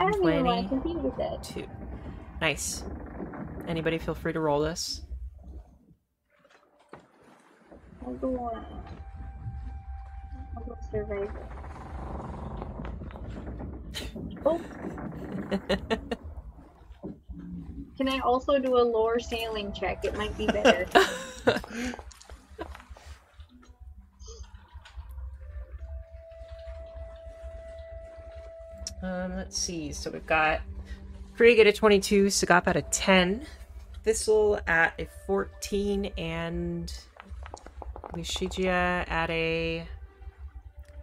I 0.04 0.12
don't 0.12 0.28
even 0.28 0.46
want 0.46 0.64
to 0.64 0.70
compete 0.70 0.98
with 0.98 1.16
that. 1.18 1.44
Two. 1.44 1.66
Nice. 2.42 2.84
Anybody 3.68 3.98
feel 3.98 4.16
free 4.16 4.34
to 4.34 4.40
roll 4.40 4.60
this. 4.60 5.02
I'll 8.06 8.14
go 8.16 8.38
on. 8.38 8.66
I'll 10.58 10.64
go. 10.64 11.30
Oh. 14.46 14.60
Can 17.96 18.10
I 18.10 18.20
also 18.20 18.60
do 18.60 18.78
a 18.78 18.84
lore 18.84 19.20
sailing 19.20 19.72
check? 19.72 20.04
It 20.04 20.18
might 20.18 20.38
be 20.38 20.48
better. 20.48 20.86
Um, 29.04 29.36
let's 29.36 29.58
see. 29.58 29.92
So 29.92 30.10
we've 30.10 30.26
got 30.26 30.62
Krieg 31.36 31.60
at 31.60 31.68
a 31.68 31.74
22, 31.74 32.26
Sagap 32.28 32.68
at 32.68 32.78
a 32.78 32.82
10, 32.84 33.46
Thistle 34.04 34.60
at 34.66 34.94
a 35.00 35.08
14, 35.28 36.06
and 36.18 36.92
Lishija 38.14 39.10
at 39.10 39.30
a 39.30 39.86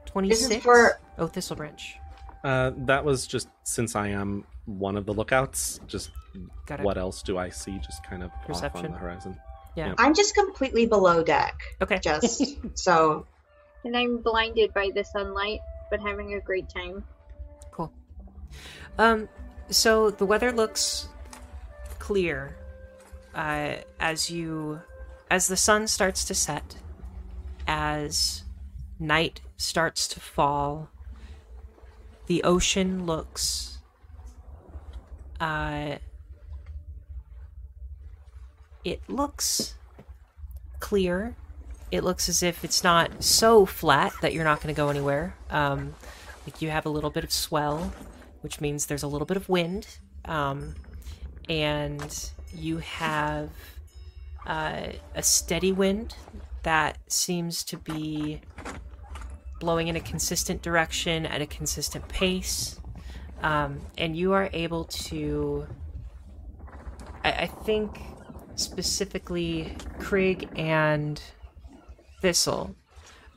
26. 0.07 0.63
for- 0.65 0.99
Oh, 1.19 1.27
Thistle 1.27 1.57
Branch. 1.57 1.97
Uh, 2.43 2.73
that 2.75 3.05
was 3.05 3.27
just 3.27 3.49
since 3.65 3.95
I 3.95 4.09
am 4.09 4.45
one 4.65 4.97
of 4.97 5.05
the 5.05 5.13
lookouts. 5.13 5.81
Just 5.87 6.11
Got 6.65 6.81
what 6.81 6.97
else 6.97 7.23
do 7.23 7.37
I 7.37 7.51
see? 7.51 7.79
Just 7.79 8.03
kind 8.05 8.23
of 8.23 8.31
off 8.31 8.47
Perception. 8.47 8.87
on 8.87 8.93
the 8.93 8.99
horizon. 8.99 9.39
Yeah. 9.77 9.95
I'm 9.99 10.15
just 10.15 10.35
completely 10.35 10.87
below 10.87 11.23
deck. 11.23 11.61
Okay. 11.83 11.99
Just 12.03 12.43
so 12.79 13.27
And 13.85 13.95
I'm 13.97 14.19
blinded 14.23 14.73
by 14.73 14.91
the 14.95 15.05
sunlight, 15.05 15.61
but 15.91 16.01
having 16.01 16.35
a 16.35 16.41
great 16.41 16.69
time. 16.71 17.05
Um, 18.99 19.29
so 19.69 20.11
the 20.11 20.27
weather 20.27 20.53
looks 20.53 21.09
clear 21.99 22.57
uh, 23.35 23.77
as 23.99 24.31
you, 24.31 24.81
as 25.31 25.47
the 25.47 25.57
sun 25.57 25.87
starts 25.87 26.25
to 26.27 26.35
set, 26.35 26.77
as 27.67 28.45
night 28.99 29.41
starts 29.57 30.09
to 30.09 30.21
fall. 30.21 30.91
The 32.27 32.43
ocean 32.43 33.07
looks. 33.07 33.79
Uh, 35.41 35.97
it 38.85 39.01
looks 39.09 39.75
clear. 40.79 41.37
It 41.91 42.05
looks 42.05 42.29
as 42.29 42.43
if 42.43 42.65
it's 42.65 42.85
not 42.85 43.23
so 43.23 43.67
flat 43.67 44.13
that 44.23 44.33
you're 44.33 44.45
not 44.45 44.61
going 44.61 44.75
to 44.75 44.77
go 44.77 44.89
anywhere. 44.89 45.35
Um, 45.51 45.95
like 46.47 46.63
you 46.63 46.71
have 46.71 46.87
a 46.87 46.89
little 46.89 47.11
bit 47.11 47.25
of 47.25 47.33
swell, 47.33 47.93
which 48.41 48.61
means 48.61 48.87
there's 48.87 49.03
a 49.03 49.09
little 49.09 49.27
bit 49.27 49.37
of 49.37 49.49
wind, 49.49 49.87
um, 50.25 50.75
and 51.49 52.31
you 52.55 52.79
have 52.79 53.51
uh, 54.47 54.87
a 55.15 55.23
steady 55.23 55.73
wind 55.73 56.15
that 56.63 56.99
seems 57.09 57.65
to 57.65 57.77
be 57.77 58.41
blowing 59.61 59.89
in 59.89 59.97
a 59.97 60.01
consistent 60.01 60.63
direction 60.63 61.27
at 61.27 61.43
a 61.43 61.47
consistent 61.47 62.09
pace, 62.09 62.81
um, 63.43 63.81
and 63.99 64.17
you 64.17 64.33
are 64.33 64.49
able 64.53 64.85
to. 64.85 65.67
I, 67.25 67.33
I 67.33 67.47
think 67.47 68.01
specifically 68.57 69.77
Krieg 69.99 70.49
and 70.57 71.21
Thistle, 72.21 72.75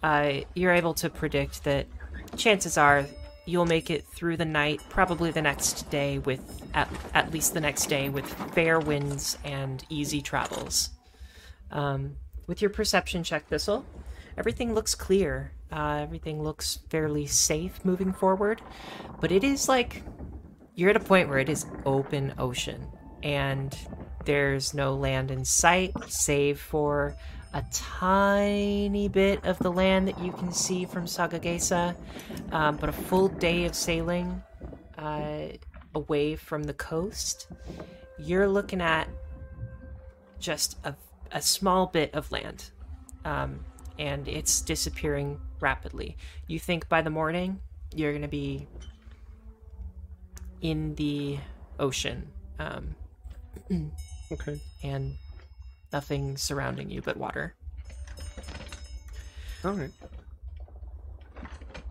uh, 0.01 0.41
you're 0.53 0.73
able 0.73 0.93
to 0.95 1.09
predict 1.09 1.63
that 1.63 1.87
chances 2.35 2.77
are 2.77 3.05
you'll 3.45 3.65
make 3.65 3.89
it 3.89 4.05
through 4.07 4.37
the 4.37 4.45
night, 4.45 4.81
probably 4.89 5.31
the 5.31 5.41
next 5.41 5.89
day 5.89 6.17
with 6.19 6.41
at, 6.73 6.89
at 7.13 7.31
least 7.31 7.53
the 7.53 7.59
next 7.59 7.87
day 7.87 8.09
with 8.09 8.25
fair 8.53 8.79
winds 8.79 9.37
and 9.43 9.83
easy 9.89 10.21
travels. 10.21 10.89
Um, 11.71 12.15
with 12.47 12.61
your 12.61 12.69
perception 12.69 13.23
check, 13.23 13.47
Thistle, 13.47 13.85
everything 14.37 14.73
looks 14.73 14.95
clear. 14.95 15.51
Uh, 15.71 15.99
everything 16.01 16.43
looks 16.43 16.79
fairly 16.89 17.25
safe 17.25 17.83
moving 17.83 18.13
forward, 18.13 18.61
but 19.19 19.31
it 19.31 19.43
is 19.43 19.67
like 19.67 20.03
you're 20.75 20.89
at 20.89 20.95
a 20.95 20.99
point 20.99 21.29
where 21.29 21.39
it 21.39 21.49
is 21.49 21.65
open 21.85 22.33
ocean 22.37 22.87
and 23.23 23.77
there's 24.25 24.73
no 24.73 24.93
land 24.93 25.31
in 25.31 25.45
sight 25.45 25.91
save 26.07 26.59
for 26.59 27.15
a 27.53 27.63
tiny 27.71 29.07
bit 29.07 29.45
of 29.45 29.59
the 29.59 29.71
land 29.71 30.07
that 30.07 30.19
you 30.19 30.31
can 30.31 30.51
see 30.51 30.85
from 30.85 31.05
Sagageisa, 31.05 31.95
um, 32.51 32.77
but 32.77 32.89
a 32.89 32.93
full 32.93 33.27
day 33.27 33.65
of 33.65 33.75
sailing 33.75 34.41
uh, 34.97 35.47
away 35.93 36.35
from 36.35 36.63
the 36.63 36.73
coast, 36.73 37.47
you're 38.17 38.47
looking 38.47 38.81
at 38.81 39.07
just 40.39 40.77
a, 40.83 40.95
a 41.31 41.41
small 41.41 41.87
bit 41.87 42.13
of 42.13 42.31
land. 42.31 42.71
Um, 43.25 43.59
and 43.99 44.27
it's 44.27 44.61
disappearing 44.61 45.39
rapidly. 45.59 46.17
You 46.47 46.59
think 46.59 46.89
by 46.89 47.01
the 47.01 47.09
morning 47.09 47.59
you're 47.95 48.11
going 48.11 48.23
to 48.23 48.27
be 48.27 48.67
in 50.61 50.95
the 50.95 51.37
ocean 51.79 52.27
um, 52.59 52.95
Okay. 54.31 54.59
and 54.83 55.13
nothing 55.93 56.35
surrounding 56.35 56.89
you 56.89 57.01
but 57.01 57.15
water. 57.15 57.53
All 59.63 59.73
right. 59.73 59.91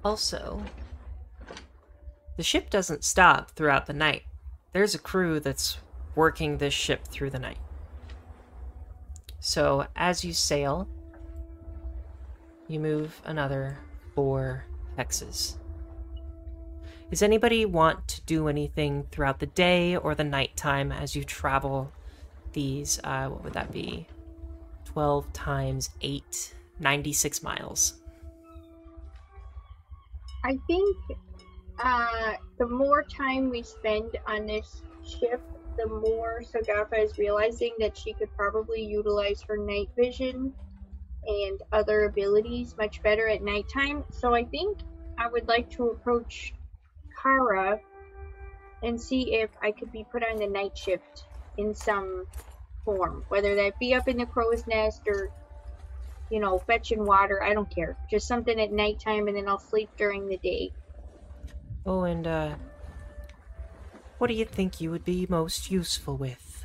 Also, 0.05 0.63
the 2.37 2.43
ship 2.43 2.69
doesn't 2.69 3.05
stop 3.05 3.53
throughout 3.53 3.87
the 3.87 3.93
night. 3.93 4.25
There's 4.73 4.95
a 4.95 4.99
crew 4.99 5.39
that's 5.39 5.79
working 6.15 6.59
this 6.59 6.75
ship 6.75 7.07
through 7.07 7.31
the 7.31 7.39
night. 7.39 7.59
So, 9.41 9.87
as 9.97 10.25
you 10.25 10.33
sail, 10.33 10.89
you 12.69 12.81
move 12.81 13.21
another 13.25 13.79
four 14.15 14.65
hexes. 14.99 15.57
Does 17.11 17.23
anybody 17.23 17.67
want 17.67 18.09
to 18.09 18.23
do 18.23 18.49
anything 18.49 19.05
throughout 19.11 19.39
the 19.39 19.47
day 19.47 19.97
or 19.97 20.15
the 20.15 20.25
nighttime 20.25 20.91
as 20.91 21.15
you 21.15 21.25
travel 21.25 21.93
these? 22.53 23.01
Uh, 23.05 23.29
what 23.29 23.45
would 23.45 23.53
that 23.55 23.73
be? 23.73 24.07
12 24.87 25.33
times 25.33 25.91
8, 26.01 26.55
96 26.79 27.43
miles. 27.43 27.95
I 30.45 30.59
think 30.67 30.97
uh, 31.83 32.33
the 32.59 32.67
more 32.67 33.03
time 33.03 33.51
we 33.51 33.63
spend 33.63 34.17
on 34.27 34.47
this 34.47 34.83
ship, 35.05 35.41
the 35.77 35.87
more 35.87 36.43
Sagafa 36.43 37.03
is 37.03 37.19
realizing 37.19 37.73
that 37.79 37.97
she 37.97 38.13
could 38.13 38.35
probably 38.37 38.85
utilize 38.85 39.43
her 39.43 39.57
night 39.57 39.89
vision 39.97 40.53
and 41.27 41.63
other 41.73 42.05
abilities 42.05 42.75
much 42.77 43.03
better 43.03 43.29
at 43.29 43.43
nighttime. 43.43 44.05
So 44.11 44.35
I 44.35 44.45
think 44.45 44.79
I 45.19 45.29
would 45.29 45.49
like 45.49 45.71
to 45.71 45.91
approach 45.91 46.53
Kara 47.23 47.81
and 48.83 49.01
see 49.01 49.35
if 49.35 49.51
I 49.63 49.71
could 49.71 49.93
be 49.93 50.05
put 50.11 50.25
on 50.25 50.37
the 50.37 50.47
night 50.47 50.77
shift 50.77 51.25
in 51.57 51.75
some 51.75 52.27
form, 52.85 53.25
whether 53.29 53.55
that 53.55 53.79
be 53.79 53.95
up 53.95 54.09
in 54.09 54.19
the 54.19 54.27
crow's 54.27 54.67
nest 54.67 55.03
or 55.07 55.31
you 56.33 56.41
know, 56.41 56.59
fetching 56.59 57.05
water. 57.05 57.43
I 57.43 57.53
don't 57.53 57.69
care. 57.69 57.95
Just 58.11 58.27
something 58.27 58.59
at 58.59 58.73
nighttime, 58.73 59.29
and 59.29 59.37
then 59.37 59.47
I'll 59.47 59.59
sleep 59.59 59.91
during 59.99 60.29
the 60.29 60.39
day. 60.39 60.73
Oh, 61.85 62.05
and 62.05 62.27
uh, 62.27 62.55
what 64.17 64.29
do 64.29 64.35
you 64.35 64.47
think 64.47 64.81
you 64.81 64.91
would 64.91 65.05
be 65.05 65.27
most 65.29 65.71
useful 65.71 66.17
with? 66.17 66.65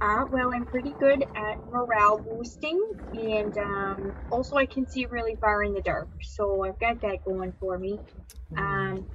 Uh, 0.00 0.26
well, 0.30 0.52
I'm 0.54 0.64
pretty 0.64 0.94
good 1.00 1.24
at 1.34 1.58
morale 1.72 2.18
boosting, 2.18 2.80
and 3.14 3.58
um, 3.58 4.12
also 4.30 4.56
I 4.56 4.66
can 4.66 4.88
see 4.88 5.06
really 5.06 5.34
far 5.34 5.64
in 5.64 5.74
the 5.74 5.80
dark, 5.80 6.08
so 6.22 6.62
I've 6.62 6.78
got 6.78 7.00
that 7.00 7.24
going 7.24 7.52
for 7.58 7.78
me. 7.78 7.98
Um, 8.56 9.06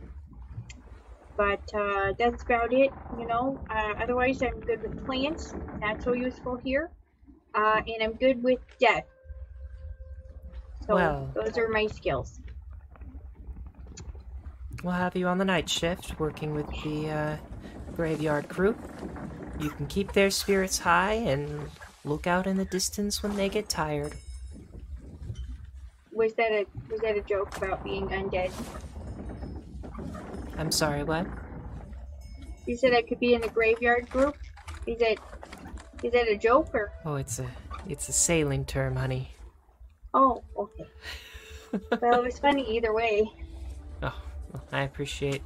but 1.39 1.73
uh, 1.73 2.11
that's 2.19 2.43
about 2.43 2.73
it, 2.73 2.91
you 3.17 3.25
know. 3.25 3.57
Uh, 3.69 3.93
otherwise, 4.03 4.41
I'm 4.41 4.59
good 4.59 4.81
with 4.83 5.05
plants, 5.05 5.55
not 5.81 6.03
so 6.03 6.11
useful 6.11 6.57
here. 6.57 6.91
Uh, 7.55 7.81
and 7.87 8.03
I'm 8.03 8.13
good 8.15 8.43
with 8.43 8.59
death. 8.77 9.05
So 10.85 10.95
Well. 10.95 11.31
those 11.33 11.57
are 11.57 11.69
my 11.69 11.87
skills. 11.87 12.41
We'll 14.83 14.93
have 14.93 15.15
you 15.15 15.27
on 15.27 15.37
the 15.37 15.45
night 15.45 15.69
shift 15.69 16.19
working 16.19 16.53
with 16.53 16.67
the 16.83 17.09
uh, 17.09 17.37
graveyard 17.95 18.49
crew. 18.49 18.75
You 19.61 19.69
can 19.69 19.87
keep 19.87 20.11
their 20.11 20.29
spirits 20.29 20.79
high 20.79 21.13
and 21.13 21.69
look 22.03 22.27
out 22.27 22.47
in 22.47 22.57
the 22.57 22.65
distance 22.65 23.23
when 23.23 23.37
they 23.37 23.47
get 23.47 23.69
tired. 23.69 24.13
Was 26.11 26.33
that 26.33 26.51
a 26.51 26.65
was 26.91 26.99
that 26.99 27.15
a 27.15 27.21
joke 27.21 27.55
about 27.55 27.81
being 27.85 28.09
undead? 28.09 28.51
I'm 30.59 30.73
sorry, 30.73 31.05
what? 31.05 31.25
You 32.65 32.75
said 32.75 32.93
I 32.93 33.01
could 33.01 33.21
be 33.21 33.33
in 33.33 33.39
the 33.39 33.47
graveyard 33.47 34.09
group. 34.09 34.35
Is 34.85 34.99
that 34.99 35.17
is 36.03 36.11
that 36.11 36.27
a 36.27 36.37
joke 36.37 36.71
or? 36.73 36.91
Oh, 37.05 37.15
it's 37.15 37.39
a 37.39 37.49
it's 37.87 38.09
a 38.09 38.11
sailing 38.11 38.65
term, 38.65 38.97
honey. 38.97 39.31
Oh, 40.13 40.43
okay. 40.57 40.89
well, 42.01 42.19
it 42.19 42.23
was 42.23 42.39
funny 42.39 42.69
either 42.75 42.93
way. 42.93 43.31
Oh, 44.01 44.15
well, 44.53 44.63
I 44.71 44.83
appreciate 44.83 45.41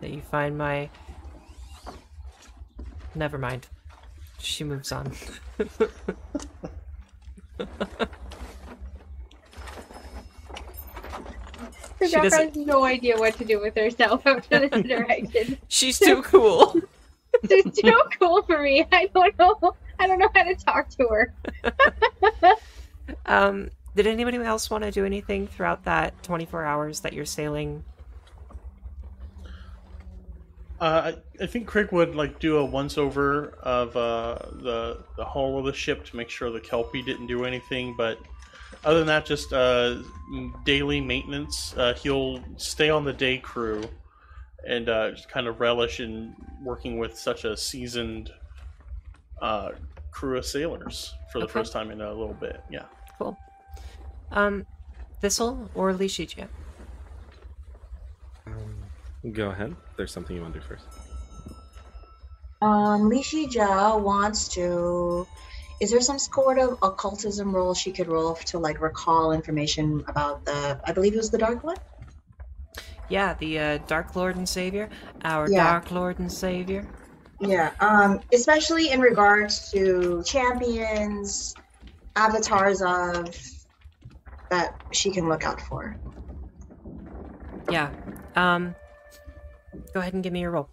that 0.00 0.10
you 0.10 0.20
find 0.20 0.56
my. 0.56 0.88
Never 3.16 3.38
mind. 3.38 3.66
She 4.38 4.62
moves 4.62 4.92
on. 4.92 5.12
The 12.02 12.08
She 12.08 12.16
girl 12.16 12.30
has 12.30 12.56
no 12.56 12.84
idea 12.84 13.16
what 13.16 13.34
to 13.38 13.44
do 13.44 13.60
with 13.60 13.76
herself 13.76 14.26
after 14.26 14.58
this 14.58 14.72
interaction. 14.72 15.56
She's 15.68 15.98
too 15.98 16.22
cool. 16.22 16.74
She's 17.48 17.64
too 17.76 18.02
cool 18.18 18.42
for 18.42 18.60
me. 18.60 18.86
I 18.90 19.08
don't 19.14 19.38
know. 19.38 19.74
I 20.00 20.06
don't 20.08 20.18
know 20.18 20.28
how 20.34 20.42
to 20.42 20.54
talk 20.56 20.88
to 20.90 21.08
her. 21.08 21.34
Um, 23.26 23.70
did 23.94 24.06
anybody 24.06 24.38
else 24.38 24.68
want 24.68 24.84
to 24.84 24.90
do 24.90 25.04
anything 25.04 25.46
throughout 25.46 25.84
that 25.84 26.20
24 26.22 26.64
hours 26.64 27.00
that 27.00 27.12
you're 27.12 27.24
sailing 27.24 27.84
Uh, 30.82 31.14
I, 31.14 31.44
I 31.44 31.46
think 31.46 31.68
Krieg 31.68 31.92
would 31.92 32.16
like 32.16 32.40
do 32.40 32.56
a 32.56 32.64
once 32.64 32.98
over 32.98 33.50
of 33.62 33.96
uh, 33.96 34.36
the 34.50 35.04
the 35.16 35.24
hull 35.24 35.56
of 35.56 35.64
the 35.64 35.72
ship 35.72 36.04
to 36.06 36.16
make 36.16 36.28
sure 36.28 36.50
the 36.50 36.58
kelpie 36.58 37.02
didn't 37.02 37.28
do 37.28 37.44
anything. 37.44 37.94
But 37.96 38.18
other 38.84 38.98
than 38.98 39.06
that, 39.08 39.24
just 39.26 39.52
uh, 39.52 40.02
daily 40.64 41.00
maintenance. 41.00 41.74
Uh, 41.76 41.94
he'll 41.94 42.42
stay 42.56 42.90
on 42.90 43.04
the 43.04 43.12
day 43.12 43.38
crew 43.38 43.82
and 44.66 44.88
uh, 44.88 45.10
just 45.12 45.28
kind 45.28 45.46
of 45.46 45.60
relish 45.60 46.00
in 46.00 46.34
working 46.62 46.98
with 46.98 47.16
such 47.18 47.44
a 47.44 47.56
seasoned 47.56 48.30
uh, 49.40 49.70
crew 50.10 50.38
of 50.38 50.46
sailors 50.46 51.12
for 51.32 51.38
the 51.40 51.44
Okay. 51.44 51.52
first 51.52 51.72
time 51.72 51.90
in 51.90 52.00
a 52.00 52.08
little 52.12 52.34
bit. 52.34 52.62
Yeah. 52.70 52.86
Cool. 53.18 53.36
Um, 54.30 54.66
Thistle 55.20 55.70
or 55.74 55.92
Lishija? 55.92 56.48
Um, 58.46 58.92
go 59.32 59.50
ahead. 59.50 59.76
There's 59.96 60.12
something 60.12 60.34
you 60.36 60.42
want 60.42 60.54
to 60.54 60.60
do 60.60 60.66
first. 60.66 60.86
Um, 62.60 63.10
Lishija 63.10 64.00
wants 64.00 64.48
to. 64.50 65.26
Is 65.82 65.90
there 65.90 66.00
some 66.00 66.20
sort 66.20 66.60
of 66.60 66.78
occultism 66.80 67.52
role 67.52 67.74
she 67.74 67.90
could 67.90 68.06
roll 68.06 68.36
to 68.36 68.58
like 68.60 68.80
recall 68.80 69.32
information 69.32 70.04
about 70.06 70.44
the? 70.44 70.80
I 70.86 70.92
believe 70.92 71.14
it 71.14 71.16
was 71.16 71.30
the 71.30 71.38
Dark 71.38 71.64
One. 71.64 71.76
Yeah, 73.08 73.34
the 73.34 73.58
uh, 73.58 73.78
Dark 73.88 74.14
Lord 74.14 74.36
and 74.36 74.48
Savior. 74.48 74.90
Our 75.24 75.48
Yeah. 75.50 75.64
Dark 75.64 75.90
Lord 75.90 76.20
and 76.20 76.30
Savior. 76.30 76.88
Yeah. 77.40 77.72
Um, 77.80 78.20
especially 78.32 78.92
in 78.92 79.00
regards 79.00 79.72
to 79.72 80.22
champions, 80.24 81.56
avatars 82.14 82.80
of 82.80 83.36
that 84.50 84.76
she 84.92 85.10
can 85.10 85.28
look 85.28 85.44
out 85.44 85.60
for. 85.62 85.96
Yeah. 87.68 87.90
Um, 88.36 88.76
go 89.92 89.98
ahead 89.98 90.14
and 90.14 90.22
give 90.22 90.32
me 90.32 90.42
your 90.42 90.52
roll. 90.52 90.68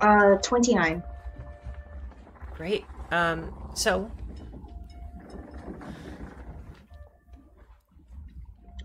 Uh, 0.00 0.36
twenty 0.36 0.74
nine. 0.74 1.02
Great. 2.54 2.84
Um, 3.10 3.52
so 3.74 4.10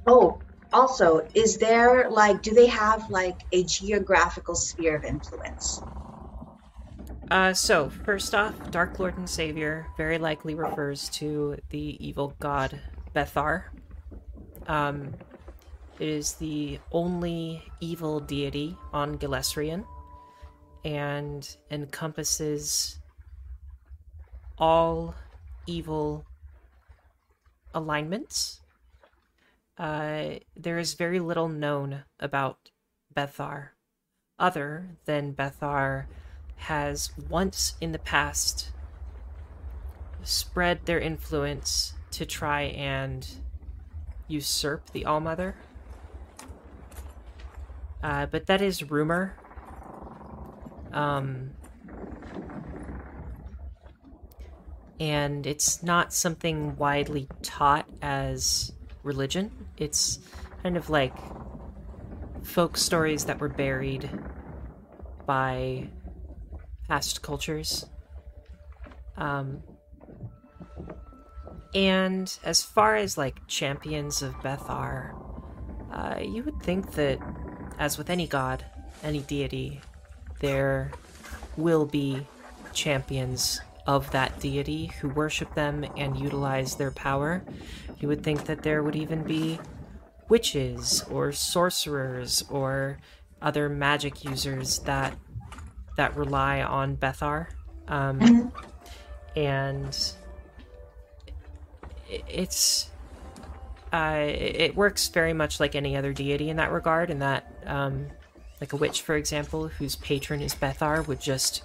Oh, 0.06 0.39
also, 0.73 1.26
is 1.34 1.58
there 1.58 2.10
like, 2.10 2.41
do 2.41 2.54
they 2.54 2.67
have 2.67 3.10
like 3.10 3.41
a 3.52 3.63
geographical 3.63 4.56
sphere 4.56 4.95
of 4.95 5.06
influence? 5.06 5.82
Uh, 7.32 7.54
so 7.54 7.89
first 7.89 8.36
off, 8.36 8.71
Dark 8.71 8.99
Lord 8.99 9.17
and 9.17 9.30
Savior 9.30 9.88
very 9.97 10.17
likely 10.17 10.56
refers 10.56 11.10
to 11.10 11.58
the 11.69 11.97
evil 12.06 12.36
god 12.39 12.80
Bethar. 13.15 13.65
Um, 14.67 15.13
it 15.99 16.08
is 16.08 16.34
the 16.34 16.80
only 16.91 17.63
evil 17.80 18.19
deity 18.19 18.76
on 18.91 19.17
Galesrian, 19.17 19.86
and 20.83 21.55
encompasses 21.71 22.99
all 24.57 25.15
evil 25.65 26.25
alignments. 27.73 28.61
Uh, 29.77 30.35
there 30.55 30.77
is 30.77 30.93
very 30.93 31.19
little 31.19 31.49
known 31.49 32.03
about 32.19 32.69
Bethar, 33.15 33.69
other 34.37 34.97
than 35.05 35.33
Bethar 35.33 36.05
has 36.57 37.11
once 37.29 37.75
in 37.81 37.91
the 37.91 37.99
past 37.99 38.71
spread 40.23 40.85
their 40.85 40.99
influence 40.99 41.93
to 42.11 42.25
try 42.25 42.61
and 42.61 43.27
usurp 44.27 44.91
the 44.91 45.05
Allmother. 45.05 45.55
Uh, 48.01 48.25
but 48.25 48.45
that 48.47 48.61
is 48.61 48.89
rumor. 48.89 49.35
Um, 50.93 51.51
and 54.99 55.45
it's 55.45 55.84
not 55.84 56.13
something 56.13 56.77
widely 56.77 57.27
taught 57.41 57.89
as 58.01 58.71
religion. 59.03 59.51
It's 59.77 60.19
kind 60.62 60.77
of 60.77 60.89
like 60.89 61.13
folk 62.43 62.77
stories 62.77 63.25
that 63.25 63.39
were 63.39 63.49
buried 63.49 64.10
by 65.25 65.89
past 66.88 67.21
cultures. 67.21 67.86
Um, 69.17 69.63
and 71.73 72.38
as 72.43 72.62
far 72.62 72.95
as 72.95 73.17
like 73.17 73.47
champions 73.47 74.21
of 74.21 74.34
Bethar, 74.36 75.15
uh, 75.91 76.19
you 76.21 76.43
would 76.43 76.62
think 76.62 76.93
that, 76.93 77.19
as 77.79 77.97
with 77.97 78.10
any 78.10 78.27
god, 78.27 78.65
any 79.03 79.19
deity, 79.19 79.82
there 80.39 80.91
will 81.57 81.85
be 81.85 82.25
champions 82.73 83.61
of 83.85 84.09
that 84.11 84.39
deity 84.39 84.87
who 84.99 85.09
worship 85.09 85.53
them 85.55 85.85
and 85.97 86.17
utilize 86.17 86.75
their 86.75 86.91
power. 86.91 87.43
You 87.99 88.07
would 88.07 88.23
think 88.23 88.45
that 88.45 88.63
there 88.63 88.81
would 88.83 88.95
even 88.95 89.23
be 89.23 89.59
witches 90.29 91.03
or 91.09 91.31
sorcerers 91.31 92.43
or 92.49 92.97
other 93.41 93.69
magic 93.69 94.23
users 94.23 94.79
that 94.79 95.15
that 95.97 96.15
rely 96.15 96.61
on 96.61 96.97
Bethar. 96.97 97.47
Um, 97.87 98.51
and 99.35 100.13
it's 102.09 102.89
uh, 103.91 104.25
it 104.25 104.55
it 104.61 104.75
works 104.75 105.07
very 105.09 105.33
much 105.33 105.59
like 105.59 105.75
any 105.75 105.95
other 105.95 106.13
deity 106.13 106.49
in 106.49 106.57
that 106.57 106.71
regard. 106.71 107.09
In 107.09 107.19
that, 107.19 107.45
um, 107.65 108.07
like 108.63 108.71
a 108.71 108.78
witch, 108.78 109.02
for 109.02 109.17
example, 109.17 109.67
whose 109.67 109.97
patron 109.97 110.41
is 110.41 110.56
Bethar, 110.56 111.06
would 111.06 111.19
just 111.19 111.63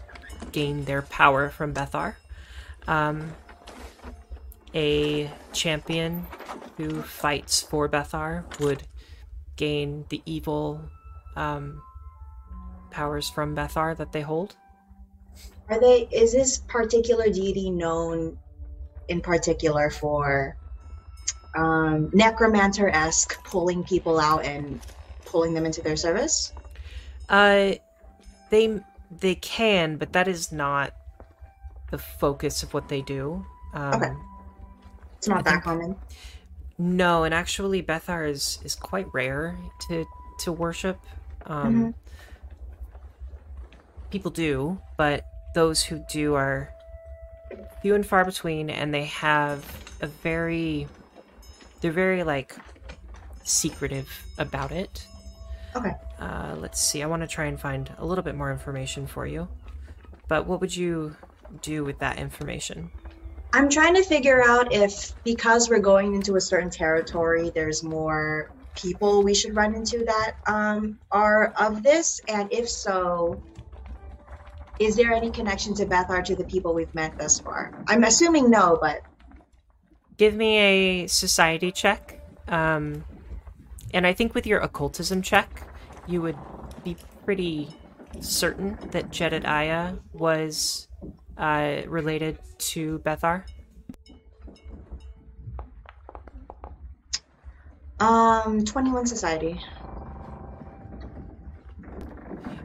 gain 0.51 0.85
their 0.85 1.03
power 1.03 1.49
from 1.49 1.73
Bethar. 1.73 2.17
Um, 2.89 3.37
a 4.75 5.31
champion 5.53 6.27
who 6.77 7.03
fights 7.03 7.63
for 7.63 7.89
Bethar 7.89 8.43
would 8.59 8.83
gain 9.55 10.07
the 10.09 10.21
evil 10.27 10.81
um, 11.37 11.81
powers 12.91 13.31
from 13.31 13.55
Bethar 13.55 13.97
that 13.97 14.11
they 14.11 14.23
hold. 14.23 14.57
Are 15.69 15.81
they? 15.81 16.09
Is 16.11 16.33
this 16.33 16.59
particular 16.59 17.27
deity 17.27 17.71
known 17.71 18.37
in 19.07 19.21
particular 19.21 19.89
for 19.89 20.57
um, 21.55 22.11
necromancer 22.13 22.89
esque 22.89 23.41
pulling 23.45 23.85
people 23.85 24.19
out 24.19 24.45
and 24.45 24.81
pulling 25.25 25.55
them 25.55 25.65
into 25.65 25.81
their 25.81 25.97
service? 25.97 26.53
Uh, 27.29 27.73
they 28.51 28.81
they 29.21 29.35
can, 29.35 29.97
but 29.97 30.13
that 30.13 30.29
is 30.29 30.53
not 30.53 30.95
the 31.91 31.99
focus 31.99 32.63
of 32.63 32.73
what 32.75 32.89
they 32.89 33.03
do. 33.03 33.45
Um, 33.75 33.95
Okay. 33.95 34.13
It's 35.19 35.29
not 35.29 35.39
I 35.39 35.43
that 35.43 35.51
think- 35.51 35.65
common. 35.65 35.97
No, 36.81 37.25
and 37.25 37.35
actually, 37.35 37.83
Bethar 37.83 38.29
is 38.29 38.59
is 38.65 38.75
quite 38.77 39.07
rare 39.13 39.59
to 39.89 40.07
to 40.41 40.53
worship. 40.53 40.99
Um, 41.47 41.95
People 44.11 44.31
do, 44.31 44.79
but 44.97 45.25
those 45.55 45.83
who 45.83 46.03
do 46.11 46.35
are 46.35 46.73
few 47.83 47.95
and 47.95 48.07
far 48.07 48.25
between, 48.25 48.71
and 48.71 48.95
they 48.95 49.05
have 49.05 49.65
a 50.01 50.07
very 50.07 50.87
they're 51.81 51.93
very 51.93 52.23
like 52.23 52.55
secretive 53.45 54.09
about 54.39 54.71
it. 54.73 55.07
Okay. 55.77 55.93
Uh, 56.19 56.57
let's 56.59 56.81
see. 56.81 57.03
I 57.03 57.07
want 57.07 57.23
to 57.23 57.29
try 57.29 57.47
and 57.47 57.61
find 57.61 57.91
a 57.99 58.05
little 58.05 58.25
bit 58.25 58.35
more 58.35 58.51
information 58.51 59.07
for 59.07 59.27
you. 59.27 59.49
But 60.27 60.47
what 60.47 60.61
would 60.61 60.75
you 60.75 61.17
do 61.63 61.85
with 61.85 61.99
that 62.01 62.19
information? 62.19 62.91
I'm 63.53 63.69
trying 63.69 63.95
to 63.95 64.03
figure 64.03 64.43
out 64.45 64.73
if 64.73 65.13
because 65.25 65.71
we're 65.71 65.79
going 65.79 66.15
into 66.15 66.37
a 66.37 66.41
certain 66.41 66.69
territory, 66.69 67.51
there's 67.55 67.83
more 67.83 68.51
people 68.77 69.23
we 69.23 69.35
should 69.35 69.57
run 69.57 69.75
into 69.75 70.05
that 70.05 70.35
um, 70.47 70.99
are 71.11 71.47
of 71.59 71.83
this, 71.83 72.21
and 72.29 72.53
if 72.53 72.69
so, 72.69 73.43
is 74.79 74.97
there 74.97 75.13
any 75.13 75.31
connection 75.31 75.75
to 75.75 75.87
Bethar 75.87 76.23
to 76.25 76.37
the 76.37 76.45
people 76.45 76.75
we've 76.75 76.95
met 76.95 77.19
thus 77.19 77.41
far? 77.41 77.73
I'm 77.89 78.05
assuming 78.05 78.51
no, 78.51 78.79
but 78.81 79.03
Give 80.19 80.35
me 80.35 80.59
a 80.59 81.07
society 81.07 81.71
check. 81.71 82.21
Um, 82.49 83.05
and 83.95 84.07
I 84.07 84.13
think 84.13 84.35
with 84.35 84.47
your 84.47 84.61
occultism 84.61 85.23
check, 85.23 85.63
you 86.07 86.23
would 86.23 86.37
be 86.85 86.97
pretty 87.25 87.69
certain 88.21 88.79
that 88.91 89.11
Jedediah 89.11 89.95
was 90.13 90.89
uh, 91.37 91.83
related 91.87 92.39
to 92.59 92.99
Bethar. 93.01 93.45
um, 98.01 98.65
21 98.65 99.07
society. 99.07 99.61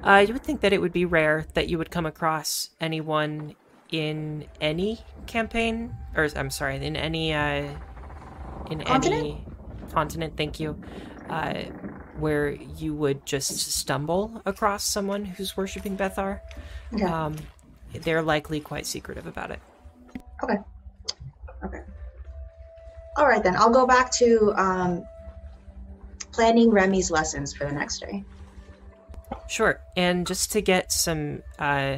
Uh, 0.03 0.25
you 0.27 0.33
would 0.33 0.43
think 0.43 0.61
that 0.61 0.73
it 0.73 0.81
would 0.81 0.91
be 0.91 1.05
rare 1.05 1.45
that 1.53 1.69
you 1.69 1.77
would 1.77 1.89
come 1.89 2.05
across 2.05 2.69
anyone 2.81 3.55
in 3.91 4.45
any 4.59 4.99
campaign, 5.27 5.95
or 6.15 6.27
I'm 6.35 6.49
sorry, 6.49 6.75
in 6.75 6.95
any 6.95 7.33
uh, 7.33 7.69
in 8.69 8.81
Continent? 8.81 9.23
any 9.23 9.45
continent. 9.91 10.35
Thank 10.35 10.59
you. 10.59 10.81
Uh, 11.29 11.63
where 12.19 12.51
you 12.51 12.93
would 12.93 13.25
just 13.25 13.57
stumble 13.71 14.41
across 14.45 14.83
someone 14.83 15.25
who's 15.25 15.57
worshiping 15.57 15.97
Bethar. 15.97 16.39
Okay. 16.93 17.03
Um, 17.03 17.35
they're 17.93 18.21
likely 18.21 18.59
quite 18.59 18.85
secretive 18.85 19.27
about 19.27 19.51
it. 19.51 19.59
Okay. 20.43 20.57
Okay. 21.63 21.81
All 23.17 23.27
right 23.27 23.43
then. 23.43 23.55
I'll 23.55 23.71
go 23.71 23.87
back 23.87 24.11
to 24.13 24.53
um, 24.55 25.03
planning 26.31 26.69
Remy's 26.69 27.11
lessons 27.11 27.53
for 27.53 27.65
the 27.65 27.73
next 27.73 27.99
day. 27.99 28.23
Sure. 29.47 29.79
And 29.95 30.25
just 30.27 30.51
to 30.53 30.61
get 30.61 30.91
some 30.91 31.43
uh, 31.59 31.97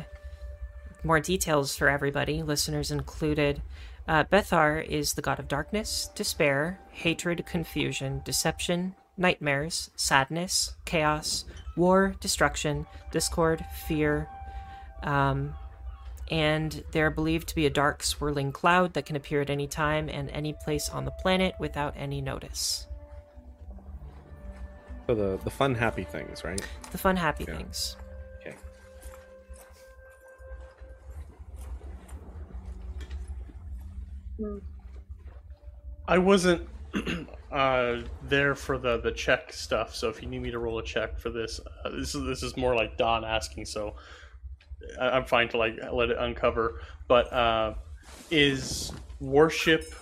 more 1.03 1.19
details 1.19 1.75
for 1.75 1.89
everybody, 1.89 2.43
listeners 2.43 2.91
included, 2.91 3.61
uh, 4.07 4.23
Bethar 4.25 4.85
is 4.85 5.13
the 5.13 5.21
god 5.21 5.39
of 5.39 5.47
darkness, 5.47 6.09
despair, 6.15 6.79
hatred, 6.91 7.45
confusion, 7.45 8.21
deception, 8.23 8.95
nightmares, 9.17 9.89
sadness, 9.95 10.75
chaos, 10.85 11.45
war, 11.75 12.15
destruction, 12.19 12.85
discord, 13.11 13.63
fear. 13.87 14.27
Um, 15.03 15.55
and 16.31 16.83
they're 16.91 17.11
believed 17.11 17.47
to 17.49 17.55
be 17.55 17.65
a 17.65 17.69
dark, 17.69 18.01
swirling 18.03 18.51
cloud 18.51 18.93
that 18.93 19.05
can 19.05 19.15
appear 19.15 19.41
at 19.41 19.49
any 19.49 19.67
time 19.67 20.09
and 20.09 20.29
any 20.31 20.53
place 20.53 20.89
on 20.89 21.05
the 21.05 21.11
planet 21.11 21.53
without 21.59 21.93
any 21.95 22.21
notice. 22.21 22.87
So 25.07 25.13
the 25.13 25.37
the 25.43 25.51
fun, 25.51 25.75
happy 25.75 26.03
things, 26.03 26.43
right? 26.43 26.59
The 26.91 26.97
fun, 26.97 27.15
happy 27.15 27.45
Yeah. 27.47 27.57
things. 27.57 27.95
Okay. 28.41 28.55
I 36.07 36.17
wasn't 36.17 36.67
uh, 37.51 38.01
there 38.23 38.55
for 38.55 38.77
the 38.77 38.97
the 38.97 39.11
check 39.11 39.51
stuff, 39.53 39.95
so 39.95 40.09
if 40.09 40.21
you 40.21 40.27
need 40.27 40.41
me 40.41 40.51
to 40.51 40.59
roll 40.59 40.79
a 40.79 40.83
check 40.83 41.19
for 41.19 41.29
this, 41.29 41.59
uh, 41.83 41.89
this 41.89 42.15
is 42.15 42.23
this 42.25 42.43
is 42.43 42.57
more 42.57 42.75
like 42.75 42.97
Don 42.97 43.23
asking, 43.23 43.65
so 43.65 43.95
I, 44.99 45.09
I'm 45.09 45.25
fine 45.25 45.49
to 45.49 45.57
like 45.57 45.77
let 45.91 46.09
it 46.09 46.17
uncover. 46.17 46.81
But 47.07 47.31
uh, 47.31 47.73
is 48.31 48.91
worship 49.19 49.93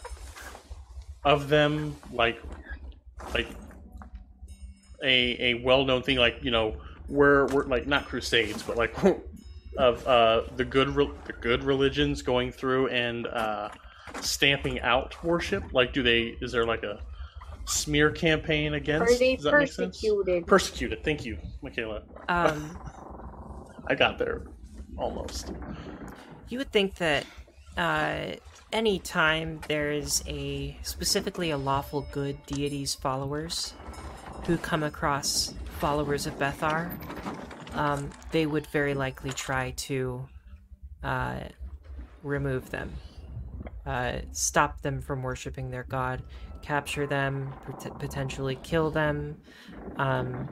of 1.23 1.47
them 1.47 1.95
like 2.11 2.41
like 3.33 3.47
a 5.03 5.51
a 5.51 5.53
well 5.63 5.85
known 5.85 6.03
thing? 6.03 6.17
Like 6.17 6.43
you 6.43 6.51
know, 6.51 6.75
we're 7.07 7.47
we're 7.47 7.65
like 7.65 7.87
not 7.87 8.05
crusades, 8.05 8.63
but 8.63 8.77
like 8.77 8.95
of 9.77 10.05
uh, 10.07 10.43
the 10.55 10.65
good 10.65 10.89
re- 10.89 11.11
the 11.25 11.33
good 11.33 11.63
religions 11.63 12.21
going 12.21 12.51
through 12.51 12.87
and. 12.89 13.27
Stamping 14.21 14.79
out 14.81 15.21
worship? 15.23 15.73
Like, 15.73 15.93
do 15.93 16.03
they? 16.03 16.37
Is 16.41 16.51
there 16.51 16.65
like 16.65 16.83
a 16.83 17.01
smear 17.65 18.11
campaign 18.11 18.73
against? 18.73 19.13
Are 19.13 19.17
they 19.17 19.35
Does 19.35 19.45
that 19.45 19.57
make 19.57 19.71
sense? 19.71 19.97
persecuted? 19.97 20.47
Persecuted. 20.47 21.03
Thank 21.03 21.25
you, 21.25 21.37
Michaela. 21.61 22.03
Um, 22.29 22.77
I 23.87 23.95
got 23.95 24.17
there 24.17 24.43
almost. 24.97 25.51
You 26.49 26.59
would 26.59 26.71
think 26.71 26.95
that 26.95 27.25
uh, 27.77 28.35
any 28.71 28.99
time 28.99 29.59
there 29.67 29.91
is 29.91 30.23
a 30.27 30.77
specifically 30.83 31.51
a 31.51 31.57
lawful 31.57 32.07
good 32.11 32.45
deity's 32.45 32.93
followers 32.93 33.73
who 34.45 34.57
come 34.57 34.83
across 34.83 35.53
followers 35.79 36.25
of 36.27 36.37
Bethar, 36.37 36.91
um, 37.75 38.09
they 38.31 38.45
would 38.45 38.67
very 38.67 38.93
likely 38.93 39.31
try 39.31 39.71
to 39.71 40.27
uh, 41.03 41.39
remove 42.23 42.69
them, 42.69 42.93
uh, 43.85 44.19
stop 44.31 44.81
them 44.81 45.01
from 45.01 45.23
worshiping 45.23 45.69
their 45.69 45.83
god, 45.83 46.23
capture 46.61 47.05
them, 47.05 47.53
pot- 47.65 47.99
potentially 47.99 48.57
kill 48.63 48.89
them. 48.89 49.37
Um, 49.97 50.47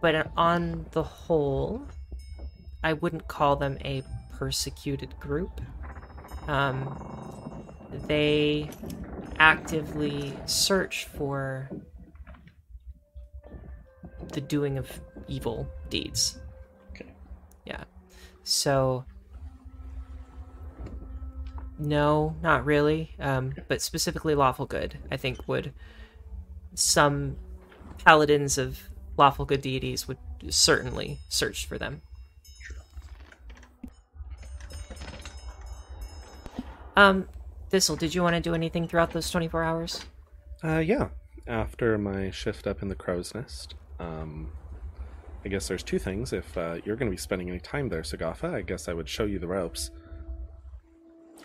but 0.00 0.30
on 0.36 0.86
the 0.92 1.02
whole, 1.02 1.82
I 2.82 2.94
wouldn't 2.94 3.28
call 3.28 3.56
them 3.56 3.78
a 3.84 4.02
persecuted 4.32 5.18
group. 5.20 5.60
Um, 6.48 6.96
they 8.06 8.70
actively 9.38 10.32
search 10.46 11.06
for 11.06 11.70
the 14.32 14.40
doing 14.40 14.78
of 14.78 14.88
evil 15.28 15.68
deeds. 15.88 16.38
Okay. 16.90 17.10
Yeah. 17.64 17.84
So, 18.44 19.04
no, 21.80 22.36
not 22.42 22.64
really. 22.64 23.14
Um, 23.18 23.54
but 23.68 23.80
specifically, 23.80 24.34
lawful 24.34 24.66
good, 24.66 24.98
I 25.10 25.16
think, 25.16 25.48
would 25.48 25.72
some 26.74 27.36
paladins 28.04 28.58
of 28.58 28.80
lawful 29.16 29.44
good 29.44 29.62
deities 29.62 30.06
would 30.06 30.18
certainly 30.48 31.18
search 31.28 31.66
for 31.66 31.78
them. 31.78 32.02
Um, 36.96 37.28
Thistle, 37.70 37.96
did 37.96 38.14
you 38.14 38.22
want 38.22 38.34
to 38.34 38.40
do 38.40 38.54
anything 38.54 38.86
throughout 38.86 39.12
those 39.12 39.30
24 39.30 39.62
hours? 39.62 40.04
Uh, 40.62 40.78
yeah. 40.78 41.08
After 41.46 41.96
my 41.98 42.30
shift 42.30 42.66
up 42.66 42.82
in 42.82 42.88
the 42.88 42.94
crow's 42.94 43.34
nest, 43.34 43.74
um, 43.98 44.52
I 45.44 45.48
guess 45.48 45.68
there's 45.68 45.82
two 45.82 45.98
things. 45.98 46.32
If 46.32 46.56
uh, 46.56 46.78
you're 46.84 46.96
going 46.96 47.10
to 47.10 47.14
be 47.14 47.20
spending 47.20 47.48
any 47.48 47.60
time 47.60 47.88
there, 47.88 48.02
Sagafa, 48.02 48.54
I 48.54 48.62
guess 48.62 48.88
I 48.88 48.92
would 48.92 49.08
show 49.08 49.24
you 49.24 49.38
the 49.38 49.48
ropes. 49.48 49.90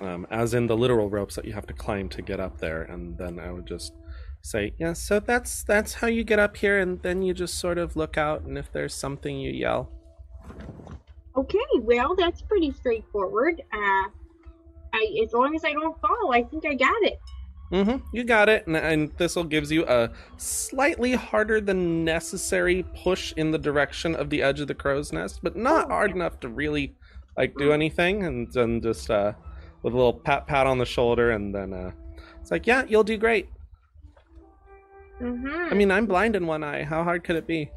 Um, 0.01 0.27
as 0.29 0.53
in 0.53 0.67
the 0.67 0.75
literal 0.75 1.09
ropes 1.09 1.35
that 1.35 1.45
you 1.45 1.53
have 1.53 1.67
to 1.67 1.73
climb 1.73 2.09
to 2.09 2.21
get 2.21 2.39
up 2.39 2.59
there, 2.59 2.83
and 2.83 3.17
then 3.17 3.39
I 3.39 3.51
would 3.51 3.65
just 3.65 3.93
say, 4.41 4.73
"Yeah, 4.77 4.93
so 4.93 5.19
that's 5.19 5.63
that's 5.63 5.93
how 5.93 6.07
you 6.07 6.23
get 6.23 6.39
up 6.39 6.57
here," 6.57 6.79
and 6.79 7.01
then 7.01 7.21
you 7.21 7.33
just 7.33 7.59
sort 7.59 7.77
of 7.77 7.95
look 7.95 8.17
out, 8.17 8.41
and 8.41 8.57
if 8.57 8.71
there's 8.71 8.93
something, 8.93 9.39
you 9.39 9.51
yell. 9.51 9.91
Okay, 11.37 11.59
well, 11.81 12.15
that's 12.15 12.41
pretty 12.41 12.71
straightforward. 12.71 13.61
Uh, 13.73 14.09
I, 14.93 15.21
as 15.23 15.33
long 15.33 15.55
as 15.55 15.65
I 15.65 15.73
don't 15.73 15.99
fall, 15.99 16.31
I 16.33 16.43
think 16.43 16.65
I 16.65 16.75
got 16.75 17.01
it. 17.03 17.19
Mm-hmm. 17.71 18.05
You 18.13 18.23
got 18.23 18.47
it, 18.47 18.67
and, 18.67 18.77
and 18.77 19.17
Thistle 19.17 19.43
gives 19.43 19.71
you 19.71 19.85
a 19.87 20.11
slightly 20.37 21.13
harder 21.13 21.59
than 21.59 22.05
necessary 22.05 22.85
push 22.95 23.33
in 23.35 23.51
the 23.51 23.57
direction 23.57 24.15
of 24.15 24.29
the 24.29 24.41
edge 24.41 24.59
of 24.59 24.67
the 24.67 24.75
crow's 24.75 25.11
nest, 25.11 25.39
but 25.41 25.55
not 25.55 25.89
hard 25.89 26.11
enough 26.11 26.39
to 26.41 26.47
really 26.47 26.95
like 27.37 27.55
do 27.57 27.71
anything. 27.73 28.23
And 28.23 28.51
then 28.53 28.81
just 28.81 29.09
uh, 29.09 29.33
with 29.85 29.93
a 29.93 29.97
little 29.97 30.13
pat 30.13 30.47
pat 30.47 30.65
on 30.65 30.79
the 30.79 30.85
shoulder, 30.85 31.29
and 31.29 31.53
then 31.53 31.71
uh, 31.71 31.91
it's 32.41 32.49
like, 32.49 32.65
yeah, 32.65 32.83
you'll 32.87 33.03
do 33.03 33.17
great. 33.17 33.47
Mm-hmm. 35.21 35.71
I 35.71 35.75
mean, 35.75 35.91
I'm 35.91 36.07
blind 36.07 36.35
in 36.35 36.47
one 36.47 36.63
eye. 36.63 36.83
How 36.83 37.03
hard 37.03 37.23
could 37.23 37.35
it 37.35 37.45
be? 37.47 37.69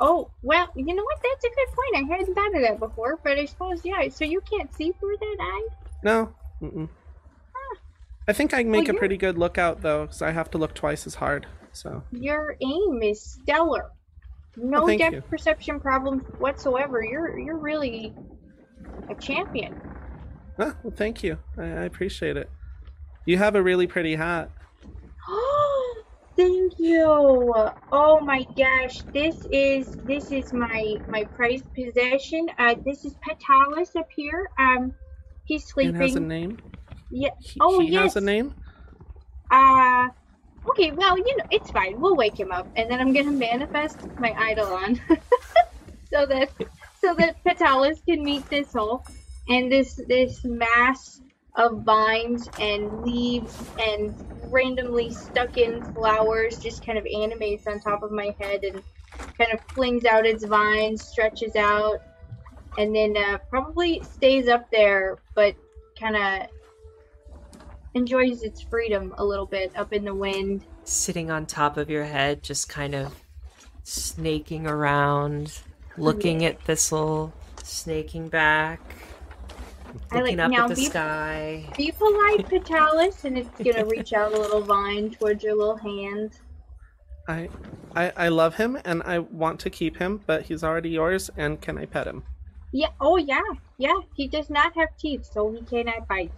oh, 0.00 0.30
well, 0.42 0.68
you 0.76 0.94
know 0.94 1.02
what? 1.02 1.18
That's 1.22 1.44
a 1.44 1.48
good 1.48 1.68
point. 1.68 2.10
I 2.10 2.16
hadn't 2.16 2.34
thought 2.34 2.54
of 2.54 2.62
that 2.62 2.78
before, 2.78 3.18
but 3.24 3.38
I 3.38 3.46
suppose, 3.46 3.84
yeah. 3.84 4.08
So 4.08 4.24
you 4.24 4.40
can't 4.42 4.72
see 4.74 4.92
through 5.00 5.16
that 5.18 5.36
eye? 5.40 5.68
No. 6.02 6.34
Mm-mm. 6.62 6.88
I 8.28 8.32
think 8.32 8.52
I 8.54 8.62
can 8.62 8.70
make 8.70 8.86
Well, 8.88 8.96
a 8.96 8.98
pretty 8.98 9.16
good 9.16 9.36
lookout 9.38 9.82
though, 9.82 10.02
because 10.02 10.22
I 10.22 10.30
have 10.30 10.50
to 10.52 10.58
look 10.58 10.74
twice 10.74 11.06
as 11.06 11.14
hard. 11.16 11.46
So 11.72 12.02
Your 12.12 12.56
aim 12.62 13.02
is 13.02 13.20
stellar. 13.20 13.90
No 14.56 14.88
Oh, 14.88 14.96
depth 14.96 15.14
you. 15.14 15.20
perception 15.22 15.80
problems 15.80 16.22
whatsoever. 16.38 17.02
You're 17.02 17.38
you're 17.38 17.58
really 17.58 18.14
a 19.10 19.14
champion. 19.16 19.80
Ah, 20.58 20.74
well, 20.82 20.92
thank 20.96 21.22
you. 21.22 21.38
I, 21.58 21.62
I 21.62 21.84
appreciate 21.84 22.36
it. 22.36 22.50
You 23.26 23.38
have 23.38 23.54
a 23.56 23.62
really 23.62 23.86
pretty 23.86 24.14
hat. 24.14 24.50
Oh 25.28 26.02
thank 26.36 26.74
you. 26.78 27.04
Oh 27.92 28.20
my 28.20 28.46
gosh, 28.56 28.98
this 29.12 29.46
is 29.50 29.96
this 30.04 30.30
is 30.32 30.52
my 30.52 30.96
my 31.08 31.24
prized 31.24 31.72
possession. 31.74 32.48
Uh, 32.58 32.74
this 32.84 33.04
is 33.04 33.14
Petalis 33.26 33.96
up 33.96 34.08
here. 34.14 34.48
Um, 34.58 34.92
he's 35.44 35.62
It 35.62 35.68
sleeping. 35.68 35.94
has 35.94 36.16
a 36.16 36.20
name. 36.20 36.58
Yeah. 37.10 37.30
He, 37.40 37.58
Oh, 37.60 37.80
he 37.80 37.94
has 37.94 38.16
a 38.16 38.20
name. 38.20 38.54
Uh, 39.50 40.08
okay. 40.70 40.90
Well, 40.90 41.16
you 41.16 41.36
know, 41.36 41.44
it's 41.50 41.70
fine. 41.70 42.00
We'll 42.00 42.16
wake 42.16 42.38
him 42.38 42.50
up, 42.52 42.66
and 42.76 42.90
then 42.90 43.00
I'm 43.00 43.12
gonna 43.12 43.30
manifest 43.30 43.98
my 44.18 44.30
Eidolon, 44.50 45.00
so 46.12 46.26
that 46.26 46.50
so 47.00 47.14
that 47.14 47.42
Petalis 47.44 48.04
can 48.04 48.22
meet 48.24 48.44
Thistle, 48.46 49.06
and 49.48 49.70
this 49.70 50.00
this 50.08 50.44
mass 50.44 51.20
of 51.56 51.82
vines 51.82 52.48
and 52.58 53.02
leaves 53.02 53.70
and 53.78 54.14
randomly 54.50 55.12
stuck 55.12 55.56
in 55.56 55.82
flowers 55.94 56.58
just 56.58 56.84
kind 56.84 56.98
of 56.98 57.06
animates 57.06 57.66
on 57.66 57.80
top 57.80 58.02
of 58.02 58.10
my 58.10 58.34
head 58.40 58.64
and 58.64 58.82
kind 59.38 59.52
of 59.52 59.60
flings 59.72 60.04
out 60.04 60.26
its 60.26 60.44
vines, 60.44 61.04
stretches 61.04 61.54
out, 61.54 62.02
and 62.78 62.94
then 62.94 63.16
uh, 63.16 63.38
probably 63.50 64.02
stays 64.02 64.48
up 64.48 64.68
there, 64.70 65.18
but 65.34 65.54
kind 65.98 66.16
of 66.16 66.48
enjoys 67.94 68.42
its 68.42 68.60
freedom 68.60 69.14
a 69.18 69.24
little 69.24 69.46
bit 69.46 69.72
up 69.76 69.92
in 69.92 70.04
the 70.04 70.14
wind. 70.14 70.64
Sitting 70.82 71.30
on 71.30 71.46
top 71.46 71.76
of 71.76 71.88
your 71.88 72.04
head, 72.04 72.42
just 72.42 72.68
kind 72.68 72.94
of 72.94 73.14
snaking 73.84 74.66
around, 74.66 75.60
looking 75.96 76.44
at 76.44 76.60
Thistle, 76.62 77.32
snaking 77.62 78.28
back, 78.28 78.80
I 80.10 80.20
like 80.22 80.38
up 80.38 80.50
now 80.50 80.64
at 80.64 80.68
the 80.70 80.74
be, 80.76 80.84
sky. 80.86 81.64
be 81.76 81.92
polite, 81.92 82.46
Petalis, 82.48 83.24
and 83.24 83.38
it's 83.38 83.48
gonna 83.62 83.84
reach 83.86 84.12
out 84.12 84.32
a 84.32 84.38
little 84.38 84.62
vine 84.62 85.10
towards 85.10 85.42
your 85.44 85.56
little 85.56 85.76
hand. 85.76 86.32
I, 87.28 87.48
I, 87.96 88.12
I 88.16 88.28
love 88.28 88.54
him 88.56 88.78
and 88.84 89.02
I 89.04 89.20
want 89.20 89.58
to 89.60 89.70
keep 89.70 89.96
him, 89.96 90.20
but 90.26 90.42
he's 90.42 90.62
already 90.62 90.90
yours. 90.90 91.30
And 91.36 91.60
can 91.60 91.78
I 91.78 91.86
pet 91.86 92.06
him? 92.06 92.22
Yeah. 92.72 92.88
Oh 93.00 93.16
yeah. 93.16 93.40
Yeah. 93.78 93.98
He 94.14 94.28
does 94.28 94.50
not 94.50 94.74
have 94.76 94.88
teeth, 94.98 95.24
so 95.32 95.50
he 95.52 95.62
cannot 95.62 96.06
bite. 96.08 96.32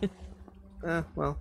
Uh, 0.86 1.02
well, 1.16 1.36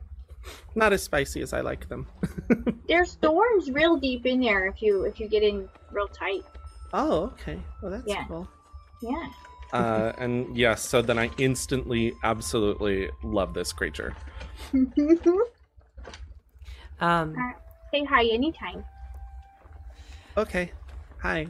not 0.74 0.92
as 0.92 1.04
spicy 1.04 1.42
as 1.42 1.54
I 1.54 1.62
like 1.62 1.88
them. 1.90 2.08
There's 2.88 3.14
thorns 3.16 3.70
real 3.70 3.96
deep 3.96 4.26
in 4.26 4.40
there 4.40 4.66
if 4.66 4.82
you 4.82 5.04
if 5.04 5.20
you 5.20 5.28
get 5.28 5.44
in 5.44 5.70
real 5.92 6.08
tight. 6.08 6.44
oh, 6.94 7.26
okay. 7.34 7.60
Well, 7.82 7.92
that's 7.92 8.08
Yeah. 8.08 8.26
cool. 8.28 8.48
Yeah. 9.02 9.28
Uh, 9.74 10.14
and 10.18 10.56
yes, 10.58 10.82
so 10.88 11.02
then 11.02 11.20
I 11.20 11.30
instantly, 11.38 12.14
absolutely 12.24 13.10
love 13.24 13.54
this 13.54 13.74
creature. 13.74 14.16
Um, 17.00 17.36
Say 17.92 18.04
hi 18.06 18.26
anytime. 18.26 18.84
Okay. 20.36 20.72
Hi. 21.22 21.48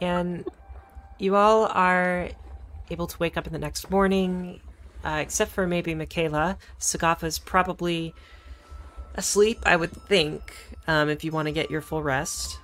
and 0.00 0.46
you 1.18 1.36
all 1.36 1.66
are 1.66 2.28
able 2.90 3.06
to 3.06 3.18
wake 3.18 3.36
up 3.36 3.46
in 3.46 3.52
the 3.52 3.58
next 3.58 3.90
morning, 3.90 4.60
uh, 5.04 5.18
except 5.20 5.50
for 5.52 5.66
maybe 5.66 5.94
Michaela. 5.94 6.58
Sagafa's 6.80 7.38
probably 7.38 8.14
asleep, 9.14 9.58
I 9.64 9.76
would 9.76 9.92
think, 9.92 10.54
um, 10.86 11.08
if 11.08 11.22
you 11.22 11.32
want 11.32 11.46
to 11.46 11.52
get 11.52 11.70
your 11.70 11.80
full 11.80 12.02
rest 12.02 12.58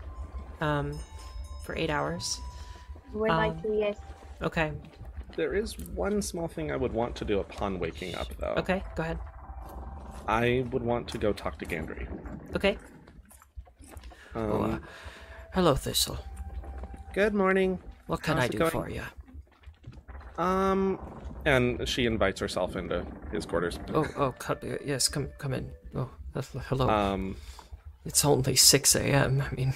um, 0.61 0.99
for 1.65 1.77
eight 1.77 1.91
hours. 1.91 2.41
Would 3.13 3.29
like 3.31 3.53
Um, 3.53 3.63
to 3.63 3.75
yes. 3.77 3.97
Okay. 4.43 4.73
There 5.37 5.55
is 5.55 5.79
one 5.79 6.21
small 6.23 6.49
thing 6.49 6.73
I 6.73 6.77
would 6.77 6.93
want 6.93 7.15
to 7.17 7.25
do 7.25 7.41
upon 7.41 7.79
waking 7.79 8.15
up, 8.15 8.29
though. 8.39 8.55
Okay. 8.59 8.83
Go 8.97 9.03
ahead. 9.03 9.19
I 10.27 10.67
would 10.73 10.83
want 10.83 11.09
to 11.09 11.19
go 11.19 11.33
talk 11.33 11.59
to 11.59 11.67
Gandry. 11.67 12.07
Okay. 12.57 12.77
Um, 14.35 14.51
Oh, 14.53 14.63
uh, 14.63 14.79
hello, 15.55 15.75
Thistle. 15.75 16.19
Good 17.15 17.35
morning. 17.35 17.79
What 18.07 18.23
can 18.23 18.37
how's 18.37 18.45
I 18.45 18.49
do 18.49 18.59
going? 18.59 18.71
for 18.71 18.89
you? 18.91 19.03
Um, 20.37 20.99
and 21.45 21.89
she 21.89 22.07
invites 22.07 22.41
herself 22.41 22.77
into 22.77 23.05
his 23.33 23.47
quarters. 23.47 23.79
Oh, 23.95 24.07
oh, 24.17 24.33
come, 24.33 24.59
yes, 24.85 25.09
come, 25.09 25.29
come 25.39 25.55
in. 25.55 25.71
Oh, 25.95 26.11
uh, 26.35 26.43
hello. 26.69 26.89
Um, 26.89 27.37
it's 28.05 28.25
only 28.25 28.55
six 28.57 28.95
a.m. 28.95 29.43
I 29.51 29.55
mean, 29.55 29.75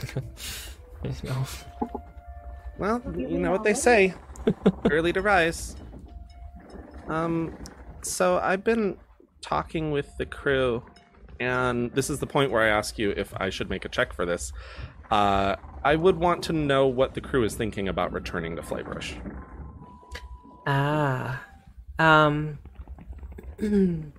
you 1.05 1.11
know. 1.25 1.45
Well, 2.83 3.01
you 3.17 3.39
know 3.39 3.53
what 3.53 3.63
they 3.63 3.75
say, 3.75 4.13
early 4.91 5.13
to 5.13 5.23
rise. 5.23 5.77
Um, 7.07 7.57
so 8.03 8.41
I've 8.43 8.65
been 8.65 8.97
talking 9.41 9.93
with 9.93 10.17
the 10.19 10.27
crew, 10.27 10.83
and 11.39 11.93
this 11.93 12.11
is 12.11 12.19
the 12.19 12.27
point 12.27 12.51
where 12.51 12.61
I 12.61 12.77
ask 12.77 12.99
you 12.99 13.11
if 13.17 13.33
I 13.37 13.51
should 13.51 13.71
make 13.71 13.85
a 13.85 13.89
check 13.89 14.13
for 14.13 14.27
this. 14.27 14.53
Uh, 15.13 15.55
I 15.85 15.95
would 15.95 16.17
want 16.17 16.43
to 16.47 16.53
know 16.53 16.89
what 16.89 17.15
the 17.15 17.21
crew 17.21 17.45
is 17.45 17.55
thinking 17.55 17.87
about 17.87 18.13
returning 18.13 18.57
to 18.57 18.65
Flaebrush. 18.65 19.15
Ah. 20.67 21.41
Um. 22.01 22.59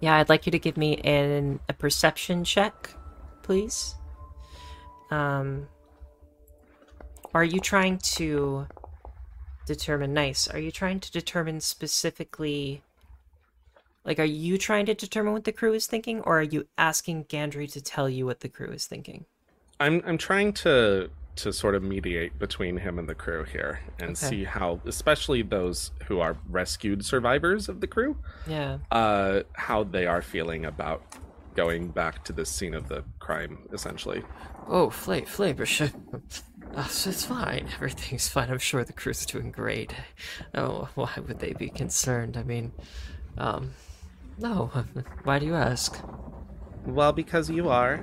yeah, 0.00 0.16
I'd 0.16 0.28
like 0.28 0.46
you 0.46 0.50
to 0.50 0.58
give 0.58 0.76
me 0.76 0.96
an 0.96 1.60
a 1.68 1.74
perception 1.74 2.42
check, 2.42 2.92
please. 3.44 3.94
Um. 5.12 5.68
Are 7.34 7.44
you 7.44 7.60
trying 7.60 7.98
to 7.98 8.66
determine 9.66 10.12
nice? 10.12 10.48
Are 10.48 10.58
you 10.58 10.70
trying 10.72 11.00
to 11.00 11.10
determine 11.12 11.60
specifically 11.60 12.82
like 14.04 14.18
are 14.18 14.24
you 14.24 14.56
trying 14.56 14.86
to 14.86 14.94
determine 14.94 15.34
what 15.34 15.44
the 15.44 15.52
crew 15.52 15.74
is 15.74 15.86
thinking 15.86 16.20
or 16.22 16.40
are 16.40 16.42
you 16.42 16.66
asking 16.78 17.24
Gandry 17.26 17.70
to 17.72 17.82
tell 17.82 18.08
you 18.08 18.24
what 18.24 18.40
the 18.40 18.48
crew 18.48 18.70
is 18.72 18.86
thinking? 18.86 19.26
I'm 19.78 20.02
I'm 20.06 20.18
trying 20.18 20.52
to 20.64 21.10
to 21.36 21.52
sort 21.52 21.74
of 21.74 21.82
mediate 21.82 22.38
between 22.38 22.78
him 22.78 22.98
and 22.98 23.08
the 23.08 23.14
crew 23.14 23.44
here 23.44 23.80
and 23.98 24.10
Okay. 24.10 24.14
see 24.26 24.44
how, 24.44 24.80
especially 24.84 25.42
those 25.42 25.92
who 26.08 26.18
are 26.20 26.36
rescued 26.48 27.04
survivors 27.04 27.68
of 27.68 27.80
the 27.80 27.86
crew, 27.86 28.16
Yeah. 28.48 28.78
uh, 28.90 29.42
how 29.54 29.84
they 29.84 30.06
are 30.06 30.20
feeling 30.20 30.66
about 30.66 31.02
going 31.54 31.88
back 31.88 32.24
to 32.24 32.32
the 32.32 32.44
scene 32.44 32.74
of 32.74 32.88
the 32.88 33.04
crime, 33.20 33.60
essentially. 33.72 34.22
Oh, 34.68 34.90
Fla- 34.90 35.24
Flavor, 35.24 35.64
sh- 36.60 37.06
uh, 37.06 37.10
it's 37.10 37.24
fine. 37.24 37.68
Everything's 37.74 38.28
fine. 38.28 38.50
I'm 38.50 38.58
sure 38.58 38.84
the 38.84 38.92
crew's 38.92 39.26
doing 39.26 39.50
great. 39.50 39.94
Oh, 40.54 40.88
why 40.94 41.10
would 41.26 41.38
they 41.40 41.52
be 41.52 41.68
concerned? 41.68 42.36
I 42.36 42.42
mean, 42.42 42.72
um, 43.38 43.72
no. 44.38 44.70
Why 45.24 45.38
do 45.38 45.46
you 45.46 45.54
ask? 45.54 46.00
Well, 46.86 47.12
because 47.12 47.50
you 47.50 47.68
are. 47.68 48.02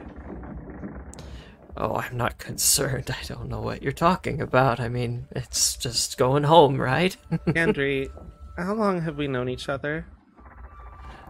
Oh, 1.76 1.96
I'm 1.96 2.18
not 2.18 2.38
concerned. 2.38 3.10
I 3.10 3.24
don't 3.26 3.50
know 3.50 3.62
what 3.62 3.82
you're 3.84 3.92
talking 3.92 4.42
about. 4.42 4.80
I 4.80 4.88
mean, 4.90 5.28
it's 5.32 5.78
just 5.78 6.18
going 6.18 6.44
home, 6.44 6.80
right? 6.80 7.16
Gandry, 7.48 8.10
how 8.58 8.74
long 8.74 9.02
have 9.02 9.18
we 9.18 9.28
known 9.28 9.50
each 9.50 9.70
other? 9.70 10.06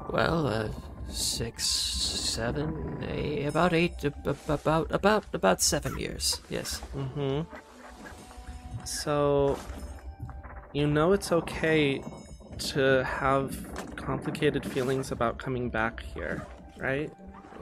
well, 0.09 0.47
uh, 0.47 0.69
six, 1.09 1.65
seven, 1.65 3.03
eight, 3.09 3.45
about 3.45 3.73
eight, 3.73 4.03
ab- 4.03 4.27
ab- 4.27 4.49
about, 4.49 4.91
about, 4.91 5.25
about 5.33 5.61
seven 5.61 5.97
years. 5.97 6.41
Yes. 6.49 6.81
Mm-hmm. 6.95 7.41
So, 8.85 9.57
you 10.73 10.87
know 10.87 11.13
it's 11.13 11.31
okay 11.31 12.03
to 12.59 13.03
have 13.03 13.95
complicated 13.95 14.65
feelings 14.65 15.11
about 15.11 15.37
coming 15.37 15.69
back 15.69 16.01
here, 16.01 16.45
right? 16.77 17.11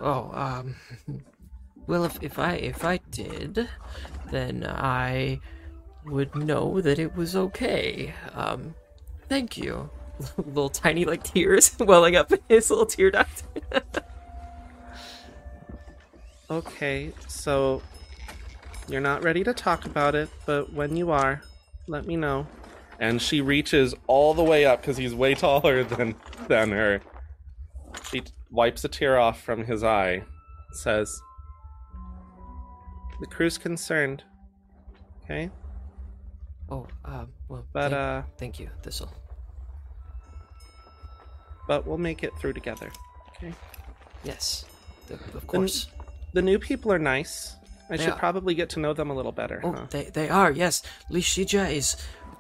Oh, 0.02 0.32
um, 0.34 0.76
well, 1.88 2.04
if 2.04 2.22
if 2.22 2.38
I 2.40 2.54
if 2.56 2.84
I 2.84 3.00
did, 3.12 3.70
then 4.32 4.66
I 4.68 5.40
would 6.06 6.36
know 6.36 6.82
that 6.82 7.00
it 7.00 7.16
was 7.16 7.36
okay. 7.36 8.14
Um, 8.34 8.76
thank 9.28 9.58
you. 9.58 9.90
little 10.38 10.70
tiny 10.70 11.06
like 11.06 11.24
tears 11.24 11.76
welling 11.80 12.16
up 12.16 12.32
in 12.32 12.40
his 12.50 12.70
little 12.70 12.86
tear 12.86 13.12
duct. 13.12 13.44
Okay, 16.48 17.12
so 17.28 17.82
you're 18.88 19.02
not 19.02 19.24
ready 19.24 19.44
to 19.44 19.52
talk 19.52 19.86
about 19.86 20.14
it, 20.14 20.30
but 20.46 20.72
when 20.72 20.96
you 20.96 21.10
are, 21.10 21.42
let 21.88 22.06
me 22.06 22.16
know. 22.16 22.46
And 23.00 23.20
she 23.20 23.42
reaches 23.42 23.96
all 24.06 24.36
the 24.36 24.44
way 24.44 24.64
up 24.64 24.80
because 24.80 24.96
he's 24.96 25.16
way 25.16 25.34
taller 25.34 25.84
than 25.84 26.14
than 26.48 26.70
her. 26.70 27.02
She 28.12 28.22
wipes 28.52 28.84
a 28.84 28.88
tear 28.88 29.18
off 29.18 29.42
from 29.42 29.66
his 29.66 29.84
eye, 29.84 30.22
says, 30.72 31.20
"The 33.20 33.26
crew's 33.26 33.58
concerned." 33.58 34.24
Okay, 35.24 35.50
Oh, 36.70 36.88
um, 37.04 37.28
well, 37.48 37.66
but 37.74 37.90
thank, 37.90 37.94
uh, 37.94 38.22
thank 38.38 38.60
you, 38.60 38.70
Thistle. 38.82 39.12
But 41.68 41.86
we'll 41.86 41.98
make 41.98 42.24
it 42.24 42.32
through 42.40 42.54
together. 42.54 42.92
Okay. 43.38 43.54
Yes, 44.24 44.66
th- 45.08 45.20
of 45.34 45.46
course. 45.48 45.88
The 46.34 46.42
new 46.42 46.60
people 46.60 46.92
are 46.92 47.00
nice. 47.00 47.56
I 47.90 47.98
They 47.98 48.04
should 48.04 48.14
are. 48.14 48.20
probably 48.20 48.56
get 48.56 48.70
to 48.72 48.80
know 48.80 48.94
them 48.94 49.10
a 49.10 49.14
little 49.16 49.32
better. 49.32 49.62
Oh, 49.64 49.72
huh? 49.72 49.86
they 49.90 50.06
they 50.06 50.30
are. 50.30 50.52
Yes, 50.52 50.82
Lishija 51.12 51.72
is 51.72 51.96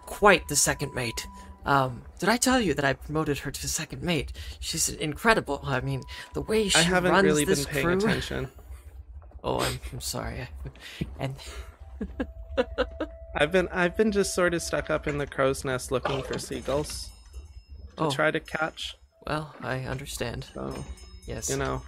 quite 0.05 0.47
the 0.47 0.55
second 0.55 0.93
mate. 0.93 1.25
Um, 1.65 2.03
did 2.19 2.29
I 2.29 2.37
tell 2.37 2.59
you 2.61 2.73
that 2.75 2.85
I 2.85 2.93
promoted 2.93 3.39
her 3.39 3.51
to 3.51 3.67
second 3.67 4.03
mate? 4.03 4.31
She's 4.59 4.89
incredible. 4.89 5.61
I 5.63 5.81
mean, 5.81 6.03
the 6.33 6.41
way 6.41 6.67
she 6.69 6.77
runs 6.77 6.85
I 6.87 6.89
haven't 6.89 7.11
runs 7.11 7.25
really 7.25 7.45
been 7.45 7.65
paying 7.65 7.85
crew. 7.85 7.97
attention. 7.97 8.49
Oh, 9.47 9.59
I'm, 9.59 9.79
I'm 9.93 10.01
sorry. 10.01 10.47
And 11.19 11.35
I've 13.35 13.51
been 13.51 13.67
I've 13.71 13.95
been 13.97 14.11
just 14.11 14.33
sort 14.33 14.53
of 14.53 14.61
stuck 14.63 14.89
up 14.89 15.07
in 15.07 15.17
the 15.17 15.27
crow's 15.27 15.63
nest 15.65 15.91
looking 15.91 16.23
for 16.23 16.39
seagulls 16.39 17.09
to 17.97 18.05
Oh. 18.05 18.09
try 18.11 18.31
to 18.31 18.39
catch. 18.39 18.97
Well, 19.27 19.53
I 19.61 19.79
understand. 19.85 20.45
So 20.53 20.73
Yes. 21.25 21.49
you 21.49 21.57
know, 21.57 21.81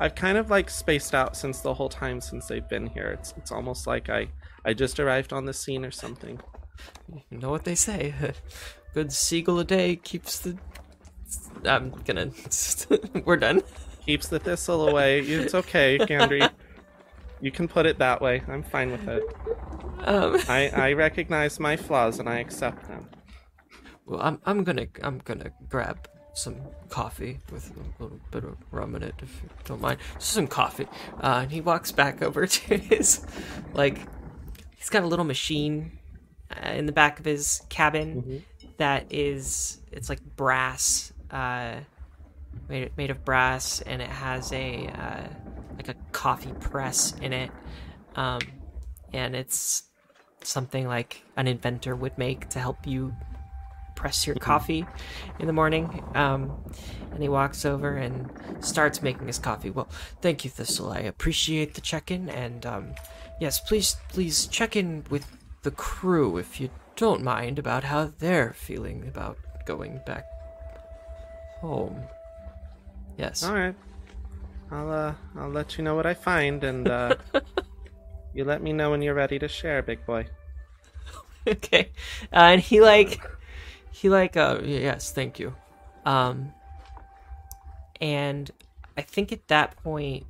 I've 0.00 0.14
kind 0.14 0.36
of 0.38 0.50
like 0.50 0.68
spaced 0.68 1.14
out 1.14 1.36
since 1.36 1.60
the 1.60 1.72
whole 1.74 1.88
time 1.88 2.20
since 2.20 2.46
they've 2.46 2.68
been 2.68 2.86
here. 2.86 3.08
It's 3.18 3.32
it's 3.36 3.50
almost 3.52 3.86
like 3.86 4.08
I 4.10 4.28
I 4.64 4.74
just 4.74 5.00
arrived 5.00 5.32
on 5.32 5.44
the 5.46 5.54
scene 5.54 5.84
or 5.84 5.90
something. 5.90 6.38
You 7.30 7.38
know 7.38 7.50
what 7.50 7.64
they 7.64 7.74
say. 7.74 8.12
Good 8.94 9.12
seagull 9.12 9.58
a 9.60 9.64
day 9.64 9.96
keeps 9.96 10.40
the. 10.40 10.58
I'm 11.64 11.90
gonna. 12.04 12.30
We're 13.24 13.36
done. 13.36 13.62
Keeps 14.04 14.28
the 14.28 14.38
thistle 14.38 14.88
away. 14.88 15.20
It's 15.20 15.54
okay, 15.54 15.98
Gandry. 15.98 16.48
You 17.38 17.50
can 17.50 17.68
put 17.68 17.84
it 17.84 17.98
that 17.98 18.22
way. 18.22 18.42
I'm 18.48 18.62
fine 18.62 18.90
with 18.90 19.06
it. 19.06 19.22
Um, 20.04 20.38
I, 20.48 20.70
I 20.70 20.92
recognize 20.94 21.60
my 21.60 21.76
flaws 21.76 22.18
and 22.18 22.30
I 22.30 22.38
accept 22.38 22.88
them. 22.88 23.10
well, 24.06 24.22
I'm 24.22 24.40
I'm 24.46 24.64
gonna 24.64 24.86
I'm 25.02 25.18
gonna 25.18 25.50
grab 25.68 26.08
some 26.36 26.56
coffee 26.90 27.40
with 27.50 27.70
a 27.76 28.02
little 28.02 28.20
bit 28.30 28.44
of 28.44 28.56
rum 28.70 28.94
in 28.94 29.02
it, 29.02 29.14
if 29.22 29.42
you 29.42 29.48
don't 29.64 29.80
mind. 29.80 29.98
Just 30.14 30.32
some 30.32 30.46
coffee. 30.46 30.86
Uh, 31.22 31.40
and 31.42 31.50
he 31.52 31.60
walks 31.60 31.90
back 31.92 32.22
over 32.22 32.46
to 32.56 32.76
his, 32.76 33.24
like, 33.74 33.98
He's 34.76 34.90
got 34.90 35.02
a 35.02 35.06
little 35.08 35.24
machine 35.24 35.98
uh, 36.50 36.68
in 36.70 36.86
the 36.86 36.92
back 36.92 37.18
of 37.18 37.24
his 37.24 37.62
cabin 37.68 38.22
Mm-hmm. 38.22 38.36
that 38.76 39.06
is 39.10 39.80
it's 39.90 40.08
like 40.08 40.20
brass 40.36 41.12
uh 41.30 41.80
made 42.68 42.96
made 42.96 43.10
of 43.10 43.24
brass, 43.24 43.80
and 43.80 44.00
it 44.00 44.08
has 44.08 44.52
a 44.52 44.86
uh, 44.86 45.28
like 45.76 45.88
a 45.88 45.94
coffee 46.12 46.52
press 46.60 47.14
in 47.20 47.32
it, 47.32 47.50
um, 48.14 48.40
and 49.12 49.34
it's 49.34 49.84
something 50.42 50.86
like 50.86 51.22
an 51.36 51.48
inventor 51.48 51.96
would 51.96 52.16
make 52.16 52.48
to 52.50 52.58
help 52.60 52.86
you 52.86 53.12
press 53.96 54.26
your 54.26 54.36
coffee 54.36 54.86
in 55.40 55.46
the 55.46 55.52
morning. 55.52 56.04
Um, 56.14 56.56
and 57.12 57.22
he 57.22 57.28
walks 57.28 57.64
over 57.64 57.96
and 57.96 58.30
starts 58.60 59.02
making 59.02 59.26
his 59.26 59.38
coffee. 59.38 59.70
Well, 59.70 59.88
thank 60.20 60.44
you, 60.44 60.50
Thistle. 60.50 60.92
I 60.92 60.98
appreciate 60.98 61.74
the 61.74 61.80
check-in, 61.80 62.28
and 62.28 62.64
um, 62.66 62.94
yes, 63.40 63.58
please, 63.58 63.96
please 64.10 64.46
check 64.46 64.76
in 64.76 65.04
with 65.10 65.26
the 65.62 65.70
crew 65.70 66.36
if 66.36 66.60
you 66.60 66.70
don't 66.94 67.22
mind 67.22 67.58
about 67.58 67.84
how 67.84 68.12
they're 68.18 68.52
feeling 68.52 69.08
about 69.08 69.38
going 69.66 70.00
back 70.06 70.24
home. 71.60 72.00
Yes. 73.18 73.42
All 73.42 73.54
right. 73.54 73.74
I'll 74.70 74.90
uh 74.90 75.14
I'll 75.36 75.48
let 75.50 75.78
you 75.78 75.84
know 75.84 75.94
what 75.94 76.06
I 76.06 76.14
find 76.14 76.62
and 76.64 76.88
uh 76.88 77.14
you 78.34 78.44
let 78.44 78.62
me 78.62 78.72
know 78.72 78.90
when 78.90 79.02
you're 79.02 79.14
ready 79.14 79.38
to 79.38 79.48
share, 79.48 79.82
big 79.82 80.04
boy. 80.06 80.26
okay. 81.46 81.90
Uh, 82.32 82.54
and 82.54 82.60
he 82.60 82.80
like 82.80 83.20
he 83.96 84.10
like 84.10 84.36
uh 84.36 84.60
yes, 84.62 85.10
thank 85.10 85.38
you. 85.38 85.54
Um 86.04 86.52
and 87.98 88.50
I 88.94 89.00
think 89.00 89.32
at 89.32 89.48
that 89.48 89.74
point 89.82 90.26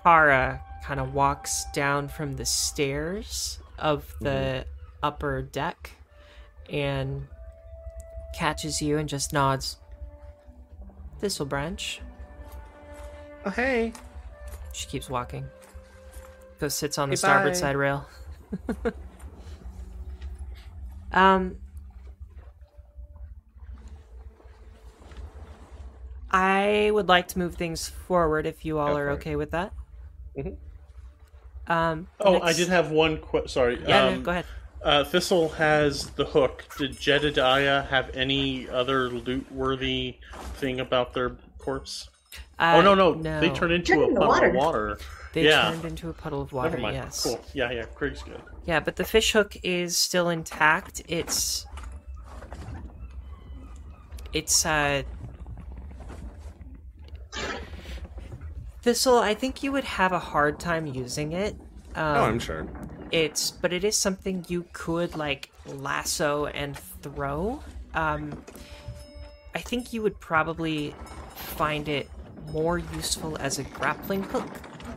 Kara 0.00 0.62
kind 0.84 1.00
of 1.00 1.14
walks 1.14 1.64
down 1.74 2.06
from 2.06 2.36
the 2.36 2.44
stairs 2.44 3.58
of 3.76 4.14
the 4.20 4.66
upper 5.02 5.42
deck 5.42 5.90
and 6.68 7.26
catches 8.36 8.80
you 8.80 8.96
and 8.96 9.08
just 9.08 9.32
nods. 9.32 9.76
Thistle 11.18 11.44
branch. 11.44 12.00
Oh 13.44 13.50
hey. 13.50 13.92
She 14.72 14.86
keeps 14.86 15.10
walking. 15.10 15.44
Goes 16.60 16.74
sits 16.74 16.98
on 16.98 17.10
the 17.10 17.16
starboard 17.16 17.54
bye. 17.54 17.58
side 17.58 17.74
rail. 17.74 18.06
um 21.12 21.56
I 26.30 26.90
would 26.92 27.08
like 27.08 27.28
to 27.28 27.38
move 27.38 27.54
things 27.56 27.88
forward 27.88 28.46
if 28.46 28.64
you 28.64 28.78
all 28.78 28.88
Go 28.88 28.96
are 28.96 29.06
for 29.06 29.10
it. 29.10 29.14
okay 29.14 29.36
with 29.36 29.50
that. 29.50 29.72
Mhm. 30.36 30.56
Um 31.66 32.06
the 32.18 32.24
Oh, 32.26 32.40
I 32.40 32.52
did 32.52 32.68
have 32.68 32.90
one. 32.90 33.18
Que- 33.18 33.48
sorry. 33.48 33.80
Yeah, 33.86 34.10
no, 34.10 34.14
um, 34.16 34.22
go 34.22 34.30
ahead. 34.30 34.44
Uh, 34.82 35.04
Thistle 35.04 35.50
has 35.50 36.08
the 36.10 36.24
hook. 36.24 36.64
Did 36.78 36.98
Jedediah 36.98 37.82
have 37.90 38.10
any 38.16 38.66
other 38.68 39.10
loot-worthy 39.10 40.16
thing 40.54 40.80
about 40.80 41.12
their 41.12 41.36
corpse? 41.58 42.08
Uh, 42.58 42.74
oh 42.76 42.80
no, 42.80 42.94
no, 42.94 43.12
no. 43.12 43.40
they 43.40 43.50
turned 43.50 43.72
into 43.72 43.92
Turned 43.92 44.02
a 44.02 44.06
into 44.08 44.20
puddle 44.20 44.28
water. 44.30 44.46
of 44.48 44.54
water. 44.54 44.98
They 45.34 45.44
yeah. 45.44 45.70
turned 45.70 45.84
into 45.84 46.08
a 46.08 46.12
puddle 46.14 46.40
of 46.40 46.52
water, 46.52 46.70
Never 46.70 46.82
mind. 46.82 46.94
yes. 46.96 47.22
Cool. 47.24 47.40
Yeah, 47.52 47.70
yeah. 47.72 47.84
Craig's 47.94 48.22
good. 48.22 48.40
Yeah, 48.66 48.80
but 48.80 48.96
the 48.96 49.04
fish 49.04 49.32
hook 49.32 49.56
is 49.62 49.96
still 49.98 50.28
intact. 50.30 51.02
It's 51.08 51.66
it's 54.32 54.64
uh 54.64 55.02
Thistle, 58.82 59.18
I 59.18 59.34
think 59.34 59.62
you 59.62 59.72
would 59.72 59.84
have 59.84 60.12
a 60.12 60.18
hard 60.18 60.58
time 60.58 60.86
using 60.86 61.32
it. 61.32 61.54
Um, 61.94 62.16
oh, 62.16 62.22
I'm 62.24 62.38
sure. 62.38 62.66
It's 63.10 63.50
but 63.50 63.72
it 63.72 63.84
is 63.84 63.96
something 63.96 64.44
you 64.48 64.64
could 64.72 65.16
like 65.16 65.50
lasso 65.66 66.46
and 66.46 66.78
throw. 67.02 67.62
Um 67.94 68.44
I 69.54 69.58
think 69.58 69.92
you 69.92 70.00
would 70.02 70.20
probably 70.20 70.94
find 71.34 71.88
it 71.88 72.08
more 72.52 72.78
useful 72.78 73.36
as 73.38 73.58
a 73.58 73.64
grappling 73.64 74.22
hook 74.22 74.48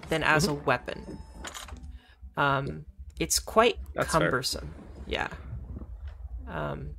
than 0.09 0.21
as 0.23 0.47
a 0.47 0.53
weapon. 0.53 1.17
Um 2.37 2.85
it's 3.19 3.39
quite 3.39 3.77
That's 3.95 4.11
fair. 4.11 4.21
cumbersome. 4.21 4.73
Yeah. 5.07 5.29
Um 6.47 6.91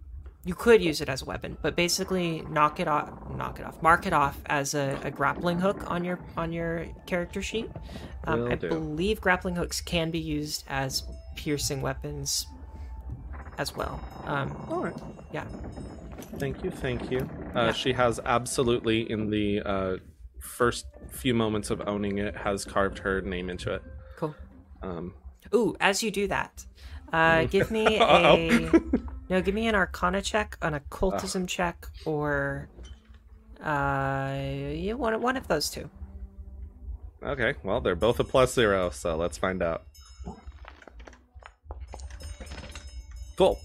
you 0.45 0.55
could 0.55 0.83
use 0.83 1.01
it 1.01 1.09
as 1.09 1.23
a 1.23 1.25
weapon, 1.25 1.57
but 1.63 1.75
basically 1.77 2.43
knock 2.51 2.79
it 2.81 2.89
off 2.89 3.11
knock 3.37 3.59
it 3.61 3.67
off. 3.67 3.81
Mark 3.83 4.07
it 4.07 4.13
off 4.13 4.39
as 4.47 4.75
a, 4.75 4.99
a 5.03 5.11
grappling 5.11 5.59
hook 5.59 5.91
on 5.91 6.05
your 6.05 6.19
on 6.37 6.53
your 6.53 6.87
character 7.07 7.41
sheet. 7.43 7.71
Um, 8.25 8.51
I 8.51 8.55
do. 8.57 8.69
believe 8.69 9.21
grappling 9.21 9.57
hooks 9.57 9.81
can 9.81 10.11
be 10.11 10.19
used 10.19 10.65
as 10.69 11.03
piercing 11.37 11.81
weapons 11.83 12.47
as 13.59 13.75
well. 13.77 14.01
Um, 14.25 14.57
All 14.69 14.85
right. 14.85 14.95
yeah. 15.33 15.45
Thank 16.39 16.65
you, 16.65 16.71
thank 16.71 17.11
you. 17.11 17.21
Uh, 17.55 17.67
Yeah. 17.67 17.73
She 17.73 17.93
has 17.93 18.19
absolutely, 18.25 19.09
in 19.11 19.31
the 19.31 19.61
uh, 19.65 19.97
first 20.41 20.87
few 21.11 21.35
moments 21.35 21.71
of 21.71 21.81
owning 21.87 22.19
it, 22.19 22.37
has 22.37 22.65
carved 22.65 22.99
her 23.01 23.21
name 23.21 23.49
into 23.51 23.73
it. 23.73 23.83
Cool. 24.17 24.35
Um, 24.83 25.15
Ooh, 25.55 25.77
as 25.81 26.03
you 26.03 26.11
do 26.11 26.27
that, 26.29 26.65
uh, 27.13 27.45
give 27.45 27.71
me 27.71 27.99
Uh-oh. 28.01 28.37
a 28.37 28.99
no. 29.29 29.41
Give 29.41 29.55
me 29.55 29.69
an 29.69 29.75
Arcana 29.75 30.23
check, 30.23 30.57
an 30.63 30.75
Occultism 30.75 31.47
check, 31.47 31.87
or 32.05 32.69
uh, 33.63 34.35
yeah, 34.73 34.93
one 34.95 35.21
one 35.21 35.37
of 35.37 35.49
those 35.49 35.71
two. 35.71 35.89
okay, 37.23 37.55
well, 37.63 37.81
they're 37.81 37.95
both 37.95 38.21
a 38.21 38.25
plus 38.25 38.53
zero, 38.55 38.91
so 38.91 39.17
let's 39.17 39.39
find 39.39 39.63
out. 39.63 39.85
Cool. 43.37 43.59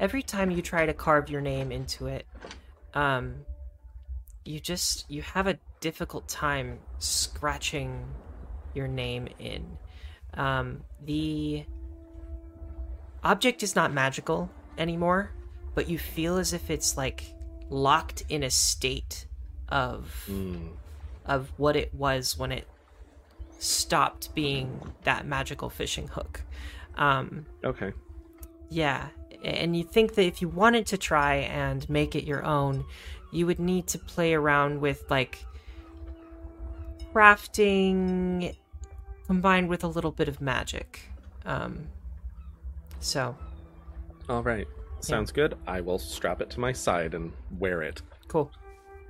every 0.00 0.22
time 0.22 0.50
you 0.50 0.60
try 0.60 0.86
to 0.86 0.92
carve 0.92 1.30
your 1.30 1.40
name 1.40 1.70
into 1.70 2.08
it 2.08 2.26
um 2.94 3.36
you 4.44 4.58
just 4.58 5.08
you 5.08 5.22
have 5.22 5.46
a 5.46 5.56
difficult 5.80 6.26
time 6.28 6.78
scratching 6.98 8.04
your 8.74 8.88
name 8.88 9.28
in 9.38 9.64
um 10.34 10.82
the 11.04 11.64
object 13.24 13.62
is 13.62 13.74
not 13.74 13.92
magical 13.92 14.50
anymore 14.78 15.30
but 15.74 15.88
you 15.88 15.98
feel 15.98 16.36
as 16.36 16.52
if 16.52 16.70
it's 16.70 16.96
like 16.96 17.24
locked 17.70 18.22
in 18.28 18.42
a 18.42 18.50
state 18.50 19.26
of 19.68 20.24
Mm, 20.28 20.70
of 21.26 21.52
what 21.56 21.74
it 21.74 21.92
was 21.94 22.36
when 22.38 22.52
it 22.52 22.68
stopped 23.58 24.34
being 24.34 24.92
that 25.04 25.26
magical 25.26 25.70
fishing 25.70 26.08
hook 26.08 26.42
um 26.96 27.46
okay. 27.64 27.92
yeah, 28.70 29.08
and 29.42 29.76
you 29.76 29.84
think 29.84 30.14
that 30.14 30.24
if 30.24 30.40
you 30.42 30.48
wanted 30.48 30.86
to 30.86 30.96
try 30.98 31.34
and 31.36 31.88
make 31.90 32.14
it 32.14 32.24
your 32.24 32.44
own, 32.44 32.84
you 33.32 33.46
would 33.46 33.58
need 33.58 33.86
to 33.88 33.98
play 33.98 34.32
around 34.34 34.80
with 34.80 35.04
like 35.10 35.44
crafting 37.12 38.54
combined 39.26 39.68
with 39.68 39.84
a 39.84 39.86
little 39.88 40.12
bit 40.12 40.28
of 40.28 40.40
magic. 40.40 41.00
Um, 41.44 41.88
so 43.04 43.36
All 44.28 44.42
right. 44.42 44.66
Sounds 45.00 45.32
good. 45.32 45.54
I 45.66 45.82
will 45.82 45.98
strap 45.98 46.40
it 46.40 46.48
to 46.50 46.60
my 46.60 46.72
side 46.72 47.12
and 47.12 47.32
wear 47.58 47.82
it 47.82 48.00
cool. 48.26 48.50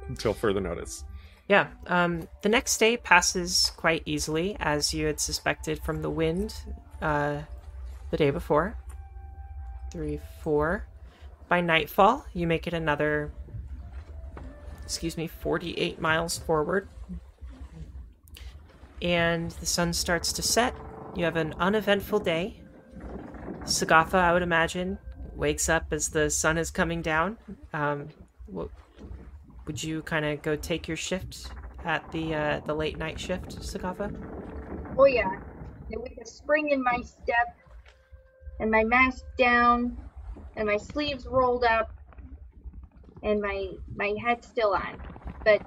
until 0.08 0.34
further 0.34 0.60
notice. 0.60 1.04
Yeah. 1.48 1.68
Um, 1.86 2.26
the 2.42 2.48
next 2.48 2.78
day 2.78 2.96
passes 2.96 3.70
quite 3.76 4.02
easily, 4.04 4.56
as 4.58 4.92
you 4.92 5.06
had 5.06 5.20
suspected 5.20 5.78
from 5.84 6.02
the 6.02 6.10
wind 6.10 6.54
uh, 7.00 7.42
the 8.10 8.16
day 8.16 8.30
before. 8.30 8.76
Three, 9.92 10.20
four. 10.42 10.86
By 11.48 11.60
nightfall, 11.60 12.26
you 12.32 12.48
make 12.48 12.66
it 12.66 12.74
another, 12.74 13.30
excuse 14.82 15.16
me, 15.16 15.28
48 15.28 16.00
miles 16.00 16.38
forward. 16.38 16.88
And 19.00 19.52
the 19.52 19.66
sun 19.66 19.92
starts 19.92 20.32
to 20.32 20.42
set. 20.42 20.74
You 21.14 21.24
have 21.24 21.36
an 21.36 21.54
uneventful 21.60 22.18
day. 22.20 22.63
Sagafa, 23.66 24.14
I 24.14 24.32
would 24.32 24.42
imagine, 24.42 24.98
wakes 25.36 25.68
up 25.68 25.86
as 25.90 26.10
the 26.10 26.30
sun 26.30 26.58
is 26.58 26.70
coming 26.70 27.02
down. 27.02 27.38
Um, 27.72 28.08
what, 28.46 28.70
would 29.66 29.82
you 29.82 30.02
kind 30.02 30.24
of 30.24 30.42
go 30.42 30.56
take 30.56 30.86
your 30.88 30.96
shift 30.96 31.50
at 31.84 32.10
the 32.10 32.34
uh, 32.34 32.60
the 32.66 32.74
late 32.74 32.98
night 32.98 33.18
shift, 33.18 33.60
Sagafa? 33.60 34.14
Oh 34.96 35.06
yeah. 35.06 35.30
And 35.90 36.02
with 36.02 36.12
a 36.22 36.26
spring 36.26 36.70
in 36.70 36.82
my 36.82 36.98
step, 37.02 37.56
and 38.60 38.70
my 38.70 38.84
mask 38.84 39.24
down, 39.38 39.96
and 40.56 40.66
my 40.66 40.76
sleeves 40.76 41.26
rolled 41.26 41.64
up, 41.64 41.90
and 43.22 43.40
my 43.40 43.70
my 43.96 44.14
head 44.22 44.44
still 44.44 44.74
on, 44.74 45.00
but 45.44 45.62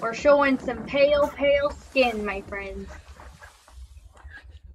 we're 0.00 0.14
showing 0.14 0.58
some 0.58 0.84
pale, 0.84 1.28
pale 1.28 1.70
skin, 1.70 2.24
my 2.24 2.40
friends. 2.42 2.88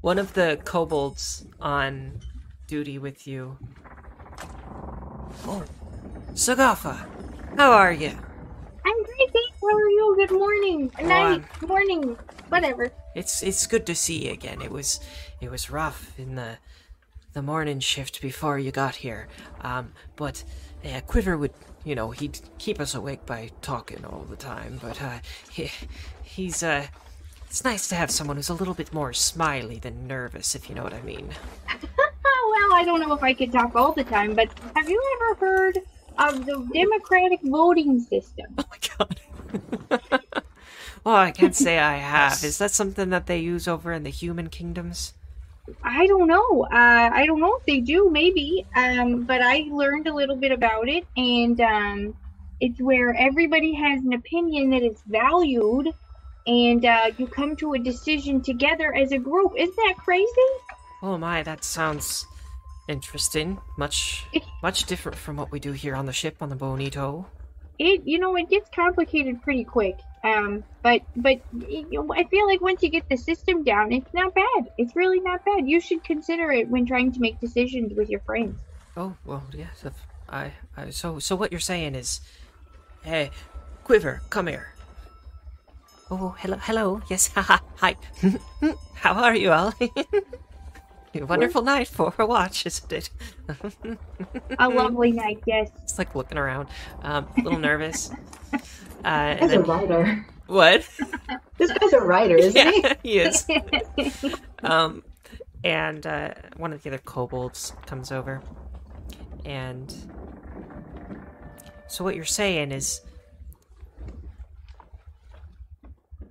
One 0.04 0.20
of 0.20 0.34
the 0.34 0.60
kobolds 0.66 1.46
on 1.62 2.20
duty 2.68 2.98
with 3.00 3.26
you. 3.26 3.58
Oh, 5.48 5.64
Sagafa, 6.34 7.08
how 7.56 7.72
are 7.72 7.94
you? 7.94 8.10
I'm 8.10 9.04
great, 9.06 9.32
thanks. 9.32 9.58
How 9.62 9.70
are 9.70 9.90
you? 9.90 10.16
Good 10.18 10.32
morning, 10.32 10.92
night, 11.02 11.46
morning, 11.66 12.18
whatever. 12.50 12.92
It's 13.16 13.42
it's 13.44 13.66
good 13.66 13.86
to 13.86 13.96
see 13.96 14.26
you 14.26 14.34
again. 14.34 14.62
It 14.62 14.72
was 14.72 15.00
it 15.40 15.50
was 15.50 15.70
rough 15.70 16.20
in 16.20 16.36
the 16.36 16.58
the 17.32 17.42
morning 17.42 17.80
shift 17.80 18.22
before 18.22 18.60
you 18.60 18.72
got 18.72 18.96
here, 18.96 19.30
um, 19.62 19.94
but 20.18 20.44
yeah, 20.84 21.00
Quiver 21.00 21.38
would, 21.38 21.54
you 21.86 21.96
know, 21.96 22.12
he'd 22.12 22.42
keep 22.58 22.82
us 22.82 22.94
awake 22.94 23.26
by 23.26 23.52
talking 23.62 24.04
all 24.04 24.26
the 24.30 24.36
time, 24.36 24.82
but 24.82 25.02
uh, 25.02 25.20
he, 25.50 25.72
he's 26.24 26.62
uh, 26.62 26.88
it's 27.54 27.64
nice 27.64 27.88
to 27.88 27.94
have 27.94 28.10
someone 28.10 28.36
who's 28.36 28.50
a 28.50 28.54
little 28.56 28.74
bit 28.74 28.92
more 28.92 29.14
smiley 29.14 29.78
than 29.78 30.08
nervous, 30.08 30.56
if 30.56 30.68
you 30.68 30.74
know 30.74 30.82
what 30.82 30.94
I 30.94 31.04
mean. 31.04 31.30
Well, 31.96 32.74
I 32.74 32.84
don't 32.84 33.00
know 33.00 33.14
if 33.14 33.22
I 33.22 33.34
could 33.34 33.52
talk 33.52 33.76
all 33.76 33.94
the 33.94 34.04
time, 34.04 34.34
but 34.34 34.50
have 34.76 34.90
you 34.90 35.02
ever 35.16 35.36
heard 35.36 35.80
of 36.18 36.46
the 36.46 36.68
democratic 36.74 37.42
voting 37.44 38.00
system? 38.00 38.46
Oh 38.58 38.64
my 38.72 38.78
god. 38.98 40.22
well, 41.04 41.16
I 41.16 41.32
can't 41.32 41.56
say 41.56 41.78
I 41.78 41.98
have. 41.98 42.44
Is 42.44 42.58
that 42.58 42.72
something 42.72 43.12
that 43.12 43.28
they 43.28 43.38
use 43.38 43.68
over 43.68 43.92
in 43.92 44.04
the 44.04 44.10
human 44.10 44.50
kingdoms? 44.50 45.14
I 45.84 46.08
don't 46.08 46.28
know. 46.28 46.68
Uh, 46.72 47.10
I 47.14 47.26
don't 47.28 47.40
know 47.40 47.56
if 47.58 47.66
they 47.66 47.82
do, 47.82 48.10
maybe. 48.10 48.66
Um, 48.76 49.24
but 49.24 49.42
I 49.42 49.68
learned 49.70 50.08
a 50.08 50.14
little 50.14 50.36
bit 50.36 50.52
about 50.52 50.90
it, 50.90 51.06
and 51.18 51.60
um, 51.62 52.16
it's 52.60 52.80
where 52.82 53.14
everybody 53.16 53.74
has 53.74 54.04
an 54.04 54.14
opinion 54.14 54.72
that 54.72 54.82
is 54.82 55.02
valued, 55.08 55.94
and 56.46 56.86
uh, 56.86 57.12
you 57.18 57.28
come 57.28 57.56
to 57.58 57.74
a 57.74 57.80
decision 57.80 58.42
together 58.42 58.94
as 58.94 59.12
a 59.12 59.18
group. 59.18 59.54
Isn't 59.58 59.76
that 59.76 59.96
crazy? 59.98 60.28
Oh 61.02 61.18
my, 61.18 61.44
that 61.44 61.64
sounds 61.64 62.26
interesting. 62.88 63.60
Much, 63.78 64.26
much 64.62 64.86
different 64.86 65.18
from 65.18 65.38
what 65.38 65.52
we 65.52 65.60
do 65.60 65.72
here 65.72 65.96
on 65.96 66.06
the 66.06 66.14
ship 66.14 66.38
on 66.42 66.50
the 66.50 66.56
Bonito. 66.56 67.28
It, 67.80 68.04
you 68.06 68.20
know, 68.20 68.36
it 68.36 68.50
gets 68.50 68.70
complicated 68.70 69.42
pretty 69.42 69.64
quick. 69.64 69.98
Um, 70.24 70.64
but 70.82 71.02
but 71.18 71.42
you 71.68 71.86
know, 71.92 72.14
I 72.14 72.24
feel 72.26 72.48
like 72.48 72.62
once 72.62 72.82
you 72.82 72.90
get 72.90 73.10
the 73.10 73.18
system 73.18 73.64
down, 73.64 73.92
it's 73.92 74.14
not 74.14 74.34
bad. 74.34 74.72
It's 74.78 74.96
really 74.96 75.20
not 75.20 75.44
bad. 75.44 75.68
You 75.68 75.82
should 75.82 76.04
consider 76.04 76.50
it 76.52 76.70
when 76.70 76.86
trying 76.86 77.12
to 77.12 77.20
make 77.20 77.42
decisions 77.42 77.94
with 77.94 78.10
your 78.10 78.22
friends. 78.22 78.58
Oh 78.96 79.16
well, 79.26 79.44
yes. 79.54 79.84
I, 80.30 80.54
I, 80.78 80.92
so 80.92 81.20
so 81.20 81.36
what 81.36 81.52
you're 81.52 81.60
saying 81.60 81.96
is, 81.96 82.22
hey, 83.04 83.32
Quiver, 83.84 84.22
come 84.30 84.48
here. 84.48 84.74
Oh, 86.16 86.36
hello, 86.38 86.58
hello. 86.62 87.02
Yes, 87.10 87.28
haha, 87.36 87.58
hi. 87.78 87.96
How 88.94 89.14
are 89.14 89.36
you 89.36 89.52
all? 89.52 89.74
A 91.16 91.26
wonderful 91.26 91.64
night 91.64 91.88
for 91.88 92.14
a 92.20 92.26
watch, 92.26 92.66
isn't 92.68 92.92
it? 92.92 93.10
A 94.60 94.70
lovely 94.70 95.12
night, 95.12 95.42
yes. 95.46 95.70
It's 95.84 95.98
like 95.98 96.14
looking 96.16 96.38
around, 96.38 96.70
um, 97.02 97.28
a 97.38 97.42
little 97.42 97.60
nervous. 97.60 98.12
Uh, 98.52 98.58
and 99.06 99.40
guy's 99.40 99.54
a 99.54 99.60
writer. 99.62 100.26
what? 100.48 100.88
This 101.58 101.72
guy's 101.72 101.94
a 101.94 102.00
writer, 102.00 102.36
isn't 102.36 102.56
yeah, 102.56 102.94
he? 103.04 103.12
he 103.12 103.20
is. 103.20 103.46
Um, 104.64 105.04
and 105.64 106.06
uh, 106.08 106.34
one 106.58 106.74
of 106.74 106.82
the 106.82 106.90
other 106.90 107.00
kobolds 107.00 107.74
comes 107.86 108.12
over, 108.12 108.42
and 109.46 109.94
so 111.88 112.04
what 112.04 112.16
you're 112.16 112.26
saying 112.26 112.72
is 112.72 113.02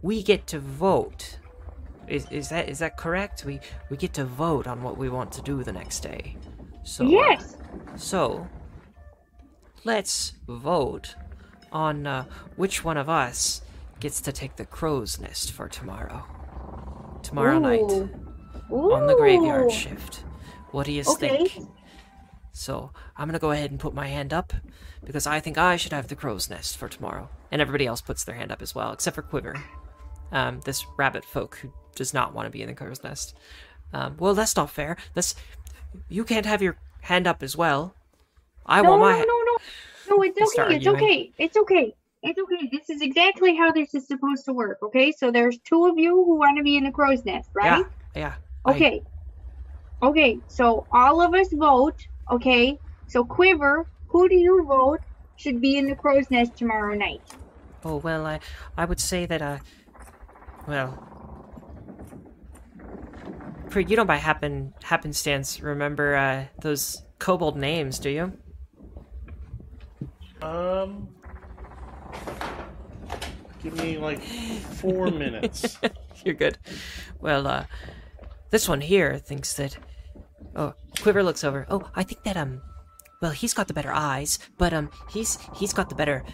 we 0.03 0.23
get 0.23 0.47
to 0.49 0.59
vote. 0.59 1.39
Is 2.09 2.27
is 2.31 2.49
that 2.51 2.69
is 2.69 2.81
that 2.81 2.97
correct? 2.97 3.45
We 3.45 3.61
we 3.89 3.97
get 3.97 4.13
to 4.15 4.25
vote 4.25 4.67
on 4.67 4.83
what 4.83 4.99
we 4.99 5.09
want 5.09 5.33
to 5.33 5.43
do 5.43 5.63
the 5.63 5.73
next 5.73 6.01
day. 6.01 6.37
So 6.85 7.05
uh, 7.05 7.09
yes. 7.09 7.57
so 7.97 8.47
let's 9.85 10.35
vote 10.49 11.15
on 11.71 12.07
uh, 12.07 12.25
which 12.57 12.85
one 12.85 12.97
of 12.97 13.09
us 13.09 13.63
gets 14.01 14.21
to 14.23 14.33
take 14.33 14.57
the 14.57 14.67
crow's 14.67 15.21
nest 15.21 15.53
for 15.53 15.69
tomorrow. 15.69 16.25
Tomorrow 17.23 17.61
night 17.61 17.81
Ooh. 18.71 18.93
on 18.93 19.07
the 19.07 19.15
graveyard 19.15 19.71
shift. 19.71 20.25
What 20.73 20.87
do 20.87 20.93
you 20.93 21.05
Okay. 21.07 21.47
think? 21.47 21.69
So 22.53 22.91
I'm 23.17 23.29
gonna 23.29 23.39
go 23.39 23.53
ahead 23.53 23.71
and 23.71 23.79
put 23.81 23.95
my 23.95 24.09
hand 24.09 24.33
up 24.33 24.53
because 25.05 25.27
I 25.27 25.41
think 25.41 25.57
I 25.57 25.77
should 25.77 25.93
have 25.93 26.09
the 26.09 26.17
crow's 26.17 26.51
nest 26.51 26.77
for 26.77 26.89
tomorrow. 26.89 27.31
And 27.51 27.63
everybody 27.63 27.87
else 27.87 28.01
puts 28.01 28.25
their 28.25 28.35
hand 28.35 28.51
up 28.51 28.61
as 28.61 28.75
well, 28.75 28.93
except 28.93 29.15
for 29.15 29.23
Quiver, 29.23 29.55
um, 30.33 30.61
this 30.65 30.85
rabbit 30.99 31.25
folk 31.25 31.57
who 31.59 31.73
does 31.95 32.13
not 32.13 32.35
want 32.35 32.47
to 32.47 32.51
be 32.51 32.63
in 32.63 32.69
the 32.69 32.75
crow's 32.75 33.03
nest. 33.05 33.37
Um, 33.93 34.17
well, 34.19 34.35
that's 34.35 34.57
not 34.57 34.71
fair. 34.71 34.97
That's 35.15 35.35
you 36.09 36.25
can't 36.25 36.47
have 36.47 36.63
your 36.63 36.77
hand 37.03 37.27
up 37.27 37.43
as 37.43 37.57
well. 37.57 37.95
I 38.67 38.81
No, 38.83 38.91
want 38.91 39.01
no, 39.03 39.07
my. 39.07 39.13
no, 39.13 39.19
ha- 39.19 39.25
no. 40.09 40.17
No, 40.17 40.23
it's 40.23 40.59
okay. 40.59 40.77
It's 40.77 40.87
okay. 40.87 41.33
It's 41.39 41.57
okay. 41.57 41.95
It's 42.23 42.39
okay. 42.39 42.69
This 42.73 42.91
is 42.91 43.03
exactly 43.03 43.57
how 43.57 43.73
this 43.73 43.95
is 43.95 44.07
supposed 44.07 44.45
to 44.47 44.53
work. 44.53 44.79
Okay, 44.83 45.13
so 45.13 45.31
there's 45.31 45.59
two 45.59 45.87
of 45.87 45.99
you 45.99 46.11
who 46.25 46.37
want 46.39 46.57
to 46.57 46.63
be 46.63 46.77
in 46.77 46.85
the 46.85 46.91
crow's 46.93 47.25
nest, 47.25 47.51
right? 47.55 47.85
Yeah, 48.15 48.21
yeah. 48.21 48.35
I- 48.65 48.71
Okay. 48.75 49.03
Okay, 50.03 50.39
so 50.49 50.87
all 50.93 51.21
of 51.21 51.33
us 51.35 51.49
vote, 51.53 52.07
okay? 52.31 52.79
So 53.07 53.25
Quiver, 53.25 53.87
who 54.09 54.29
do 54.29 54.35
you 54.37 54.65
vote 54.65 55.01
should 55.37 55.61
be 55.61 55.77
in 55.77 55.87
the 55.87 55.95
crow's 55.95 56.31
nest 56.31 56.57
tomorrow 56.57 56.95
night? 56.95 57.23
Oh 57.85 57.97
well, 57.97 58.27
I 58.27 58.41
I 58.77 58.85
would 58.85 59.01
say 59.01 59.27
that 59.27 59.43
uh, 59.43 59.59
well, 60.67 61.09
for 63.69 63.81
you 63.81 63.97
don't 63.97 64.07
by 64.07 64.17
happen 64.17 64.75
happenstance 64.83 65.61
remember 65.61 66.15
uh 66.15 66.45
those 66.61 67.03
kobold 67.19 67.57
names, 67.57 67.99
do 67.99 68.11
you? 68.11 68.33
Um, 70.43 71.09
give 73.63 73.75
me 73.75 73.97
like 73.97 74.21
four 74.21 75.11
minutes. 75.11 75.79
You're 76.25 76.35
good. 76.35 76.59
Well, 77.21 77.47
uh, 77.47 77.65
this 78.51 78.69
one 78.69 78.81
here 78.81 79.19
thinks 79.19 79.55
that. 79.55 79.77
Oh, 80.57 80.75
Quiver 81.01 81.23
looks 81.23 81.45
over. 81.45 81.65
Oh, 81.71 81.89
I 81.95 82.03
think 82.03 82.25
that 82.25 82.37
um, 82.37 82.61
well, 83.23 83.31
he's 83.31 83.55
got 83.55 83.69
the 83.69 83.75
better 83.75 83.93
eyes, 83.93 84.41
but 84.59 84.73
um, 84.73 84.91
he's 85.09 85.39
he's 85.57 85.73
got 85.73 85.89
the 85.89 85.95
better 85.95 86.25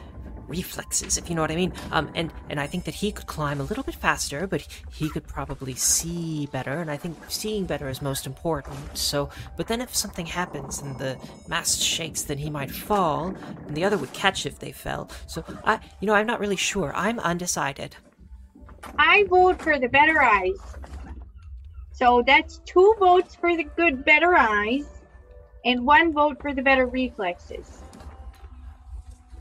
reflexes, 0.49 1.18
if 1.18 1.28
you 1.28 1.34
know 1.34 1.42
what 1.42 1.51
I 1.51 1.57
mean. 1.57 1.72
Um, 1.92 2.11
and 2.14 2.32
and 2.51 2.59
I 2.59 2.66
think 2.66 2.84
that 2.84 2.94
he 2.94 3.12
could 3.12 3.26
climb 3.26 3.61
a 3.61 3.64
little 3.64 3.84
bit 3.84 3.94
faster, 3.94 4.46
but 4.46 4.66
he 4.90 5.09
could 5.09 5.26
probably 5.26 5.74
see 5.74 6.46
better, 6.46 6.80
and 6.80 6.90
I 6.90 6.96
think 6.96 7.16
seeing 7.28 7.66
better 7.66 7.88
is 7.88 8.03
most 8.03 8.26
important. 8.26 8.96
So, 8.96 9.30
but 9.57 9.68
then 9.68 9.80
if 9.80 9.94
something 9.94 10.26
happens 10.26 10.80
and 10.80 10.99
the 10.99 11.18
mast 11.49 11.82
shakes, 11.82 12.22
then 12.22 12.38
he 12.38 12.51
might 12.51 12.70
fall, 12.70 13.34
and 13.66 13.76
the 13.76 13.84
other 13.84 13.99
would 13.99 14.12
catch 14.12 14.46
if 14.46 14.59
they 14.59 14.72
fell. 14.72 15.11
So 15.26 15.44
I, 15.64 15.80
you 16.01 16.07
know, 16.07 16.14
I'm 16.14 16.26
not 16.26 16.40
really 16.40 16.57
sure. 16.57 16.92
I'm 16.94 17.18
undecided. 17.20 17.96
I 18.99 19.24
vote 19.28 19.61
for 19.61 19.78
the 19.78 19.88
better 19.88 20.22
eyes. 20.22 20.59
So 21.92 22.22
that's 22.24 22.61
two 22.64 22.94
votes 22.99 23.34
for 23.34 23.57
the 23.57 23.64
good 23.64 24.05
better 24.05 24.36
eyes 24.36 24.86
and 25.64 25.84
one 25.84 26.12
vote 26.12 26.40
for 26.40 26.55
the 26.55 26.62
better 26.62 26.86
reflexes. 26.86 27.82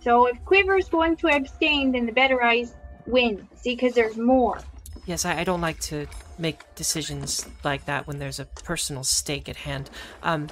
So 0.08 0.26
if 0.28 0.38
Quiver's 0.46 0.88
going 0.88 1.18
to 1.18 1.28
abstain, 1.28 1.92
then 1.92 2.06
the 2.06 2.14
better 2.14 2.42
eyes 2.42 2.74
win. 3.08 3.46
See, 3.58 3.76
because 3.76 3.94
there's 3.94 4.18
more. 4.18 4.58
Yes, 5.06 5.26
I, 5.26 5.40
I 5.40 5.44
don't 5.44 5.60
like 5.60 5.82
to 5.82 6.08
make 6.38 6.62
decisions 6.76 7.46
like 7.66 7.84
that 7.88 8.08
when 8.08 8.18
there's 8.18 8.40
a 8.40 8.46
personal 8.64 9.04
stake 9.04 9.50
at 9.50 9.58
hand. 9.58 9.90
Um, 10.24 10.48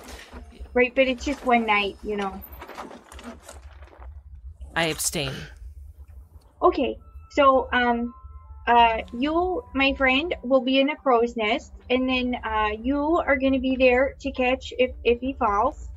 Right, 0.74 0.94
but 0.94 1.08
it's 1.08 1.24
just 1.24 1.46
one 1.46 1.66
night, 1.66 1.96
you 2.04 2.18
know. 2.18 2.44
I 4.76 4.88
abstain. 4.88 5.32
Okay, 6.62 6.98
so 7.30 7.70
um, 7.72 8.14
uh, 8.68 9.04
you, 9.18 9.64
my 9.74 9.94
friend, 9.94 10.36
will 10.44 10.66
be 10.66 10.82
in 10.82 10.90
a 10.90 10.98
crow's 10.98 11.38
nest, 11.38 11.72
and 11.90 12.10
then 12.10 12.36
uh, 12.44 12.72
you 12.82 13.24
are 13.26 13.38
going 13.38 13.54
to 13.54 13.60
be 13.60 13.78
there 13.78 14.16
to 14.20 14.32
catch 14.34 14.74
if 14.78 14.92
if 15.06 15.22
he 15.22 15.34
falls, 15.40 15.88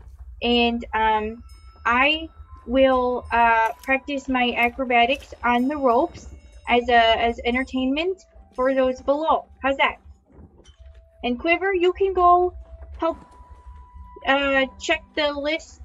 and 0.43 0.85
um, 0.95 1.43
I 1.85 2.29
will 2.69 3.25
uh 3.33 3.69
practice 3.83 4.29
my 4.29 4.55
acrobatics 4.57 5.33
on 5.45 5.69
the 5.69 5.77
ropes 5.77 6.29
as 6.69 6.89
a 6.89 7.03
as 7.29 7.41
entertainment 7.45 8.17
for 8.55 8.75
those 8.75 9.01
below. 9.03 9.47
How's 9.63 9.77
that? 9.79 9.97
And 11.25 11.39
Quiver, 11.39 11.75
you 11.75 11.93
can 11.95 12.13
go 12.15 12.53
help 12.99 13.17
uh 14.27 14.67
check 14.81 15.03
the 15.17 15.33
list 15.33 15.81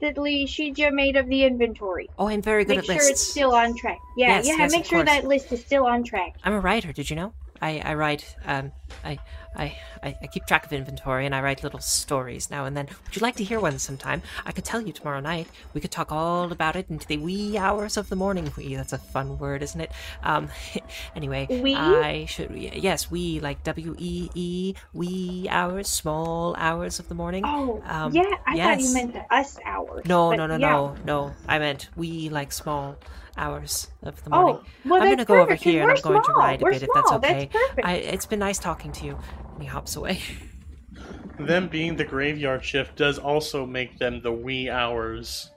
that 0.00 0.16
Lishija 0.16 0.92
made 0.92 1.16
of 1.16 1.28
the 1.28 1.44
inventory. 1.44 2.08
Oh, 2.18 2.28
I'm 2.28 2.42
very 2.42 2.64
good 2.64 2.76
Make 2.76 2.78
at 2.78 2.84
sure 2.86 2.94
lists. 2.94 2.98
Make 2.98 3.02
sure 3.02 3.10
it's 3.12 3.30
still 3.30 3.54
on 3.54 3.76
track. 3.76 3.98
Yeah, 4.16 4.28
Yes, 4.36 4.46
yeah. 4.46 4.56
yes, 4.58 4.72
make 4.72 4.84
sure 4.84 4.98
course. 4.98 5.10
that 5.10 5.24
list 5.26 5.52
is 5.52 5.60
still 5.60 5.86
on 5.86 6.04
track. 6.04 6.32
I'm 6.44 6.54
a 6.54 6.60
writer. 6.60 6.92
Did 6.92 7.10
you 7.10 7.16
know? 7.16 7.34
I 7.62 7.80
I 7.84 7.94
write. 7.94 8.36
Um, 8.46 8.72
I 9.04 9.18
I 9.56 9.76
I 10.02 10.26
keep 10.32 10.46
track 10.46 10.64
of 10.66 10.72
inventory 10.72 11.26
and 11.26 11.34
I 11.34 11.40
write 11.42 11.62
little 11.62 11.80
stories 11.80 12.50
now 12.50 12.64
and 12.64 12.76
then. 12.76 12.86
Would 13.04 13.16
you 13.16 13.20
like 13.22 13.36
to 13.36 13.44
hear 13.44 13.60
one 13.60 13.78
sometime? 13.78 14.22
I 14.46 14.52
could 14.52 14.64
tell 14.64 14.80
you 14.80 14.92
tomorrow 14.92 15.20
night. 15.20 15.48
We 15.74 15.80
could 15.80 15.90
talk 15.90 16.12
all 16.12 16.50
about 16.52 16.76
it 16.76 16.86
into 16.88 17.06
the 17.06 17.18
wee 17.18 17.58
hours 17.58 17.96
of 17.96 18.08
the 18.08 18.16
morning. 18.16 18.52
Wee. 18.56 18.76
That's 18.76 18.92
a 18.92 18.98
fun 18.98 19.38
word, 19.38 19.62
isn't 19.62 19.80
it? 19.80 19.90
Um. 20.22 20.48
anyway, 21.16 21.46
Wee? 21.50 21.74
I 21.74 22.26
should. 22.26 22.50
Yes, 22.54 23.10
we 23.10 23.40
like 23.40 23.62
W 23.64 23.94
E 23.98 24.30
E 24.34 24.74
wee 24.92 25.46
hours, 25.50 25.88
small 25.88 26.54
hours 26.56 26.98
of 26.98 27.08
the 27.08 27.14
morning. 27.14 27.44
Oh, 27.46 27.82
Um, 27.86 28.12
yeah. 28.14 28.22
I 28.46 28.50
thought 28.50 28.56
yes. 28.56 28.82
you 28.88 28.94
meant 28.94 29.12
the 29.14 29.34
us 29.34 29.58
hours. 29.64 30.04
No, 30.06 30.32
no, 30.32 30.46
no, 30.46 30.56
yeah. 30.56 30.70
no, 30.70 30.96
no. 31.04 31.32
I 31.48 31.58
meant 31.58 31.88
we 31.96 32.28
like 32.28 32.52
small 32.52 32.96
hours 33.36 33.88
of 34.02 34.22
the 34.24 34.30
morning. 34.30 34.56
Oh, 34.56 34.64
well, 34.84 35.02
I'm 35.02 35.08
that's 35.08 35.24
gonna 35.28 35.38
go 35.38 35.42
over 35.42 35.54
here 35.54 35.82
and 35.82 35.90
we're 35.90 35.96
I'm 35.96 36.02
going 36.02 36.22
to 36.22 36.32
ride 36.32 36.60
a 36.60 36.64
We're 36.64 36.72
bit 36.72 36.82
if 36.82 36.88
that's 36.94 37.12
okay. 37.12 37.50
That's 37.52 37.68
perfect. 37.68 37.86
I, 37.86 37.94
it's 37.94 38.26
been 38.26 38.38
nice 38.38 38.58
talking 38.58 38.92
to 38.92 39.06
you. 39.06 39.18
And 39.54 39.62
he 39.62 39.68
hops 39.68 39.96
away. 39.96 40.20
them 41.38 41.68
being 41.68 41.96
the 41.96 42.04
graveyard 42.04 42.64
shift 42.64 42.96
does 42.96 43.18
also 43.18 43.66
make 43.66 43.98
them 43.98 44.20
the 44.22 44.32
wee 44.32 44.68
hours 44.68 45.50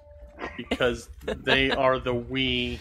because 0.58 1.10
they 1.26 1.72
are 1.72 2.00
the 2.00 2.14
wee 2.14 2.80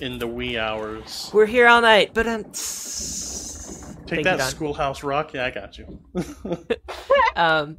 in 0.00 0.18
the 0.18 0.26
wee 0.26 0.58
hours. 0.58 1.30
We're 1.32 1.46
here 1.46 1.68
all 1.68 1.80
night, 1.80 2.12
but 2.14 2.26
um. 2.26 2.44
Take 4.06 4.24
that, 4.24 4.42
Schoolhouse 4.42 5.02
Rock. 5.02 5.32
Yeah, 5.32 5.46
I 5.46 5.50
got 5.50 5.78
you. 5.78 5.98
um, 7.36 7.78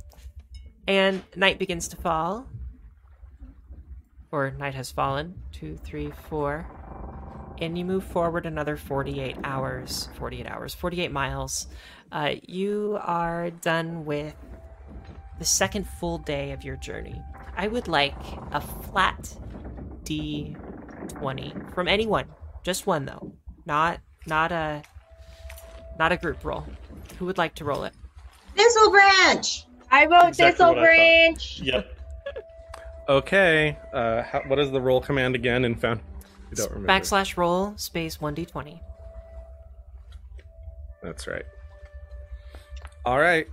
and 0.87 1.21
night 1.35 1.59
begins 1.59 1.87
to 1.89 1.95
fall, 1.95 2.47
or 4.31 4.51
night 4.51 4.73
has 4.73 4.91
fallen. 4.91 5.35
Two, 5.63 5.77
three, 5.77 6.11
four, 6.27 6.67
and 7.61 7.77
you 7.77 7.85
move 7.85 8.03
forward 8.03 8.45
another 8.45 8.75
forty-eight 8.75 9.37
hours. 9.45 10.09
Forty-eight 10.15 10.45
hours. 10.45 10.73
Forty-eight 10.73 11.13
miles. 11.13 11.67
Uh, 12.11 12.35
you 12.45 12.97
are 13.01 13.49
done 13.49 14.03
with 14.03 14.35
the 15.39 15.45
second 15.45 15.87
full 15.87 16.17
day 16.17 16.51
of 16.51 16.65
your 16.65 16.75
journey. 16.75 17.15
I 17.55 17.69
would 17.69 17.87
like 17.87 18.13
a 18.51 18.59
flat 18.59 19.37
D20 20.03 21.73
from 21.73 21.87
anyone. 21.87 22.25
Just 22.63 22.85
one 22.85 23.05
though. 23.05 23.31
Not 23.65 24.01
not 24.27 24.51
a 24.51 24.83
not 25.97 26.11
a 26.11 26.17
group 26.17 26.43
roll. 26.43 26.65
Who 27.19 27.25
would 27.25 27.37
like 27.37 27.55
to 27.55 27.63
roll 27.63 27.85
it? 27.85 27.93
Thistle 28.57 28.91
branch. 28.91 29.65
I 29.89 30.07
vote 30.07 30.27
Exactly 30.27 30.51
Thistle 30.51 30.75
what 30.75 30.79
I. 30.79 30.81
Branch. 30.81 31.61
yep. 31.61 31.97
Okay. 33.09 33.77
Uh, 33.93 34.23
how, 34.23 34.41
what 34.47 34.59
is 34.59 34.71
the 34.71 34.81
roll 34.81 35.01
command 35.01 35.35
again? 35.35 35.65
And 35.65 35.79
found. 35.79 35.99
I 36.51 36.55
don't 36.55 36.71
remember. 36.71 36.87
Backslash 36.87 37.37
roll 37.37 37.73
space 37.77 38.17
1d20. 38.17 38.79
That's 41.01 41.27
right. 41.27 41.45
All 43.05 43.19
right. 43.19 43.47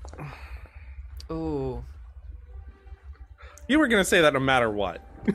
Ooh. 1.31 1.83
You 3.67 3.79
were 3.79 3.89
gonna 3.89 4.05
say 4.05 4.21
that 4.21 4.33
no 4.33 4.41
matter 4.41 4.71
what. 4.71 5.05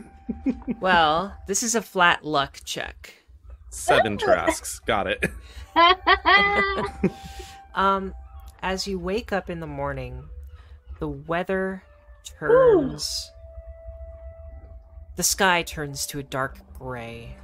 Well, 0.80 1.38
this 1.47 1.61
is 1.61 1.76
a 1.76 1.82
flat 1.84 2.26
luck 2.26 2.59
check. 2.66 3.13
Seven 3.70 4.18
Trasks. 4.18 4.80
Got 4.80 5.07
it. 5.07 5.24
Um, 7.76 8.16
as 8.61 8.88
you 8.88 8.97
wake 8.97 9.34
up 9.34 9.49
in 9.49 9.59
the 9.59 9.68
morning, 9.68 10.24
the 10.99 11.09
weather 11.09 11.84
turns. 12.24 13.30
The 15.16 15.24
sky 15.24 15.63
turns 15.63 16.05
to 16.07 16.20
a 16.20 16.24
dark 16.24 16.57
gray. 16.78 17.36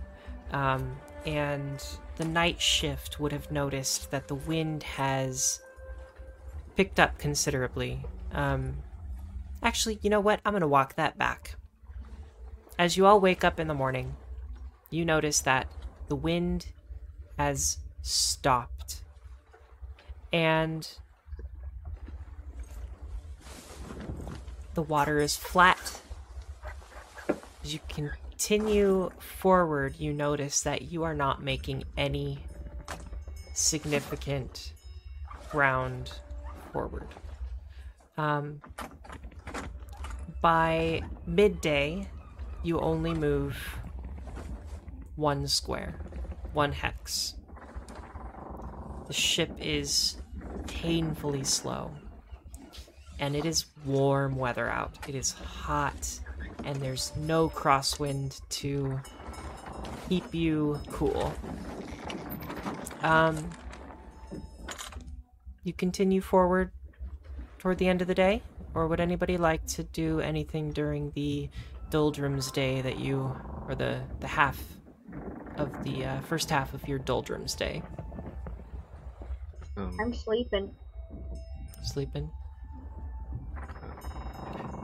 Um, 0.52 0.98
and 1.26 1.84
the 2.18 2.26
night 2.26 2.60
shift 2.60 3.20
would 3.20 3.32
have 3.32 3.52
noticed 3.52 4.12
that 4.12 4.28
the 4.28 4.36
wind 4.36 4.84
has 4.84 5.62
picked 6.76 7.00
up 7.00 7.18
considerably. 7.18 8.04
Um, 8.34 8.78
actually, 9.64 10.00
you 10.02 10.10
know 10.10 10.20
what? 10.20 10.42
I'm 10.46 10.52
going 10.54 10.62
to 10.62 10.68
walk 10.68 10.96
that 10.96 11.18
back. 11.18 11.56
As 12.78 12.98
you 12.98 13.06
all 13.06 13.20
wake 13.20 13.44
up 13.44 13.60
in 13.60 13.68
the 13.68 13.74
morning, 13.74 14.16
you 14.90 15.06
notice 15.06 15.40
that 15.42 15.68
the 16.10 16.16
wind 16.16 16.68
has 17.38 17.78
stopped. 18.02 19.04
And 20.34 20.88
the 24.74 24.82
water 24.82 25.20
is 25.20 25.38
flat. 25.38 26.01
As 27.64 27.74
you 27.74 27.80
continue 27.88 29.12
forward, 29.20 29.96
you 29.98 30.14
notice 30.14 30.62
that 30.62 30.84
you 30.84 31.04
are 31.04 31.14
not 31.14 31.44
making 31.44 31.84
any 31.98 32.40
significant 33.54 34.74
ground 35.52 36.12
forward. 36.72 37.08
Um, 38.18 38.62
by 40.42 41.02
midday, 41.28 42.10
you 42.64 42.80
only 42.80 43.14
move 43.14 43.58
one 45.16 45.48
square, 45.48 46.00
one 46.54 46.72
hex. 46.72 47.36
The 49.08 49.14
ship 49.14 49.52
is 49.60 50.18
painfully 50.68 51.44
slow. 51.44 51.92
And 53.20 53.36
it 53.36 53.46
is 53.46 53.66
warm 53.86 54.36
weather 54.36 54.68
out. 54.68 54.98
It 55.08 55.14
is 55.14 55.34
hot, 55.34 56.20
and 56.66 56.78
there's 56.78 57.12
no 57.18 57.50
crosswind 57.50 58.42
to 58.50 59.00
keep 60.10 60.34
you 60.34 60.80
cool. 60.92 61.34
Um, 63.02 63.50
you 65.64 65.74
continue 65.74 66.22
forward 66.22 66.72
toward 67.60 67.78
the 67.78 67.88
end 67.88 68.02
of 68.02 68.08
the 68.08 68.16
day, 68.16 68.42
or 68.74 68.88
would 68.88 69.00
anybody 69.00 69.38
like 69.38 69.66
to 69.68 69.84
do 69.84 70.20
anything 70.20 70.72
during 70.72 71.12
the 71.12 71.50
doldrums 71.90 72.52
day 72.52 72.82
that 72.82 73.00
you, 73.00 73.36
or 73.68 73.76
the 73.76 74.02
the 74.20 74.28
half 74.28 74.62
of 75.58 75.84
the 75.84 76.06
uh, 76.06 76.22
first 76.22 76.50
half 76.50 76.74
of 76.74 76.88
your 76.88 77.00
doldrums 77.00 77.56
day? 77.56 77.82
Um, 79.78 79.98
I'm 80.00 80.14
sleeping. 80.14 80.74
sleeping. 81.84 82.30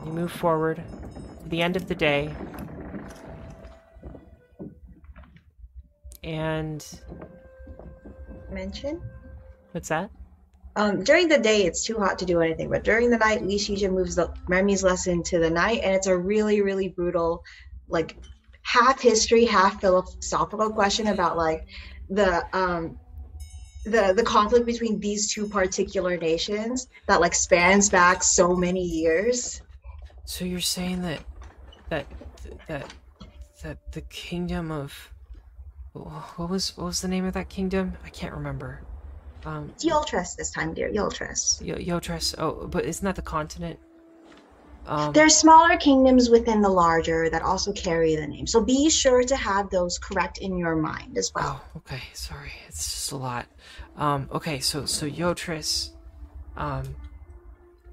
You 0.06 0.14
move 0.14 0.32
forward 0.32 0.78
to 0.78 1.07
the 1.50 1.62
end 1.62 1.76
of 1.76 1.88
the 1.88 1.95
day. 1.95 2.34
And 6.24 6.86
Mention. 8.52 9.02
what's 9.72 9.89
that? 9.89 10.10
Um, 10.76 11.04
during 11.04 11.28
the 11.28 11.39
day, 11.39 11.66
it's 11.66 11.84
too 11.84 11.98
hot 11.98 12.20
to 12.20 12.26
do 12.26 12.39
anything, 12.39 12.70
but 12.70 12.84
during 12.84 13.10
the 13.10 13.18
night, 13.18 13.41
Lishija 13.41 13.91
moves 13.91 14.16
the 14.16 14.32
Remy's 14.48 14.84
lesson 14.84 15.24
to 15.24 15.39
the 15.39 15.50
night, 15.50 15.82
and 15.84 15.95
it's 15.95 16.06
a 16.06 16.16
really, 16.16 16.62
really 16.62 16.89
brutal, 16.89 17.43
like 17.88 18.16
half 18.62 19.02
history, 19.02 19.45
half 19.45 19.82
philosophical 19.82 20.70
question 20.72 21.08
about 21.08 21.38
like 21.38 21.66
the 22.10 22.43
um 22.56 23.00
the 23.86 24.14
the 24.16 24.24
conflict 24.24 24.66
between 24.66 25.00
these 25.00 25.34
two 25.34 25.48
particular 25.48 26.18
nations 26.18 26.88
that 27.08 27.22
like 27.22 27.34
spans 27.34 27.89
back 27.89 28.22
so 28.22 28.56
many 28.56 28.84
years. 28.84 29.62
So 30.26 30.45
you're 30.45 30.60
saying 30.60 31.02
that 31.04 31.22
that 31.90 32.06
that 32.68 32.94
that 33.64 33.78
the 33.92 34.02
kingdom 34.02 34.72
of 34.72 35.12
what 35.94 36.50
was 36.50 36.78
what 36.78 36.86
was 36.86 37.02
the 37.02 37.08
name 37.08 37.26
of 37.26 37.34
that 37.34 37.50
kingdom? 37.50 37.94
I 38.06 38.10
can't 38.10 38.34
remember. 38.34 38.82
Um, 39.46 39.70
It's 39.76 39.86
Yoltres 39.86 40.36
this 40.36 40.52
time, 40.52 40.74
dear 40.74 40.90
Yoltres. 40.90 41.64
Yo- 41.66 41.76
Yotres. 41.76 42.36
Oh, 42.38 42.68
but 42.68 42.86
isn't 42.86 43.06
that 43.06 43.16
the 43.16 43.22
continent? 43.22 43.80
Um, 44.86 45.12
There 45.14 45.26
are 45.26 45.30
smaller 45.30 45.76
kingdoms 45.78 46.30
within 46.30 46.62
the 46.62 46.70
larger 46.70 47.30
that 47.30 47.42
also 47.42 47.74
carry 47.74 48.16
the 48.16 48.26
name, 48.26 48.48
so 48.48 48.62
be 48.62 48.90
sure 48.90 49.22
to 49.24 49.36
have 49.36 49.70
those 49.70 50.00
correct 50.00 50.38
in 50.40 50.58
your 50.58 50.76
mind 50.76 51.18
as 51.18 51.32
well. 51.36 51.62
Oh, 51.76 51.78
okay. 51.80 52.02
Sorry, 52.14 52.52
it's 52.68 52.92
just 52.92 53.12
a 53.12 53.18
lot. 53.18 53.48
Um, 53.98 54.30
okay, 54.32 54.60
so 54.60 54.86
so 54.86 55.06
Yotris, 55.10 55.92
um, 56.56 56.96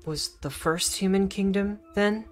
was 0.06 0.36
the 0.40 0.50
first 0.50 0.96
human 0.96 1.28
kingdom 1.28 1.80
then? 1.94 2.26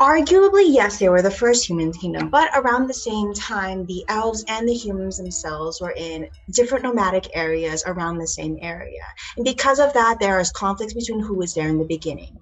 Arguably, 0.00 0.64
yes, 0.66 0.98
they 0.98 1.08
were 1.08 1.22
the 1.22 1.30
first 1.30 1.68
human 1.68 1.92
kingdom, 1.92 2.28
but 2.28 2.50
around 2.56 2.88
the 2.88 2.94
same 2.94 3.32
time, 3.32 3.86
the 3.86 4.04
elves 4.08 4.44
and 4.48 4.68
the 4.68 4.74
humans 4.74 5.18
themselves 5.18 5.80
were 5.80 5.94
in 5.96 6.28
different 6.50 6.82
nomadic 6.82 7.28
areas 7.34 7.84
around 7.86 8.18
the 8.18 8.26
same 8.26 8.58
area. 8.60 9.00
And 9.36 9.44
because 9.44 9.78
of 9.78 9.92
that, 9.92 10.18
there 10.18 10.40
is 10.40 10.50
conflicts 10.50 10.94
between 10.94 11.20
who 11.20 11.34
was 11.34 11.54
there 11.54 11.68
in 11.68 11.78
the 11.78 11.84
beginning. 11.84 12.36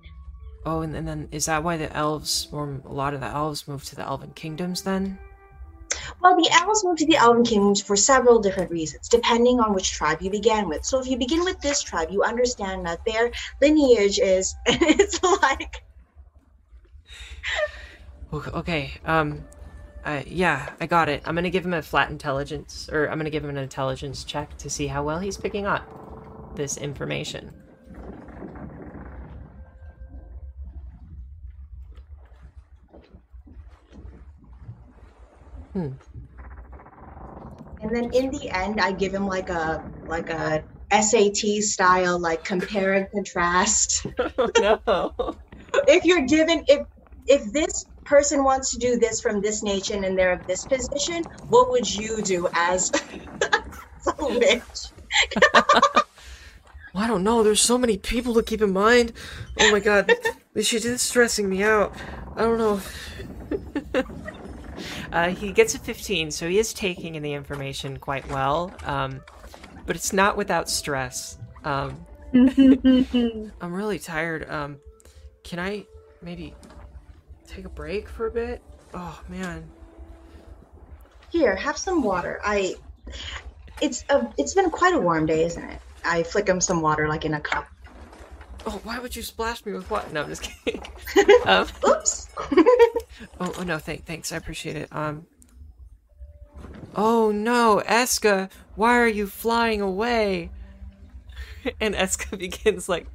Oh, 0.65 0.81
and, 0.81 0.97
and 0.97 1.07
then 1.07 1.29
is 1.31 1.47
that 1.47 1.63
why 1.63 1.77
the 1.77 1.95
elves, 1.95 2.49
or 2.53 2.81
a 2.87 2.93
lot 2.93 3.13
of 3.13 3.21
the 3.21 3.27
elves, 3.27 3.69
moved 3.69 3.87
to 3.89 3.97
the 3.97 4.03
elven 4.03 4.33
kingdoms 4.35 4.83
then? 4.83 5.19
Well, 6.23 6.37
the 6.37 6.51
elves 6.53 6.85
moved 6.85 7.01
to 7.01 7.07
the 7.07 7.17
elven 7.17 7.45
kingdoms 7.45 7.83
for 7.83 7.97
several 7.97 8.39
different 8.39 8.71
reasons, 8.71 9.09
depending 9.09 9.61
on 9.61 9.75
which 9.75 9.93
tribe 9.93 10.23
you 10.23 10.31
began 10.31 10.69
with. 10.69 10.85
So 10.85 11.01
if 11.01 11.07
you 11.07 11.19
begin 11.19 11.45
with 11.45 11.61
this 11.61 11.83
tribe, 11.83 12.09
you 12.11 12.23
understand 12.23 12.87
that 12.87 13.01
their 13.05 13.31
lineage 13.61 14.19
is, 14.19 14.55
it's 14.67 15.23
like, 15.43 15.83
Okay. 18.33 18.93
Um, 19.05 19.47
uh, 20.05 20.23
yeah, 20.27 20.71
I 20.81 20.87
got 20.87 21.09
it. 21.09 21.23
I'm 21.27 21.35
gonna 21.35 21.51
give 21.51 21.65
him 21.67 21.75
a 21.75 21.83
flat 21.83 22.11
intelligence, 22.11 22.89
or 22.93 23.09
I'm 23.11 23.19
gonna 23.19 23.31
give 23.31 23.45
him 23.45 23.51
an 23.51 23.57
intelligence 23.59 24.25
check 24.25 24.57
to 24.59 24.71
see 24.71 24.89
how 24.89 25.05
well 25.05 25.21
he's 25.21 25.37
picking 25.39 25.67
up 25.67 25.87
this 26.55 26.77
information. 26.77 27.55
Hmm. 35.75 35.93
and 37.81 37.95
then 37.95 38.11
in 38.13 38.31
the 38.31 38.51
end, 38.51 38.81
I 38.81 38.93
give 38.93 39.13
him 39.13 39.27
like 39.27 39.49
a, 39.49 39.85
like 40.07 40.31
a 40.31 40.65
SAT 40.91 41.63
style, 41.63 42.19
like 42.21 42.45
compare 42.45 42.95
and 42.95 43.09
contrast. 43.11 44.07
Oh 44.39 44.51
no. 44.59 45.37
if 45.87 46.05
you're 46.05 46.27
given 46.27 46.65
if 46.69 46.87
if 47.27 47.53
this 47.53 47.87
person 48.05 48.45
wants 48.45 48.73
to 48.73 48.79
do 48.79 48.99
this 48.99 49.21
from 49.21 49.41
this 49.41 49.63
nation 49.63 50.05
and 50.05 50.19
they're 50.19 50.33
of 50.33 50.47
this 50.47 50.65
position, 50.65 51.25
what 51.49 51.71
would 51.71 51.93
you 51.93 52.23
do 52.23 52.49
as 52.53 52.91
a 54.19 54.27
witch? 54.27 54.63
Well, 56.93 57.05
I 57.05 57.07
don't 57.07 57.25
know. 57.25 57.43
There's 57.43 57.61
so 57.61 57.79
many 57.79 57.97
people 57.97 58.35
to 58.35 58.43
keep 58.43 58.61
in 58.61 58.73
mind. 58.73 59.15
Oh 59.59 59.73
my 59.73 59.81
god, 59.81 60.13
this 60.53 60.73
is 60.73 61.01
stressing 61.01 61.49
me 61.49 61.63
out. 61.63 61.95
I 62.37 62.43
don't 62.43 62.59
know. 62.59 62.81
uh, 65.13 65.29
he 65.31 65.53
gets 65.53 65.75
a 65.75 65.79
15, 65.79 66.31
so 66.31 66.49
he 66.49 66.59
is 66.59 66.75
taking 66.75 67.15
in 67.15 67.23
the 67.23 67.33
information 67.33 67.99
quite 67.99 68.29
well, 68.29 68.75
um, 68.85 69.23
but 69.87 69.97
it's 69.97 70.13
not 70.13 70.37
without 70.37 70.69
stress. 70.69 71.39
Um, 71.65 72.05
I'm 72.35 73.73
really 73.73 73.99
tired. 73.99 74.49
Um, 74.51 74.77
can 75.45 75.59
I 75.59 75.87
maybe 76.21 76.55
take 77.53 77.65
a 77.65 77.71
break 77.71 78.09
for 78.09 78.27
a 78.27 78.31
bit? 78.31 78.63
Oh 78.95 79.21
man. 79.29 79.69
Here, 81.31 81.55
have 81.57 81.77
some 81.77 82.03
water. 82.03 82.41
I. 82.45 82.75
It's 83.81 84.05
a. 84.09 84.33
It's 84.39 84.55
been 84.55 84.71
quite 84.71 84.95
a 84.95 84.99
warm 84.99 85.27
day, 85.27 85.45
isn't 85.45 85.63
it? 85.63 85.81
I 86.05 86.23
flick 86.23 86.49
him 86.49 86.61
some 86.61 86.83
water, 86.83 87.09
like 87.09 87.25
in 87.25 87.35
a 87.35 87.41
cup. 87.41 87.67
Oh, 88.67 88.81
why 88.85 88.99
would 88.99 89.17
you 89.17 89.23
splash 89.23 89.65
me 89.65 89.73
with 89.73 89.91
what? 89.91 90.13
No, 90.13 90.23
I'm 90.23 90.29
just 90.29 90.43
kidding. 90.43 90.83
um, 91.47 91.67
Oops. 91.89 92.29
oh, 92.39 93.55
oh 93.59 93.63
no, 93.67 93.79
thank, 93.79 94.05
thanks. 94.05 94.31
I 94.33 94.37
appreciate 94.37 94.77
it. 94.77 94.89
Um. 94.93 95.27
Oh 96.95 97.31
no, 97.31 97.83
Eska, 97.87 98.51
why 98.77 98.99
are 98.99 99.09
you 99.09 99.27
flying 99.27 99.81
away? 99.81 100.51
And 101.81 101.95
Eska 101.95 102.37
begins 102.37 102.89
like? 102.89 103.07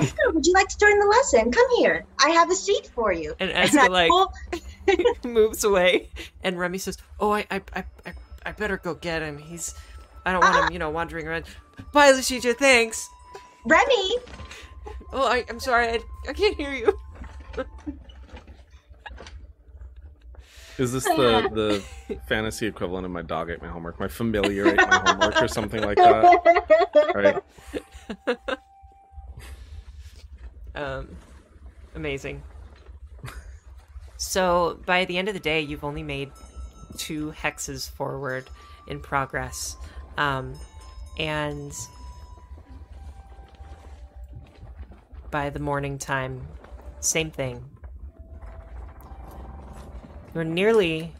Esther, 0.00 0.30
would 0.32 0.46
you 0.46 0.52
like 0.52 0.68
to 0.68 0.78
join 0.78 0.98
the 0.98 1.06
lesson? 1.06 1.50
Come 1.50 1.66
here. 1.76 2.04
I 2.24 2.30
have 2.30 2.50
a 2.50 2.54
seat 2.54 2.90
for 2.94 3.12
you. 3.12 3.34
and 3.40 3.50
And 3.50 3.68
Eska 3.70 3.88
like 3.88 4.10
pull- 4.10 4.32
moves 5.24 5.64
away, 5.64 6.08
and 6.42 6.58
Remy 6.58 6.78
says, 6.78 6.98
"Oh, 7.20 7.32
I, 7.32 7.46
I, 7.50 7.62
I, 7.74 7.84
I, 8.06 8.12
I 8.46 8.52
better 8.52 8.76
go 8.78 8.94
get 8.94 9.22
him. 9.22 9.38
He's, 9.38 9.74
I 10.24 10.32
don't 10.32 10.40
want 10.42 10.56
him, 10.56 10.64
ah. 10.64 10.68
you 10.72 10.78
know, 10.78 10.90
wandering 10.90 11.26
around." 11.26 11.44
Bye, 11.92 12.10
Lucia. 12.10 12.54
Thanks. 12.54 13.08
Remy, 13.64 14.18
Oh, 15.12 15.26
I, 15.26 15.44
I'm 15.48 15.60
sorry. 15.60 15.88
I, 15.88 16.00
I 16.28 16.32
can't 16.32 16.56
hear 16.56 16.72
you. 16.72 16.98
Is 20.78 20.92
this 20.92 21.04
the 21.04 21.82
the 22.06 22.18
fantasy 22.28 22.66
equivalent 22.66 23.04
of 23.04 23.10
my 23.10 23.22
dog 23.22 23.50
ate 23.50 23.60
my 23.60 23.68
homework? 23.68 23.98
My 23.98 24.06
familiar 24.06 24.68
ate 24.68 24.76
my 24.76 25.02
homework 25.06 25.42
or 25.42 25.48
something 25.48 25.82
like 25.82 25.96
that? 25.96 26.78
Right? 28.26 28.58
Um, 30.78 31.08
amazing. 31.96 32.42
So 34.16 34.80
by 34.86 35.04
the 35.04 35.18
end 35.18 35.28
of 35.28 35.34
the 35.34 35.40
day, 35.40 35.60
you've 35.60 35.84
only 35.84 36.02
made 36.04 36.30
two 36.96 37.32
hexes 37.32 37.90
forward 37.90 38.48
in 38.86 39.00
progress, 39.00 39.76
um, 40.16 40.54
and 41.18 41.72
by 45.30 45.50
the 45.50 45.60
morning 45.60 45.98
time, 45.98 46.46
same 47.00 47.30
thing. 47.30 47.64
You're 50.34 50.44
nearly 50.44 51.12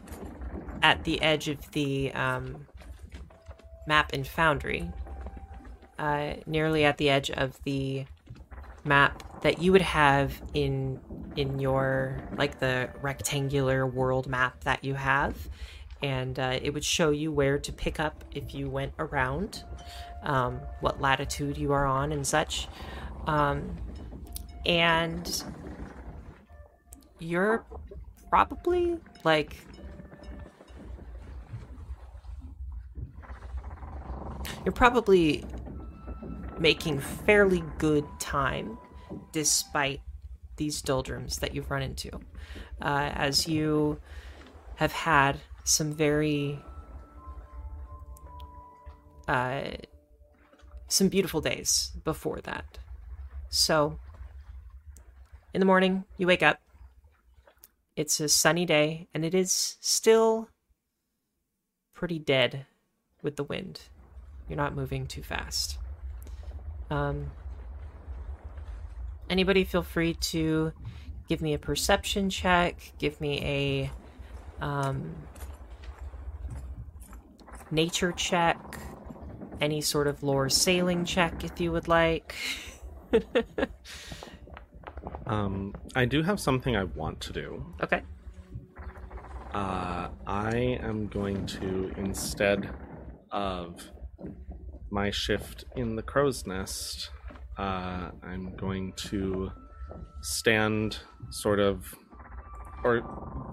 at 0.81 1.03
the 1.03 1.21
edge 1.21 1.47
of 1.47 1.71
the 1.71 2.11
um, 2.13 2.65
map 3.87 4.13
in 4.13 4.23
Foundry, 4.23 4.89
uh, 5.97 6.33
nearly 6.45 6.85
at 6.85 6.97
the 6.97 7.09
edge 7.09 7.29
of 7.31 7.61
the 7.63 8.05
map 8.89 9.23
that 9.41 9.61
you 9.61 9.71
would 9.71 9.81
have 9.81 10.41
in 10.53 10.99
in 11.37 11.59
your 11.59 12.19
like 12.37 12.59
the 12.59 12.89
rectangular 13.01 13.87
world 13.87 14.27
map 14.27 14.61
that 14.65 14.83
you 14.83 14.95
have. 14.95 15.35
And 16.01 16.39
uh, 16.39 16.59
it 16.61 16.73
would 16.73 16.83
show 16.83 17.11
you 17.11 17.31
where 17.31 17.59
to 17.59 17.71
pick 17.71 17.99
up 17.99 18.23
if 18.33 18.53
you 18.53 18.69
went 18.69 18.93
around 18.99 19.63
um, 20.23 20.59
what 20.79 20.99
latitude 20.99 21.57
you 21.57 21.71
are 21.71 21.85
on 21.85 22.11
and 22.11 22.25
such. 22.25 22.67
Um, 23.27 23.75
and 24.65 25.43
you're 27.19 27.65
probably 28.29 28.97
like 29.23 29.57
you're 34.65 34.73
probably 34.73 35.43
making 36.59 36.99
fairly 36.99 37.63
good 37.77 38.05
time 38.19 38.77
despite 39.31 40.01
these 40.57 40.81
doldrums 40.81 41.37
that 41.39 41.55
you've 41.55 41.71
run 41.71 41.81
into 41.81 42.11
uh, 42.81 43.09
as 43.13 43.47
you 43.47 43.99
have 44.75 44.91
had 44.91 45.39
some 45.63 45.93
very 45.93 46.59
uh, 49.27 49.61
some 50.87 51.07
beautiful 51.07 51.39
days 51.39 51.91
before 52.03 52.41
that. 52.41 52.79
So 53.49 53.99
in 55.53 55.59
the 55.59 55.65
morning 55.65 56.03
you 56.17 56.27
wake 56.27 56.43
up. 56.43 56.59
It's 57.95 58.19
a 58.19 58.29
sunny 58.29 58.65
day 58.65 59.07
and 59.13 59.25
it 59.25 59.33
is 59.33 59.77
still 59.81 60.49
pretty 61.93 62.19
dead 62.19 62.65
with 63.21 63.35
the 63.35 63.43
wind. 63.43 63.81
You're 64.47 64.57
not 64.57 64.75
moving 64.75 65.05
too 65.05 65.21
fast. 65.21 65.77
Um, 66.89 67.31
anybody 69.29 69.63
feel 69.63 69.83
free 69.83 70.13
to 70.15 70.73
give 71.27 71.41
me 71.41 71.53
a 71.53 71.59
perception 71.59 72.29
check, 72.29 72.93
give 72.97 73.19
me 73.21 73.91
a 74.59 74.65
um, 74.65 75.15
nature 77.71 78.11
check, 78.11 78.57
any 79.61 79.81
sort 79.81 80.07
of 80.07 80.23
lore 80.23 80.49
sailing 80.49 81.05
check 81.05 81.43
if 81.43 81.59
you 81.59 81.71
would 81.71 81.87
like. 81.87 82.35
Um, 85.29 85.75
I 85.95 86.05
do 86.05 86.23
have 86.23 86.39
something 86.39 86.75
I 86.75 86.85
want 86.85 87.21
to 87.21 87.33
do. 87.33 87.73
okay. 87.83 88.01
Uh, 89.53 90.09
I 90.27 90.55
am 90.81 91.07
going 91.07 91.45
to 91.47 91.91
instead 91.97 92.69
of 93.31 93.91
my 94.89 95.11
shift 95.11 95.65
in 95.75 95.95
the 95.95 96.01
crow's 96.01 96.45
nest, 96.45 97.11
uh, 97.59 98.11
I'm 98.23 98.55
going 98.55 98.93
to 99.09 99.51
stand 100.21 100.97
sort 101.29 101.59
of 101.59 101.93
or 102.83 103.03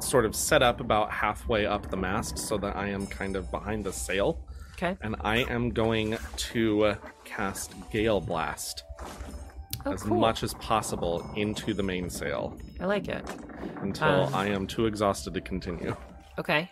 sort 0.00 0.24
of 0.24 0.36
set 0.36 0.62
up 0.62 0.80
about 0.80 1.10
halfway 1.10 1.66
up 1.66 1.90
the 1.90 1.96
mast 1.96 2.38
so 2.38 2.56
that 2.58 2.76
I 2.76 2.88
am 2.90 3.06
kind 3.08 3.34
of 3.34 3.50
behind 3.50 3.84
the 3.84 3.92
sail. 3.92 4.46
Okay. 4.74 4.96
And 5.00 5.16
I 5.22 5.38
am 5.38 5.70
going 5.70 6.16
to 6.52 6.94
cast 7.24 7.72
Gale 7.90 8.20
Blast 8.20 8.84
Oh, 9.84 9.92
as 9.92 10.02
cool. 10.02 10.18
much 10.18 10.42
as 10.42 10.52
possible 10.54 11.28
into 11.36 11.72
the 11.74 11.82
mainsail 11.82 12.56
I 12.80 12.86
like 12.86 13.08
it. 13.08 13.24
until 13.80 14.26
Um, 14.26 14.34
I 14.34 14.46
am 14.48 14.66
too 14.66 14.86
exhausted 14.86 15.32
to 15.34 15.40
continue. 15.40 15.96
Okay. 16.38 16.70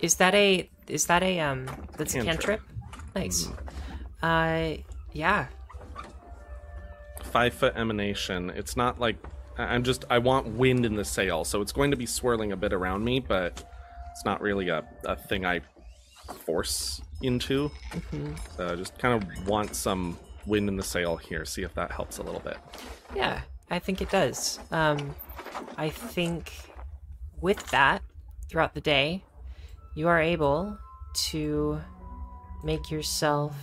Is 0.00 0.14
that 0.16 0.34
a 0.34 0.68
is 0.88 1.06
that 1.06 1.22
a 1.22 1.40
um 1.40 1.66
that's 1.96 2.14
a 2.14 2.22
Cantrip. 2.22 2.60
cantrip? 2.60 3.14
Nice. 3.14 3.48
Uh 4.22 4.76
yeah. 5.12 5.46
Five 7.26 7.54
foot 7.54 7.74
emanation. 7.76 8.50
It's 8.50 8.76
not 8.76 8.98
like 9.00 9.16
I'm 9.58 9.84
just 9.84 10.04
I 10.10 10.18
want 10.18 10.46
wind 10.48 10.84
in 10.86 10.96
the 10.96 11.04
sail, 11.04 11.44
so 11.44 11.60
it's 11.60 11.72
going 11.72 11.90
to 11.90 11.96
be 11.96 12.06
swirling 12.06 12.52
a 12.52 12.56
bit 12.56 12.72
around 12.72 13.04
me, 13.04 13.20
but 13.20 13.64
it's 14.12 14.24
not 14.24 14.40
really 14.40 14.68
a, 14.68 14.84
a 15.04 15.16
thing 15.16 15.44
I 15.44 15.60
force 16.44 17.00
into. 17.22 17.70
So 18.56 18.68
I 18.68 18.74
just 18.74 18.98
kind 18.98 19.22
of 19.22 19.48
want 19.48 19.74
some 19.74 20.18
wind 20.46 20.68
in 20.68 20.76
the 20.76 20.82
sail 20.82 21.16
here. 21.16 21.44
See 21.44 21.62
if 21.62 21.74
that 21.74 21.90
helps 21.90 22.18
a 22.18 22.22
little 22.22 22.40
bit. 22.40 22.56
Yeah, 23.14 23.42
I 23.70 23.78
think 23.78 24.00
it 24.00 24.10
does. 24.10 24.58
Um, 24.70 25.14
I 25.76 25.88
think 25.88 26.52
with 27.40 27.66
that, 27.70 28.02
throughout 28.48 28.74
the 28.74 28.80
day, 28.80 29.24
you 29.94 30.08
are 30.08 30.20
able 30.20 30.78
to 31.30 31.80
make 32.62 32.90
yourself 32.90 33.54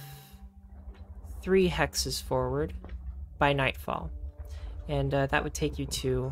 three 1.41 1.69
hexes 1.69 2.21
forward 2.21 2.73
by 3.43 3.51
nightfall. 3.51 4.09
And 4.87 5.13
uh, 5.13 5.25
that 5.27 5.43
would 5.43 5.53
take 5.53 5.77
you 5.77 5.85
to 5.85 6.31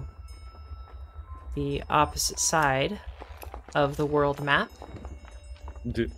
the 1.55 1.83
opposite 1.89 2.39
side 2.39 3.01
of 3.75 3.97
the 3.97 4.05
world 4.05 4.41
map. 4.41 4.71
Do, 5.91 6.09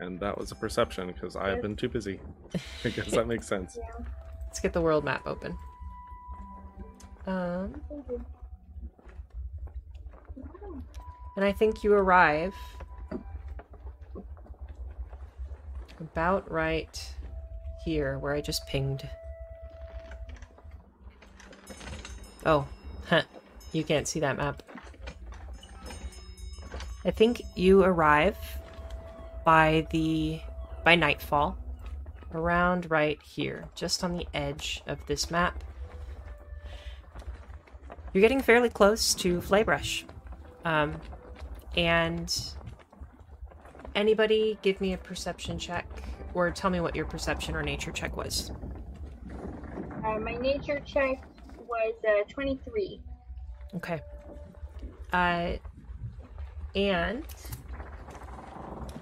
and 0.00 0.18
that 0.18 0.36
was 0.36 0.50
a 0.50 0.56
perception 0.56 1.06
because 1.06 1.36
I 1.36 1.50
have 1.50 1.62
been 1.62 1.76
too 1.76 1.88
busy. 1.88 2.18
I 2.84 2.88
guess 2.88 3.12
that 3.12 3.28
makes 3.28 3.46
sense. 3.46 3.78
Let's 4.48 4.58
get 4.58 4.72
the 4.72 4.80
world 4.80 5.04
map 5.04 5.24
open. 5.24 5.56
Um, 7.28 7.80
and 11.36 11.44
I 11.44 11.52
think 11.52 11.84
you 11.84 11.92
arrive 11.92 12.56
about 16.00 16.50
right 16.50 17.08
here 17.84 18.18
where 18.18 18.34
I 18.34 18.40
just 18.40 18.66
pinged. 18.66 19.08
Oh, 22.46 22.66
huh. 23.08 23.22
You 23.72 23.84
can't 23.84 24.08
see 24.08 24.20
that 24.20 24.36
map. 24.36 24.62
I 27.04 27.10
think 27.10 27.42
you 27.54 27.82
arrive 27.82 28.36
by 29.44 29.86
the 29.90 30.40
by 30.84 30.94
nightfall 30.94 31.56
around 32.34 32.90
right 32.90 33.20
here, 33.22 33.64
just 33.74 34.04
on 34.04 34.16
the 34.16 34.26
edge 34.34 34.82
of 34.86 34.98
this 35.06 35.30
map. 35.30 35.64
you're 38.12 38.20
getting 38.20 38.40
fairly 38.40 38.68
close 38.68 39.14
to 39.14 39.40
Flaebrush. 39.40 40.04
Um, 40.64 41.00
and 41.76 42.34
anybody 43.94 44.58
give 44.62 44.80
me 44.80 44.92
a 44.92 44.98
perception 44.98 45.58
check 45.58 45.86
or 46.34 46.50
tell 46.50 46.70
me 46.70 46.80
what 46.80 46.96
your 46.96 47.04
perception 47.04 47.54
or 47.54 47.62
nature 47.62 47.92
check 47.92 48.16
was. 48.16 48.50
Uh, 50.04 50.18
my 50.18 50.34
nature 50.34 50.80
check 50.84 51.22
was 51.68 51.94
uh, 52.06 52.24
23. 52.32 53.00
Okay. 53.76 54.00
Uh, 55.12 55.52
and 56.74 57.24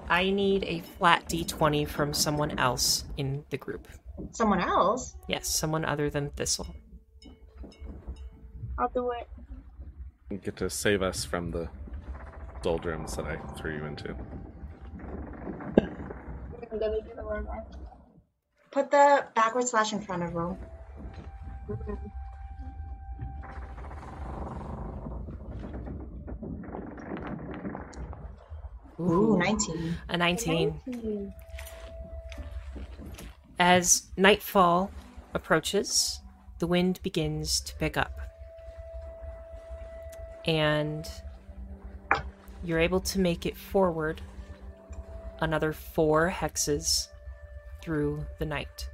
I 0.09 0.31
need 0.31 0.65
a 0.65 0.81
flat 0.81 1.29
d20 1.29 1.89
from 1.89 2.13
someone 2.13 2.59
else 2.59 3.05
in 3.17 3.45
the 3.51 3.57
group. 3.57 3.89
Someone 4.33 4.61
else? 4.61 5.17
Yes, 5.29 5.49
someone 5.49 5.85
other 5.85 6.11
than 6.11 6.31
Thistle. 6.31 6.67
I'll 8.79 8.89
do 8.89 9.11
it. 9.13 9.29
You 10.31 10.39
get 10.39 10.57
to 10.57 10.71
save 10.71 11.03
us 11.03 11.25
from 11.25 11.51
the 11.51 11.69
doldrums 12.63 13.17
that 13.17 13.27
I 13.27 13.37
threw 13.57 13.77
you 13.77 13.85
into. 13.85 14.15
I'm 16.73 16.79
gonna 16.79 17.01
do 17.01 17.11
the 17.15 17.23
wrong 17.23 17.47
one. 17.47 17.63
Put 18.71 18.91
the 18.91 19.25
backward 19.35 19.69
slash 19.69 19.93
in 19.93 20.01
front 20.01 20.23
of 20.25 20.35
roll. 20.35 20.59
Ooh, 29.01 29.39
19. 29.39 29.97
A 30.09 30.17
19. 30.17 30.81
19. 30.87 31.35
As 33.59 34.05
nightfall 34.17 34.91
approaches, 35.35 36.21
the 36.59 36.67
wind 36.67 37.01
begins 37.03 37.61
to 37.61 37.75
pick 37.77 37.97
up. 37.97 38.21
And 40.47 41.07
you're 42.65 42.79
able 42.79 43.01
to 43.01 43.19
make 43.19 43.47
it 43.47 43.57
forward 43.57 44.21
another 45.41 45.73
four 45.73 46.31
hexes 46.35 47.09
through 47.83 48.25
the 48.39 48.47
night. 48.47 48.89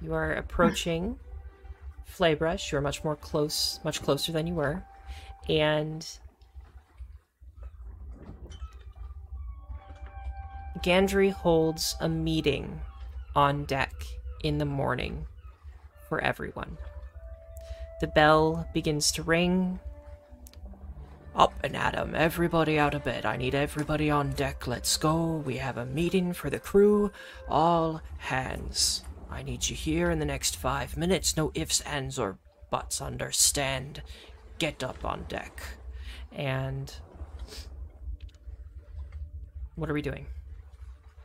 You 0.00 0.14
are 0.14 0.32
approaching 0.32 1.18
Flaebrush. 2.04 2.72
You're 2.72 2.80
much 2.80 3.04
more 3.04 3.16
close, 3.16 3.80
much 3.84 4.02
closer 4.02 4.32
than 4.32 4.46
you 4.46 4.54
were. 4.54 4.82
And 5.48 6.06
Gandry 10.82 11.32
holds 11.32 11.94
a 12.00 12.08
meeting 12.08 12.80
on 13.36 13.64
deck 13.64 13.94
in 14.42 14.58
the 14.58 14.64
morning 14.64 15.26
for 16.08 16.20
everyone. 16.20 16.76
The 18.00 18.08
bell 18.08 18.68
begins 18.74 19.12
to 19.12 19.22
ring. 19.22 19.78
Up 21.36 21.54
and 21.62 21.76
at 21.76 21.96
'em, 21.96 22.16
everybody 22.16 22.80
out 22.80 22.94
of 22.94 23.04
bed. 23.04 23.24
I 23.24 23.36
need 23.36 23.54
everybody 23.54 24.10
on 24.10 24.32
deck. 24.32 24.66
Let's 24.66 24.96
go. 24.96 25.36
We 25.36 25.58
have 25.58 25.78
a 25.78 25.86
meeting 25.86 26.32
for 26.32 26.50
the 26.50 26.58
crew. 26.58 27.12
All 27.48 28.02
hands. 28.18 29.04
I 29.30 29.42
need 29.42 29.68
you 29.70 29.76
here 29.76 30.10
in 30.10 30.18
the 30.18 30.26
next 30.26 30.56
five 30.56 30.96
minutes. 30.96 31.36
No 31.36 31.52
ifs, 31.54 31.80
ands, 31.82 32.18
or 32.18 32.38
buts. 32.70 33.00
Understand? 33.00 34.02
Get 34.58 34.82
up 34.82 35.04
on 35.04 35.26
deck. 35.28 35.62
And. 36.32 36.92
What 39.76 39.88
are 39.88 39.94
we 39.94 40.02
doing? 40.02 40.26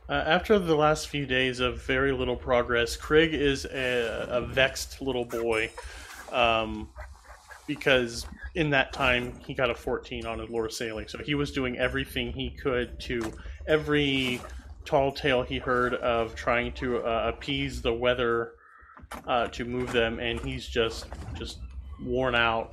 Uh, 0.08 0.14
after 0.26 0.58
the 0.58 0.74
last 0.74 1.08
few 1.08 1.26
days 1.26 1.60
of 1.60 1.82
very 1.82 2.12
little 2.12 2.36
progress, 2.36 2.96
Krieg 2.96 3.34
is 3.34 3.66
a, 3.66 4.26
a 4.30 4.40
vexed 4.40 5.02
little 5.02 5.26
boy 5.26 5.70
um, 6.32 6.88
because 7.66 8.26
in 8.54 8.70
that 8.70 8.94
time 8.94 9.34
he 9.46 9.52
got 9.52 9.68
a 9.68 9.74
14 9.74 10.24
on 10.24 10.38
his 10.38 10.48
lure 10.48 10.70
sailing. 10.70 11.08
So 11.08 11.18
he 11.18 11.34
was 11.34 11.52
doing 11.52 11.76
everything 11.76 12.32
he 12.32 12.48
could 12.48 12.98
to 13.00 13.32
every 13.66 14.40
tall 14.86 15.12
tale 15.12 15.42
he 15.42 15.58
heard 15.58 15.92
of 15.96 16.34
trying 16.34 16.72
to 16.72 17.04
uh, 17.04 17.32
appease 17.34 17.82
the 17.82 17.92
weather 17.92 18.52
uh, 19.26 19.48
to 19.48 19.66
move 19.66 19.92
them, 19.92 20.18
and 20.20 20.40
he's 20.40 20.66
just 20.66 21.06
just 21.36 21.58
worn 22.02 22.34
out, 22.34 22.72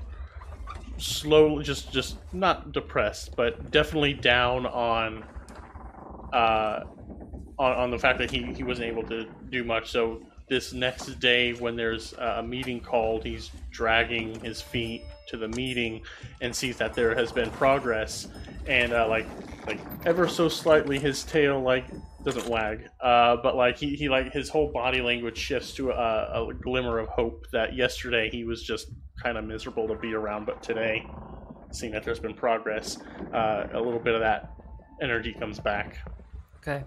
slowly, 0.97 1.65
just 1.65 1.91
just 1.91 2.15
not 2.33 2.71
depressed, 2.71 3.35
but 3.35 3.71
definitely 3.71 4.13
down 4.13 4.65
on. 4.65 5.25
Uh, 6.31 6.85
on, 7.57 7.71
on 7.73 7.91
the 7.91 7.99
fact 7.99 8.19
that 8.19 8.31
he, 8.31 8.53
he 8.53 8.63
wasn't 8.63 8.87
able 8.87 9.03
to 9.03 9.25
do 9.49 9.63
much. 9.63 9.91
So 9.91 10.21
this 10.47 10.73
next 10.73 11.19
day, 11.19 11.53
when 11.53 11.75
there's 11.75 12.13
a 12.13 12.43
meeting 12.43 12.79
called, 12.79 13.23
he's 13.23 13.49
dragging 13.71 14.39
his 14.41 14.61
feet 14.61 15.03
to 15.27 15.37
the 15.37 15.47
meeting 15.49 16.01
and 16.41 16.55
sees 16.55 16.77
that 16.77 16.93
there 16.93 17.15
has 17.15 17.31
been 17.31 17.49
progress, 17.51 18.27
and 18.67 18.93
uh, 18.93 19.07
like 19.07 19.25
like 19.65 19.79
ever 20.05 20.27
so 20.27 20.47
slightly, 20.47 20.99
his 20.99 21.23
tail 21.23 21.59
like 21.61 21.85
doesn't 22.23 22.47
wag, 22.47 22.89
uh, 23.01 23.37
but 23.37 23.55
like 23.55 23.77
he, 23.77 23.95
he 23.95 24.07
like 24.07 24.31
his 24.31 24.49
whole 24.49 24.71
body 24.71 25.01
language 25.01 25.37
shifts 25.37 25.73
to 25.73 25.91
a, 25.91 26.47
a 26.47 26.53
glimmer 26.53 26.99
of 26.99 27.07
hope 27.07 27.47
that 27.51 27.75
yesterday 27.75 28.29
he 28.31 28.43
was 28.43 28.61
just 28.63 28.91
kind 29.21 29.37
of 29.37 29.45
miserable 29.45 29.87
to 29.87 29.95
be 29.95 30.13
around, 30.13 30.45
but 30.45 30.61
today, 30.61 31.05
seeing 31.71 31.91
that 31.91 32.03
there's 32.03 32.19
been 32.19 32.33
progress, 32.33 32.99
uh, 33.33 33.67
a 33.73 33.79
little 33.79 33.99
bit 33.99 34.13
of 34.13 34.21
that 34.21 34.51
energy 35.01 35.33
comes 35.33 35.59
back. 35.59 35.97
Okay. 36.57 36.83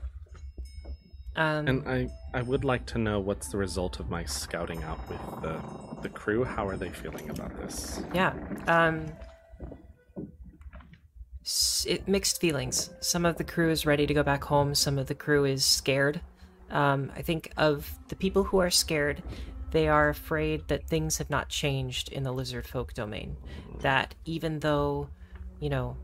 Um, 1.39 1.69
And 1.69 1.89
I, 1.89 2.09
I 2.35 2.43
would 2.43 2.65
like 2.65 2.85
to 2.87 2.99
know 2.99 3.21
what's 3.21 3.49
the 3.49 3.59
result 3.59 4.01
of 4.01 4.11
my 4.11 4.25
scouting 4.25 4.83
out 4.83 4.99
with 5.09 5.21
the 5.43 5.63
the 6.03 6.09
crew. 6.09 6.45
How 6.45 6.67
are 6.67 6.77
they 6.77 6.91
feeling 6.91 7.31
about 7.31 7.57
this? 7.57 8.01
Yeah. 8.15 8.33
Um, 8.67 9.07
it, 11.87 12.07
mixed 12.07 12.41
feelings. 12.41 12.91
Some 13.01 13.25
of 13.25 13.37
the 13.37 13.45
crew 13.45 13.71
is 13.71 13.87
ready 13.87 14.07
to 14.07 14.15
go 14.15 14.23
back 14.23 14.45
home. 14.45 14.75
Some 14.75 14.99
of 14.99 15.07
the 15.07 15.15
crew 15.15 15.45
is 15.45 15.65
scared. 15.65 16.21
Um, 16.71 17.11
I 17.17 17.23
think 17.23 17.53
of 17.57 17.99
the 18.09 18.17
people 18.17 18.45
who 18.45 18.59
are 18.59 18.71
scared, 18.71 19.23
they 19.71 19.89
are 19.89 20.09
afraid 20.09 20.69
that 20.69 20.87
things 20.89 21.19
have 21.19 21.31
not 21.31 21.49
changed 21.49 22.13
in 22.13 22.23
the 22.23 22.33
lizard 22.33 22.67
folk 22.67 22.95
domain. 22.95 23.37
That 23.81 24.15
even 24.25 24.61
though, 24.61 25.09
you 25.61 25.71
know, 25.71 25.97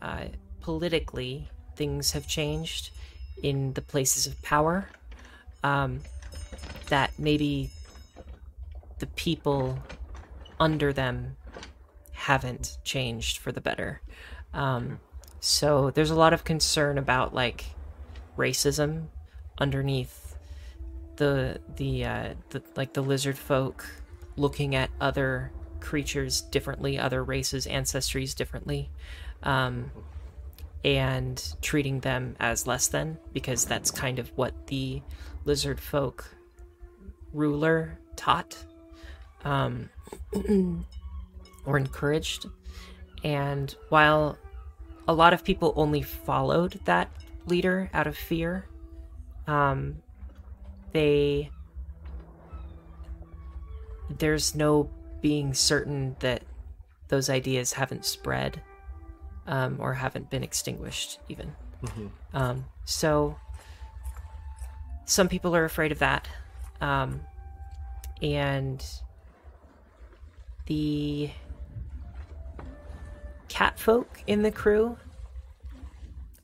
uh, 0.00 0.26
politically 0.60 1.48
things 1.76 2.12
have 2.12 2.26
changed 2.26 2.90
in 3.42 3.72
the 3.74 3.82
places 3.82 4.26
of 4.26 4.40
power, 4.42 4.88
um, 5.62 6.00
that 6.88 7.12
maybe 7.18 7.70
the 8.98 9.06
people 9.06 9.78
under 10.60 10.92
them 10.92 11.36
haven't 12.12 12.78
changed 12.84 13.38
for 13.38 13.52
the 13.52 13.60
better. 13.60 14.00
Um, 14.52 15.00
so 15.40 15.90
there's 15.90 16.10
a 16.10 16.14
lot 16.14 16.32
of 16.32 16.44
concern 16.44 16.96
about 16.96 17.34
like 17.34 17.66
racism 18.36 19.06
underneath 19.58 20.36
the 21.16 21.60
the 21.76 22.04
uh, 22.04 22.34
the 22.50 22.62
like 22.76 22.92
the 22.94 23.02
lizard 23.02 23.38
folk 23.38 23.86
looking 24.36 24.74
at 24.74 24.90
other 25.00 25.52
creatures 25.80 26.40
differently, 26.40 26.98
other 26.98 27.22
races, 27.22 27.66
ancestries 27.66 28.34
differently, 28.34 28.90
um, 29.42 29.90
and 30.84 31.54
treating 31.62 32.00
them 32.00 32.36
as 32.38 32.66
less 32.66 32.88
than 32.88 33.18
because 33.32 33.64
that's 33.64 33.90
kind 33.90 34.18
of 34.18 34.28
what 34.36 34.66
the 34.66 35.00
lizard 35.44 35.80
folk 35.80 36.26
ruler 37.32 37.98
taught 38.16 38.56
um, 39.44 39.88
or 41.66 41.78
encouraged. 41.78 42.46
And 43.22 43.74
while 43.88 44.36
a 45.08 45.14
lot 45.14 45.32
of 45.32 45.42
people 45.42 45.72
only 45.76 46.02
followed 46.02 46.78
that 46.84 47.10
leader 47.46 47.90
out 47.94 48.06
of 48.06 48.16
fear, 48.16 48.66
um, 49.46 49.96
they 50.92 51.50
there's 54.18 54.54
no 54.54 54.90
being 55.22 55.54
certain 55.54 56.14
that 56.20 56.42
those 57.08 57.30
ideas 57.30 57.72
haven't 57.72 58.04
spread 58.04 58.60
um, 59.46 59.76
or 59.78 59.94
haven't 59.94 60.30
been 60.30 60.42
extinguished 60.42 61.18
even. 61.28 61.54
Um, 62.32 62.64
so 62.84 63.36
some 65.04 65.28
people 65.28 65.54
are 65.54 65.64
afraid 65.64 65.92
of 65.92 65.98
that. 65.98 66.28
Um, 66.80 67.20
and 68.22 68.84
the 70.66 71.30
cat 73.48 73.78
folk 73.78 74.22
in 74.26 74.42
the 74.42 74.50
crew 74.50 74.96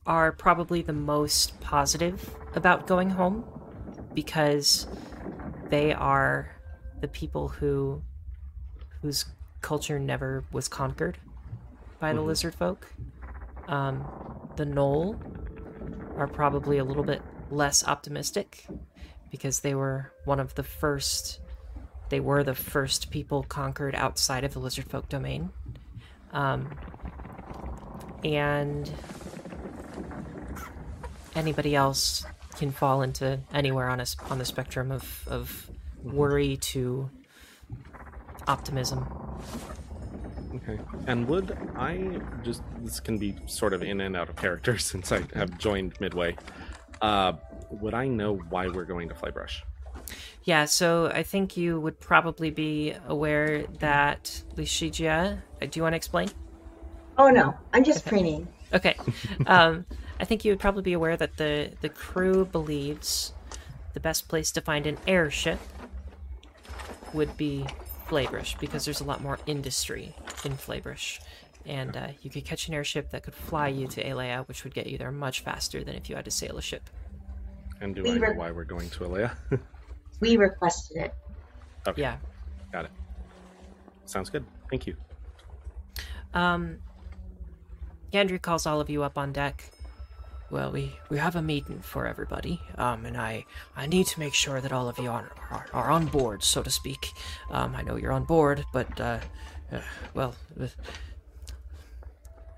are 0.07 0.33
probably 0.33 0.83
the 0.83 0.93
most 0.93 1.59
positive 1.61 2.37
about 2.55 2.87
going 2.87 3.11
home 3.11 3.45
because 4.15 4.87
they 5.69 5.93
are 5.93 6.55
the 7.01 7.09
people 7.09 7.49
who 7.49 8.03
whose 9.03 9.25
culture 9.61 9.99
never 9.99 10.45
was 10.53 10.69
conquered 10.69 11.19
by 12.01 12.13
the 12.13 12.21
lizard 12.21 12.55
folk. 12.55 12.87
Um, 13.69 14.05
the 14.57 14.65
knoll 14.65 15.21
are 16.17 16.27
probably 16.27 16.79
a 16.79 16.85
little 16.85 17.05
bit 17.05 17.23
less 17.51 17.87
optimistic 17.87 18.67
because 19.31 19.61
they 19.61 19.75
were 19.75 20.13
one 20.25 20.41
of 20.41 20.55
the 20.55 20.63
first 20.63 21.41
they 22.11 22.21
were 22.21 22.43
the 22.43 22.57
first 22.57 23.11
people 23.11 23.45
conquered 23.45 23.95
outside 23.95 24.43
of 24.43 24.53
the 24.53 24.59
lizard 24.59 24.87
folk 24.87 25.09
domain. 25.09 25.51
Um, 26.33 26.77
and 28.25 28.93
anybody 31.37 31.77
else 31.77 32.27
can 32.57 32.73
fall 32.73 33.03
into 33.03 33.39
anywhere 33.55 33.89
on 33.89 34.01
a, 34.01 34.07
on 34.29 34.39
the 34.39 34.45
spectrum 34.45 34.91
of, 34.91 35.27
of 35.29 35.71
worry 36.03 36.57
to 36.57 37.09
optimism. 38.49 39.07
Okay. 40.57 40.79
And 41.07 41.29
would 41.29 41.57
I 41.77 42.21
just 42.43 42.63
this 42.83 43.01
can 43.01 43.19
be 43.19 43.37
sort 43.47 43.73
of 43.73 43.83
in 43.83 44.01
and 44.01 44.17
out 44.17 44.29
of 44.29 44.37
character 44.37 44.79
since 44.91 45.13
I 45.13 45.23
have 45.35 45.59
joined 45.59 45.95
midway. 46.01 46.37
Uh, 47.01 47.35
would 47.71 47.95
I 47.95 48.09
know 48.09 48.37
why 48.51 48.69
we're 48.69 48.85
going 48.85 49.09
to 49.09 49.15
Flaebrush? 49.15 49.65
Yeah, 50.45 50.65
so 50.65 51.07
I 51.07 51.23
think 51.23 51.57
you 51.57 51.81
would 51.81 52.01
probably 52.01 52.51
be 52.51 52.95
aware 53.07 53.65
that 53.79 54.43
Lishija. 54.57 55.39
uh, 55.63 55.67
Do 55.67 55.79
you 55.79 55.83
want 55.83 55.93
to 55.93 55.97
explain? 55.97 56.31
Oh 57.17 57.31
no, 57.31 57.55
I'm 57.73 57.85
just 57.85 58.05
preening. 58.05 58.49
Okay. 58.73 58.97
um, 59.47 59.85
I 60.19 60.25
think 60.25 60.45
you 60.45 60.53
would 60.53 60.61
probably 60.61 60.83
be 60.83 60.93
aware 60.93 61.17
that 61.17 61.37
the, 61.37 61.73
the 61.81 61.89
crew 61.89 62.45
believes 62.45 63.33
the 63.95 64.01
best 64.01 64.29
place 64.29 64.51
to 64.53 64.61
find 64.61 64.87
an 64.87 64.99
airship 65.07 65.59
would 67.13 67.37
be 67.37 67.67
Flaebrush 68.11 68.57
because 68.57 68.85
there's 68.85 69.01
a 69.01 69.05
lot 69.05 69.23
more 69.23 69.39
industry 69.47 70.13
in 70.45 70.57
Flaebrush. 70.57 71.21
And 71.65 71.97
uh, 71.97 72.09
you 72.23 72.31
could 72.31 72.45
catch 72.45 72.67
an 72.67 72.75
airship 72.75 73.11
that 73.11 73.23
could 73.23 73.35
fly 73.37 73.69
you 73.69 73.87
to 73.87 74.03
Alea, 74.03 74.43
which 74.47 74.65
would 74.65 74.75
get 74.75 74.89
you 74.89 74.99
there 74.99 75.13
much 75.13 75.41
faster 75.41 75.85
than 75.85 75.95
if 75.95 76.11
you 76.11 76.17
had 76.17 76.25
to 76.25 76.31
sail 76.33 76.59
a 76.59 76.63
ship. 76.63 76.91
And 77.81 77.95
do 77.95 78.03
We 78.03 78.11
I 78.11 78.15
know 78.17 78.33
why 78.33 78.51
we're 78.51 78.65
going 78.65 78.91
to 78.91 79.05
Alea? 79.07 79.37
We 80.21 80.37
requested 80.37 80.99
it. 80.99 81.15
okay. 81.87 82.03
Yeah. 82.03 82.19
Got 82.73 82.85
it. 82.85 82.91
Sounds 84.05 84.29
good. 84.29 84.45
Thank 84.69 84.87
you. 84.87 84.95
Um, 86.35 86.77
Gandry 88.13 88.43
calls 88.43 88.67
all 88.67 88.83
of 88.83 88.91
you 88.91 89.03
up 89.03 89.17
on 89.17 89.33
deck. 89.33 89.71
Well, 90.51 90.73
we, 90.73 90.97
we 91.09 91.19
have 91.19 91.37
a 91.37 91.43
meeting 91.43 91.79
for 91.81 92.07
everybody, 92.07 92.61
um, 92.77 93.07
and 93.07 93.17
I, 93.17 93.45
I 93.77 93.87
need 93.87 94.07
to 94.09 94.19
make 94.19 94.35
sure 94.35 94.61
that 94.61 94.73
all 94.73 94.89
of 94.89 94.99
you 94.99 95.09
are, 95.09 95.31
are, 95.49 95.67
are 95.73 95.91
on 95.91 96.07
board, 96.07 96.43
so 96.43 96.61
to 96.63 96.71
speak. 96.71 97.13
Um, 97.51 97.77
I 97.77 97.83
know 97.83 97.95
you're 97.95 98.11
on 98.13 98.25
board, 98.25 98.65
but, 98.73 99.01
uh, 99.01 99.21
uh 99.73 99.81
well, 100.13 100.35
uh, 100.61 100.67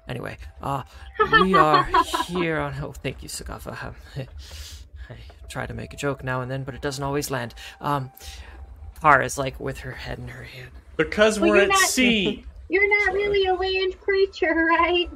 anyway, 0.09 0.39
uh, 0.63 0.85
we 1.43 1.53
are 1.53 1.87
here 2.29 2.59
on. 2.61 2.75
Oh, 2.81 2.93
thank 2.93 3.23
you, 3.23 3.29
Sagafa. 3.29 3.85
Um, 3.85 3.95
I 5.11 5.17
try 5.51 5.67
to 5.67 5.75
make 5.75 5.93
a 5.93 5.97
joke 5.97 6.25
now 6.25 6.41
and 6.41 6.51
then, 6.51 6.65
but 6.65 6.75
it 6.75 6.81
doesn't 6.81 7.05
always 7.05 7.31
land. 7.31 7.55
Um, 7.83 8.11
Kara's 9.03 9.37
like 9.37 9.61
with 9.61 9.81
her 9.81 9.93
head 9.93 10.19
in 10.19 10.29
her 10.29 10.45
hand. 10.45 10.71
Because 10.97 11.39
Well, 11.39 11.51
we're 11.51 11.57
you're 11.57 11.65
at 11.65 11.71
not- 11.71 11.79
sea. 11.79 12.47
You're 12.69 13.05
not 13.05 13.13
really 13.13 13.45
a 13.45 13.53
land 13.53 14.01
creature, 14.01 14.55
right? 14.55 15.11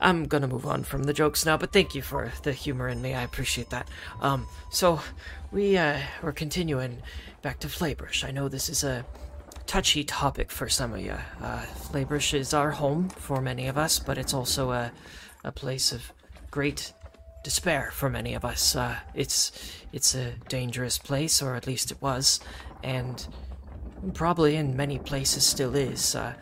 I'm 0.00 0.24
gonna 0.24 0.48
move 0.48 0.66
on 0.66 0.84
from 0.84 1.04
the 1.04 1.12
jokes 1.12 1.44
now, 1.44 1.56
but 1.56 1.72
thank 1.72 1.94
you 1.94 2.02
for 2.02 2.32
the 2.42 2.52
humor 2.52 2.88
in 2.88 3.02
me. 3.02 3.14
I 3.14 3.22
appreciate 3.22 3.70
that. 3.70 3.88
Um, 4.20 4.46
so 4.70 5.00
we 5.52 5.76
uh, 5.76 5.98
we're 6.22 6.32
continuing 6.32 7.02
back 7.42 7.60
to 7.60 7.68
Flaebrush. 7.68 8.24
I 8.24 8.30
know 8.30 8.48
this 8.48 8.68
is 8.68 8.84
a 8.84 9.04
touchy 9.66 10.02
topic 10.04 10.50
for 10.50 10.68
some 10.68 10.92
of 10.94 11.00
you. 11.00 11.16
Uh, 11.42 11.60
Flaebrush 11.60 12.34
is 12.34 12.54
our 12.54 12.70
home 12.70 13.08
for 13.08 13.40
many 13.40 13.66
of 13.66 13.76
us, 13.76 13.98
but 13.98 14.18
it's 14.18 14.34
also 14.34 14.70
a 14.70 14.92
a 15.44 15.52
place 15.52 15.92
of 15.92 16.12
great 16.50 16.92
despair 17.44 17.90
for 17.92 18.10
many 18.10 18.34
of 18.34 18.44
us. 18.44 18.76
Uh, 18.76 18.96
it's 19.14 19.52
it's 19.92 20.14
a 20.14 20.32
dangerous 20.48 20.98
place, 20.98 21.40
or 21.40 21.54
at 21.54 21.66
least 21.66 21.90
it 21.90 22.00
was, 22.02 22.40
and 22.82 23.26
probably 24.14 24.56
in 24.56 24.76
many 24.76 24.98
places 24.98 25.44
still 25.44 25.74
is. 25.74 26.14
Uh, 26.14 26.34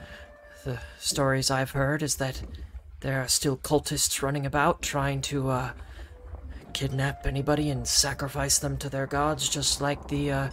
the 0.64 0.78
stories 0.98 1.50
I've 1.50 1.70
heard 1.70 2.02
is 2.02 2.16
that 2.16 2.42
there 3.00 3.20
are 3.20 3.28
still 3.28 3.56
cultists 3.56 4.22
running 4.22 4.46
about 4.46 4.82
trying 4.82 5.20
to 5.22 5.50
uh, 5.50 5.70
kidnap 6.72 7.26
anybody 7.26 7.70
and 7.70 7.86
sacrifice 7.86 8.58
them 8.58 8.76
to 8.78 8.88
their 8.88 9.06
gods, 9.06 9.48
just 9.48 9.80
like 9.80 10.08
the 10.08 10.30
uh, 10.30 10.50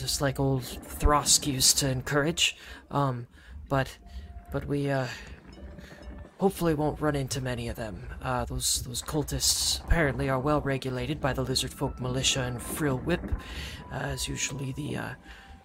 just 0.00 0.20
like 0.20 0.38
old 0.38 0.62
Throsk 0.62 1.46
used 1.46 1.78
to 1.78 1.90
encourage. 1.90 2.56
Um, 2.90 3.26
but 3.68 3.96
but 4.52 4.66
we 4.66 4.90
uh, 4.90 5.06
hopefully 6.38 6.74
won't 6.74 7.00
run 7.00 7.16
into 7.16 7.40
many 7.40 7.68
of 7.68 7.76
them. 7.76 8.08
Uh, 8.20 8.44
those 8.44 8.82
those 8.82 9.02
cultists 9.02 9.82
apparently 9.84 10.28
are 10.28 10.38
well 10.38 10.60
regulated 10.60 11.20
by 11.20 11.32
the 11.32 11.42
lizard 11.42 11.72
folk 11.72 12.00
militia 12.00 12.42
and 12.42 12.60
Frill 12.60 12.98
Whip, 12.98 13.24
uh, 13.92 13.96
as 13.96 14.28
usually 14.28 14.72
the 14.72 14.96
uh, 14.96 15.10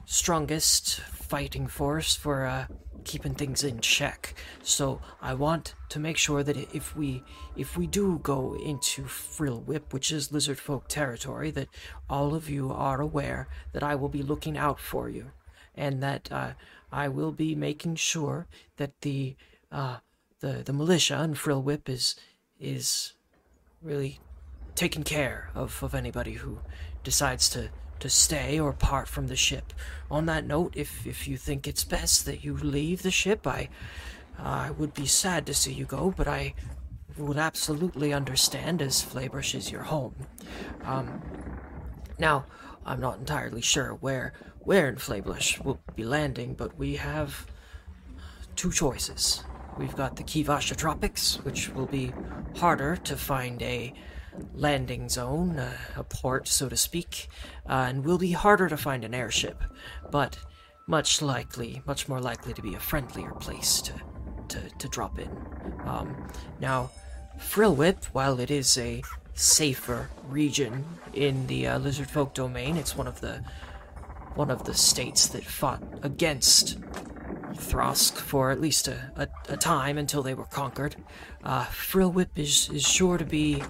strongest 0.05 0.99
fighting 1.01 1.67
force 1.67 2.15
for 2.15 2.45
uh, 2.45 2.67
keeping 3.07 3.33
things 3.33 3.63
in 3.63 3.79
check. 3.79 4.35
So 4.61 5.01
I 5.21 5.33
want 5.33 5.73
to 5.89 5.99
make 5.99 6.17
sure 6.17 6.43
that 6.43 6.57
if 6.75 6.95
we 6.95 7.23
if 7.55 7.77
we 7.77 7.87
do 7.87 8.19
go 8.21 8.55
into 8.63 9.05
Frill 9.05 9.61
Whip, 9.61 9.93
which 9.93 10.11
is 10.11 10.31
lizard 10.31 10.59
folk 10.59 10.87
territory, 10.87 11.49
that 11.51 11.69
all 12.09 12.35
of 12.35 12.49
you 12.49 12.71
are 12.71 13.01
aware 13.01 13.47
that 13.73 13.83
I 13.83 13.95
will 13.95 14.09
be 14.09 14.21
looking 14.21 14.57
out 14.57 14.79
for 14.79 15.09
you, 15.09 15.31
and 15.73 16.03
that 16.03 16.31
uh, 16.31 16.51
I 16.91 17.07
will 17.07 17.31
be 17.31 17.55
making 17.55 17.95
sure 17.95 18.47
that 18.75 19.01
the 19.01 19.35
uh, 19.71 19.97
the 20.39 20.63
the 20.65 20.73
militia 20.73 21.17
and 21.17 21.37
Frill 21.37 21.61
Whip 21.61 21.89
is 21.89 22.15
is 22.59 23.13
really 23.81 24.19
taking 24.75 25.03
care 25.03 25.49
of, 25.55 25.81
of 25.81 25.95
anybody 25.95 26.33
who 26.33 26.59
decides 27.03 27.49
to, 27.49 27.69
to 27.99 28.09
stay 28.09 28.59
or 28.59 28.73
part 28.73 29.07
from 29.07 29.27
the 29.27 29.35
ship. 29.35 29.73
On 30.09 30.25
that 30.25 30.45
note, 30.45 30.73
if, 30.75 31.05
if 31.05 31.27
you 31.27 31.37
think 31.37 31.67
it's 31.67 31.83
best 31.83 32.25
that 32.25 32.43
you 32.43 32.55
leave 32.55 33.03
the 33.03 33.11
ship, 33.11 33.45
I 33.45 33.69
I 34.39 34.69
would 34.71 34.93
be 34.93 35.07
sad 35.07 35.45
to 35.47 35.53
see 35.53 35.73
you 35.73 35.85
go, 35.85 36.13
but 36.15 36.27
I 36.27 36.53
would 37.17 37.37
absolutely 37.37 38.13
understand 38.13 38.81
as 38.81 39.01
Flaebrush 39.01 39.55
is 39.55 39.71
your 39.71 39.83
home. 39.83 40.13
Um, 40.83 41.21
now, 42.19 42.45
I'm 42.85 42.99
not 42.99 43.17
entirely 43.17 43.61
sure 43.61 43.93
where 43.95 44.33
where 44.59 44.89
in 44.89 44.97
Flaebrush 44.97 45.59
we'll 45.61 45.79
be 45.95 46.03
landing, 46.03 46.53
but 46.53 46.77
we 46.77 46.97
have 46.97 47.47
two 48.55 48.71
choices. 48.71 49.43
We've 49.77 49.95
got 49.95 50.17
the 50.17 50.23
Kivasha 50.23 50.75
Tropics, 50.75 51.37
which 51.43 51.69
will 51.69 51.85
be 51.85 52.11
harder 52.57 52.97
to 52.97 53.15
find 53.15 53.61
a 53.61 53.93
landing 54.53 55.09
zone, 55.09 55.57
uh, 55.57 55.73
a 55.95 56.03
port, 56.03 56.47
so 56.47 56.69
to 56.69 56.77
speak, 56.77 57.29
uh, 57.67 57.85
and 57.89 58.03
will 58.03 58.17
be 58.17 58.31
harder 58.31 58.67
to 58.69 58.77
find 58.77 59.03
an 59.03 59.13
airship, 59.13 59.63
but 60.11 60.37
much 60.87 61.21
likely, 61.21 61.81
much 61.85 62.07
more 62.07 62.21
likely 62.21 62.53
to 62.53 62.61
be 62.61 62.73
a 62.73 62.79
friendlier 62.79 63.31
place 63.31 63.81
to, 63.81 63.93
to, 64.47 64.59
to 64.77 64.87
drop 64.87 65.19
in. 65.19 65.29
Um, 65.85 66.29
now, 66.59 66.91
Frillwhip, 67.37 68.05
while 68.05 68.39
it 68.39 68.49
is 68.49 68.77
a 68.77 69.03
safer 69.33 70.09
region 70.29 70.85
in 71.13 71.47
the 71.47 71.67
uh, 71.67 71.79
lizard 71.79 72.09
folk 72.09 72.33
domain, 72.33 72.77
it's 72.77 72.95
one 72.95 73.07
of 73.07 73.21
the 73.21 73.43
one 74.33 74.51
of 74.51 74.65
the 74.65 74.73
states 74.73 75.27
that 75.29 75.43
fought 75.43 75.81
against 76.03 76.77
Throsk 77.55 78.17
for 78.17 78.51
at 78.51 78.61
least 78.61 78.87
a, 78.87 79.11
a, 79.15 79.27
a 79.53 79.57
time 79.57 79.97
until 79.97 80.21
they 80.21 80.35
were 80.35 80.45
conquered. 80.45 80.95
Uh, 81.43 81.65
Frillwhip 81.65 82.29
is, 82.35 82.69
is 82.69 82.83
sure 82.83 83.17
to 83.17 83.25
be 83.25 83.63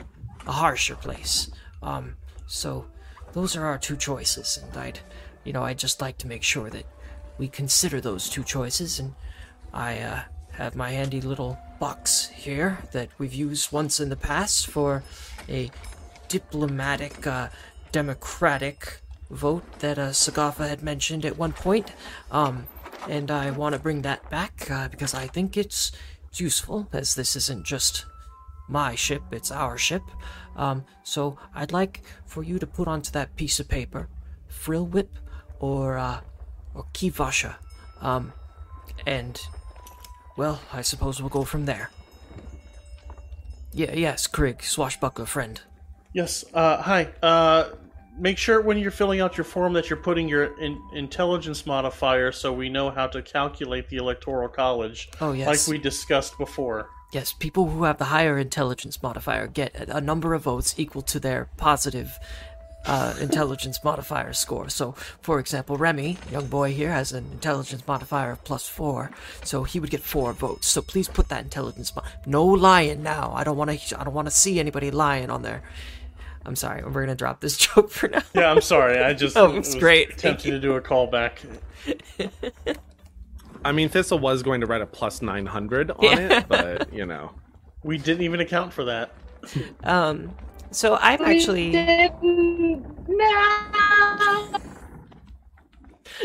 a 0.47 0.51
harsher 0.51 0.95
place. 0.95 1.51
Um, 1.83 2.15
so 2.47 2.85
those 3.33 3.55
are 3.55 3.65
our 3.65 3.77
two 3.77 3.97
choices, 3.97 4.57
and 4.61 4.75
I'd, 4.77 4.99
you 5.43 5.53
know, 5.53 5.63
I'd 5.63 5.77
just 5.77 6.01
like 6.01 6.17
to 6.19 6.27
make 6.27 6.43
sure 6.43 6.69
that 6.69 6.85
we 7.37 7.47
consider 7.47 8.01
those 8.01 8.29
two 8.29 8.43
choices, 8.43 8.99
and 8.99 9.13
I 9.73 9.99
uh, 9.99 10.21
have 10.53 10.75
my 10.75 10.91
handy 10.91 11.21
little 11.21 11.59
box 11.79 12.29
here 12.29 12.79
that 12.93 13.09
we've 13.19 13.33
used 13.33 13.71
once 13.71 13.99
in 13.99 14.09
the 14.09 14.15
past 14.15 14.67
for 14.67 15.03
a 15.47 15.69
diplomatic, 16.29 17.27
uh, 17.27 17.49
democratic 17.91 19.01
vote 19.29 19.79
that 19.79 19.99
uh, 19.99 20.09
Sagafa 20.09 20.67
had 20.67 20.81
mentioned 20.81 21.25
at 21.25 21.37
one 21.37 21.53
point. 21.53 21.93
Um, 22.31 22.67
and 23.07 23.29
I 23.29 23.51
want 23.51 23.73
to 23.73 23.79
bring 23.79 24.01
that 24.01 24.27
back 24.29 24.69
uh, 24.71 24.87
because 24.87 25.13
I 25.13 25.27
think 25.27 25.55
it's, 25.55 25.91
it's 26.29 26.39
useful, 26.39 26.87
as 26.91 27.15
this 27.15 27.35
isn't 27.35 27.65
just 27.65 28.05
my 28.67 28.95
ship, 28.95 29.23
it's 29.31 29.51
our 29.51 29.77
ship. 29.77 30.03
Um, 30.55 30.85
so 31.03 31.37
I'd 31.53 31.71
like 31.71 32.01
for 32.25 32.43
you 32.43 32.59
to 32.59 32.67
put 32.67 32.87
onto 32.87 33.11
that 33.11 33.35
piece 33.35 33.59
of 33.59 33.67
paper 33.67 34.09
Frill 34.47 34.85
Whip 34.85 35.17
or, 35.59 35.97
uh, 35.97 36.21
or 36.73 36.85
Kivasha. 36.93 37.55
Um, 38.01 38.33
and, 39.05 39.39
well, 40.35 40.61
I 40.73 40.81
suppose 40.81 41.21
we'll 41.21 41.29
go 41.29 41.43
from 41.43 41.65
there. 41.65 41.91
Yeah, 43.73 43.93
yes, 43.93 44.27
Krieg, 44.27 44.63
swashbuckler 44.63 45.25
friend. 45.25 45.61
Yes. 46.13 46.43
Uh, 46.53 46.81
hi. 46.81 47.09
Uh, 47.21 47.69
make 48.17 48.37
sure 48.37 48.61
when 48.61 48.77
you're 48.79 48.89
filling 48.89 49.21
out 49.21 49.37
your 49.37 49.43
form 49.43 49.73
that 49.73 49.89
you're 49.89 49.97
putting 49.97 50.27
your 50.27 50.59
in- 50.59 50.81
intelligence 50.93 51.65
modifier 51.65 52.31
so 52.31 52.51
we 52.51 52.69
know 52.69 52.89
how 52.89 53.05
to 53.05 53.21
calculate 53.21 53.87
the 53.89 53.97
electoral 53.97 54.49
college. 54.49 55.09
Oh, 55.21 55.33
yes. 55.33 55.47
Like 55.47 55.71
we 55.71 55.77
discussed 55.81 56.37
before. 56.39 56.89
Yes, 57.13 57.31
people 57.33 57.69
who 57.69 57.83
have 57.83 57.97
the 57.97 58.05
higher 58.05 58.37
intelligence 58.37 59.01
modifier 59.01 59.47
get 59.47 59.73
a 59.75 60.01
number 60.01 60.33
of 60.33 60.43
votes 60.43 60.75
equal 60.77 61.01
to 61.03 61.19
their 61.19 61.47
positive 61.57 62.19
uh, 62.85 63.15
intelligence 63.19 63.83
modifier 63.83 64.33
score. 64.33 64.69
So, 64.69 64.93
for 65.21 65.39
example, 65.39 65.77
Remy, 65.77 66.17
young 66.31 66.47
boy 66.47 66.73
here, 66.73 66.91
has 66.91 67.11
an 67.11 67.25
intelligence 67.31 67.85
modifier 67.87 68.31
of 68.31 68.43
plus 68.43 68.67
four, 68.67 69.11
so 69.43 69.63
he 69.63 69.79
would 69.79 69.89
get 69.89 70.01
four 70.01 70.33
votes. 70.33 70.67
So 70.67 70.81
please 70.81 71.07
put 71.07 71.29
that 71.29 71.43
intelligence. 71.43 71.95
Mo- 71.95 72.03
no 72.25 72.45
lying 72.45 73.03
now. 73.03 73.31
I 73.35 73.43
don't 73.43 73.57
want 73.57 73.71
to. 73.77 73.99
I 73.99 74.03
don't 74.03 74.13
want 74.13 74.27
to 74.27 74.33
see 74.33 74.59
anybody 74.59 74.91
lying 74.91 75.29
on 75.29 75.41
there. 75.43 75.63
I'm 76.45 76.55
sorry. 76.55 76.83
We're 76.83 77.01
gonna 77.01 77.15
drop 77.15 77.41
this 77.41 77.57
joke 77.67 77.89
for 77.89 78.07
now. 78.07 78.21
Yeah, 78.33 78.51
I'm 78.51 78.61
sorry. 78.61 78.99
I 78.99 79.13
just 79.13 79.35
Oh, 79.35 79.51
it's 79.55 79.73
was 79.73 79.75
great. 79.75 80.09
Thank 80.09 80.39
Tempted 80.39 80.51
to 80.51 80.59
do 80.59 80.75
a 80.75 80.81
callback. 80.81 81.39
I 83.65 83.71
mean, 83.71 83.89
Thistle 83.89 84.19
was 84.19 84.43
going 84.43 84.61
to 84.61 84.67
write 84.67 84.81
a 84.81 84.85
plus 84.85 85.21
900 85.21 85.91
on 85.91 85.97
Yeah. 86.01 86.39
it, 86.39 86.47
but, 86.47 86.93
you 86.93 87.05
know. 87.05 87.31
We 87.83 87.97
didn't 87.97 88.23
even 88.23 88.39
account 88.39 88.73
for 88.73 88.85
that. 88.85 89.11
Um, 89.83 90.35
so 90.71 90.97
I'm 90.99 91.21
actually 91.21 91.71
no. 91.71 92.83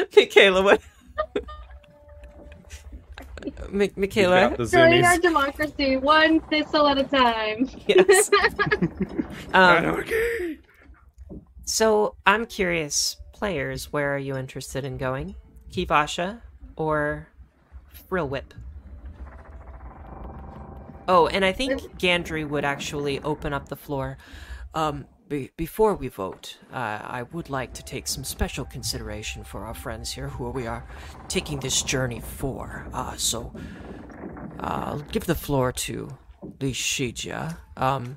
Michaela. 0.17 0.63
What? 0.63 0.81
Mi- 3.71 3.87
You've 3.87 3.97
Michaela. 3.97 4.57
Destroying 4.57 5.05
our 5.05 5.19
democracy, 5.19 5.97
one 5.97 6.41
thistle 6.43 6.87
at 6.89 6.99
a 6.99 7.05
time. 7.05 7.69
Yes. 7.87 8.31
Um, 9.55 10.05
so 11.65 12.15
I'm 12.25 12.47
curious, 12.47 13.17
players, 13.33 13.93
where 13.93 14.15
are 14.15 14.19
you 14.19 14.37
interested 14.37 14.85
in 14.85 14.97
going? 14.99 15.35
Kivasha 15.71 16.41
or 16.83 17.29
Frill 17.87 18.29
Whip? 18.29 18.55
Oh, 21.09 21.27
and 21.27 21.45
I 21.45 21.53
think 21.53 21.99
Gandry 21.99 22.49
would 22.49 22.65
actually 22.65 23.21
open 23.21 23.53
up 23.53 23.69
the 23.69 23.77
floor. 23.77 24.19
Um, 24.75 25.07
be- 25.29 25.51
before 25.57 25.95
we 25.95 26.09
vote, 26.09 26.59
uh, 26.73 27.01
I 27.03 27.25
would 27.33 27.51
like 27.51 27.73
to 27.75 27.83
take 27.83 28.07
some 28.07 28.25
special 28.25 28.65
consideration 28.65 29.45
for 29.45 29.65
our 29.67 29.75
friends 29.75 30.13
here 30.13 30.29
who 30.29 30.49
we 30.51 30.67
are 30.67 30.85
taking 31.29 31.61
this 31.61 31.83
journey 31.83 32.21
for. 32.21 32.87
Uh, 32.93 33.17
so, 33.17 33.53
uh, 34.61 34.85
I'll 34.87 35.01
give 35.01 35.27
the 35.27 35.35
floor 35.35 35.73
to 35.73 36.17
Lishija. 36.61 37.57
Um, 37.77 38.17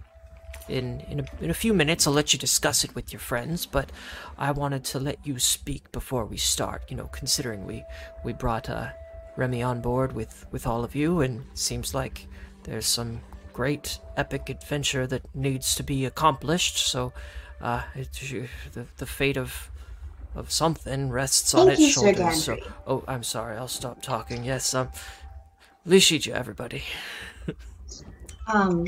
in 0.70 1.02
in 1.10 1.20
a, 1.20 1.26
in 1.42 1.50
a 1.50 1.54
few 1.54 1.74
minutes, 1.74 2.08
I'll 2.08 2.14
let 2.14 2.34
you 2.34 2.40
discuss 2.40 2.84
it 2.84 2.96
with 2.96 3.14
your 3.14 3.20
friends, 3.20 3.66
but 3.66 3.92
I 4.38 4.52
wanted 4.52 4.84
to 4.86 5.00
let 5.00 5.26
you 5.26 5.40
speak 5.40 5.92
before 5.92 6.26
we 6.26 6.38
start. 6.38 6.84
You 6.90 6.98
know, 6.98 7.08
considering 7.08 7.66
we 7.66 7.84
we 8.24 8.34
brought 8.34 8.70
uh, 8.70 8.90
Remy 9.36 9.64
on 9.64 9.82
board 9.82 10.14
with 10.14 10.46
with 10.52 10.66
all 10.68 10.84
of 10.84 10.96
you, 10.96 11.22
and 11.22 11.46
seems 11.54 11.94
like 11.94 12.28
there's 12.64 12.86
some 12.86 13.22
great 13.54 14.00
epic 14.18 14.50
adventure 14.50 15.08
that 15.08 15.24
needs 15.36 15.76
to 15.76 15.84
be 15.84 16.06
accomplished. 16.06 16.78
So, 16.78 17.14
uh, 17.62 17.84
it's, 17.96 18.20
the 18.74 18.86
the 18.98 19.06
fate 19.06 19.38
of 19.38 19.70
of 20.36 20.52
something 20.52 21.10
rests 21.10 21.54
on 21.54 21.70
its 21.70 21.80
you, 21.80 21.90
shoulders. 21.90 22.44
So, 22.44 22.58
oh, 22.86 23.04
I'm 23.08 23.24
sorry. 23.24 23.58
I'll 23.58 23.68
stop 23.68 24.02
talking. 24.02 24.44
Yes, 24.44 24.74
um, 24.74 24.90
Lishija, 25.88 26.34
everybody. 26.34 26.84
Um. 28.48 28.86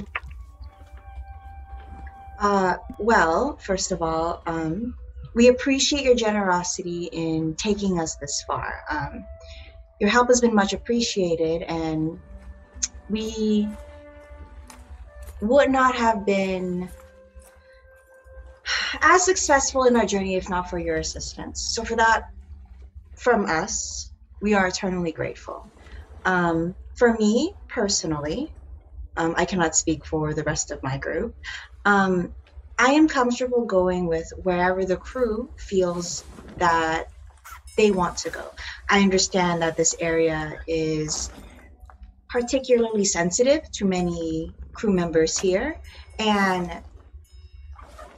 Uh, 2.40 2.76
well, 3.00 3.58
first 3.58 3.92
of 3.92 4.02
all, 4.02 4.44
um, 4.46 4.96
we 5.34 5.48
appreciate 5.48 6.04
your 6.04 6.16
generosity 6.16 7.06
in 7.12 7.56
taking 7.56 8.00
us 8.00 8.16
this 8.16 8.44
far. 8.46 8.74
Um, 8.90 9.26
your 10.00 10.10
help 10.10 10.28
has 10.28 10.42
been 10.42 10.54
much 10.54 10.74
appreciated, 10.74 11.64
and 11.64 12.20
we 13.10 13.70
would 15.42 15.70
not 15.70 15.96
have 15.96 16.26
been 16.26 16.90
as 19.02 19.24
successful 19.24 19.86
in 19.86 19.96
our 19.96 20.06
journey 20.06 20.36
if 20.36 20.50
not 20.50 20.70
for 20.70 20.78
your 20.80 20.98
assistance. 20.98 21.62
So, 21.62 21.84
for 21.84 21.96
that, 21.96 22.24
from 23.16 23.46
us, 23.46 24.12
we 24.42 24.54
are 24.54 24.68
eternally 24.68 25.12
grateful. 25.12 25.72
Um, 26.26 26.76
for 26.96 27.14
me 27.14 27.54
personally, 27.68 28.52
um, 29.18 29.34
I 29.38 29.46
cannot 29.46 29.76
speak 29.76 30.06
for 30.06 30.34
the 30.34 30.44
rest 30.44 30.72
of 30.72 30.82
my 30.84 30.98
group. 30.98 31.36
Um, 31.88 32.36
I 32.80 32.94
am 32.94 33.10
comfortable 33.10 33.66
going 33.68 34.08
with 34.08 34.28
wherever 34.38 34.86
the 34.86 34.98
crew 34.98 35.52
feels 35.60 36.26
that 36.60 37.08
they 37.78 37.92
want 37.92 38.18
to 38.20 38.32
go. 38.32 38.52
I 38.90 39.02
understand 39.02 39.64
that 39.64 39.78
this 39.78 39.96
area 40.00 40.60
is 40.68 41.32
particularly 42.30 43.06
sensitive 43.06 43.62
to 43.74 43.86
many 43.86 44.56
crew 44.76 44.94
members 44.94 45.38
here, 45.40 45.78
and 46.20 46.72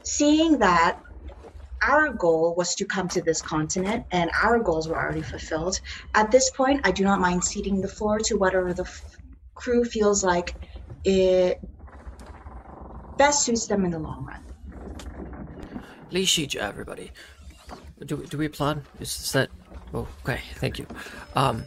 seeing 0.04 0.60
that 0.60 0.98
our 1.82 2.12
goal 2.12 2.54
was 2.56 2.76
to 2.76 2.86
come 2.86 3.08
to 3.10 3.22
this 3.22 3.42
continent 3.42 4.04
and 4.12 4.30
our 4.42 4.60
goals 4.60 4.88
were 4.88 4.98
already 5.00 5.22
fulfilled. 5.22 5.78
At 6.14 6.32
this 6.32 6.50
point, 6.56 6.82
I 6.86 6.92
do 6.92 7.04
not 7.04 7.20
mind 7.20 7.44
ceding 7.44 7.82
the 7.82 7.88
floor 7.88 8.18
to 8.20 8.36
whatever 8.36 8.74
the 8.74 8.84
f- 8.84 9.02
crew 9.54 9.84
feels 9.84 10.24
like 10.24 10.56
it 11.04 11.58
best 13.20 13.44
suits 13.44 13.66
them 13.66 13.84
in 13.84 13.90
the 13.90 13.98
long 13.98 14.24
run. 14.24 14.42
Lishija, 16.10 16.56
everybody. 16.56 17.12
Do, 18.06 18.16
do 18.16 18.38
we 18.38 18.46
applaud? 18.46 18.82
Is, 18.98 19.10
is 19.20 19.32
that. 19.32 19.50
Oh, 19.92 20.08
okay, 20.22 20.40
thank 20.54 20.78
you. 20.78 20.86
Um, 21.34 21.64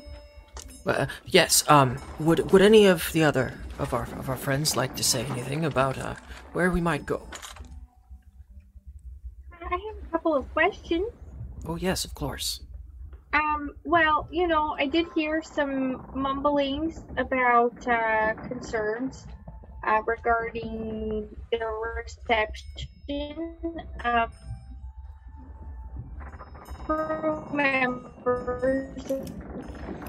uh, 0.88 1.06
yes, 1.28 1.64
um, 1.70 2.00
would, 2.20 2.52
would 2.52 2.64
any 2.64 2.88
of 2.88 3.12
the 3.14 3.24
other 3.24 3.54
of 3.78 3.94
our, 3.94 4.08
of 4.18 4.30
our 4.30 4.36
friends 4.36 4.76
like 4.76 4.96
to 4.96 5.04
say 5.04 5.26
anything 5.26 5.64
about, 5.64 6.00
uh, 6.00 6.16
where 6.54 6.72
we 6.72 6.82
might 6.82 7.06
go? 7.06 7.22
I 9.52 9.70
have 9.70 9.98
a 10.04 10.12
couple 10.12 10.34
of 10.34 10.52
questions. 10.54 11.12
Oh, 11.68 11.76
yes, 11.76 12.04
of 12.04 12.16
course. 12.16 12.62
Um, 13.34 13.76
well, 13.84 14.28
you 14.32 14.48
know, 14.48 14.76
I 14.80 14.88
did 14.88 15.06
hear 15.14 15.44
some 15.44 16.04
mumblings 16.16 17.04
about 17.18 17.88
uh, 17.88 18.34
concerns 18.48 19.28
uh, 19.84 20.02
regarding 20.06 21.28
the 21.52 21.60
reception 21.98 22.88
of 24.04 24.32
members. 27.54 29.12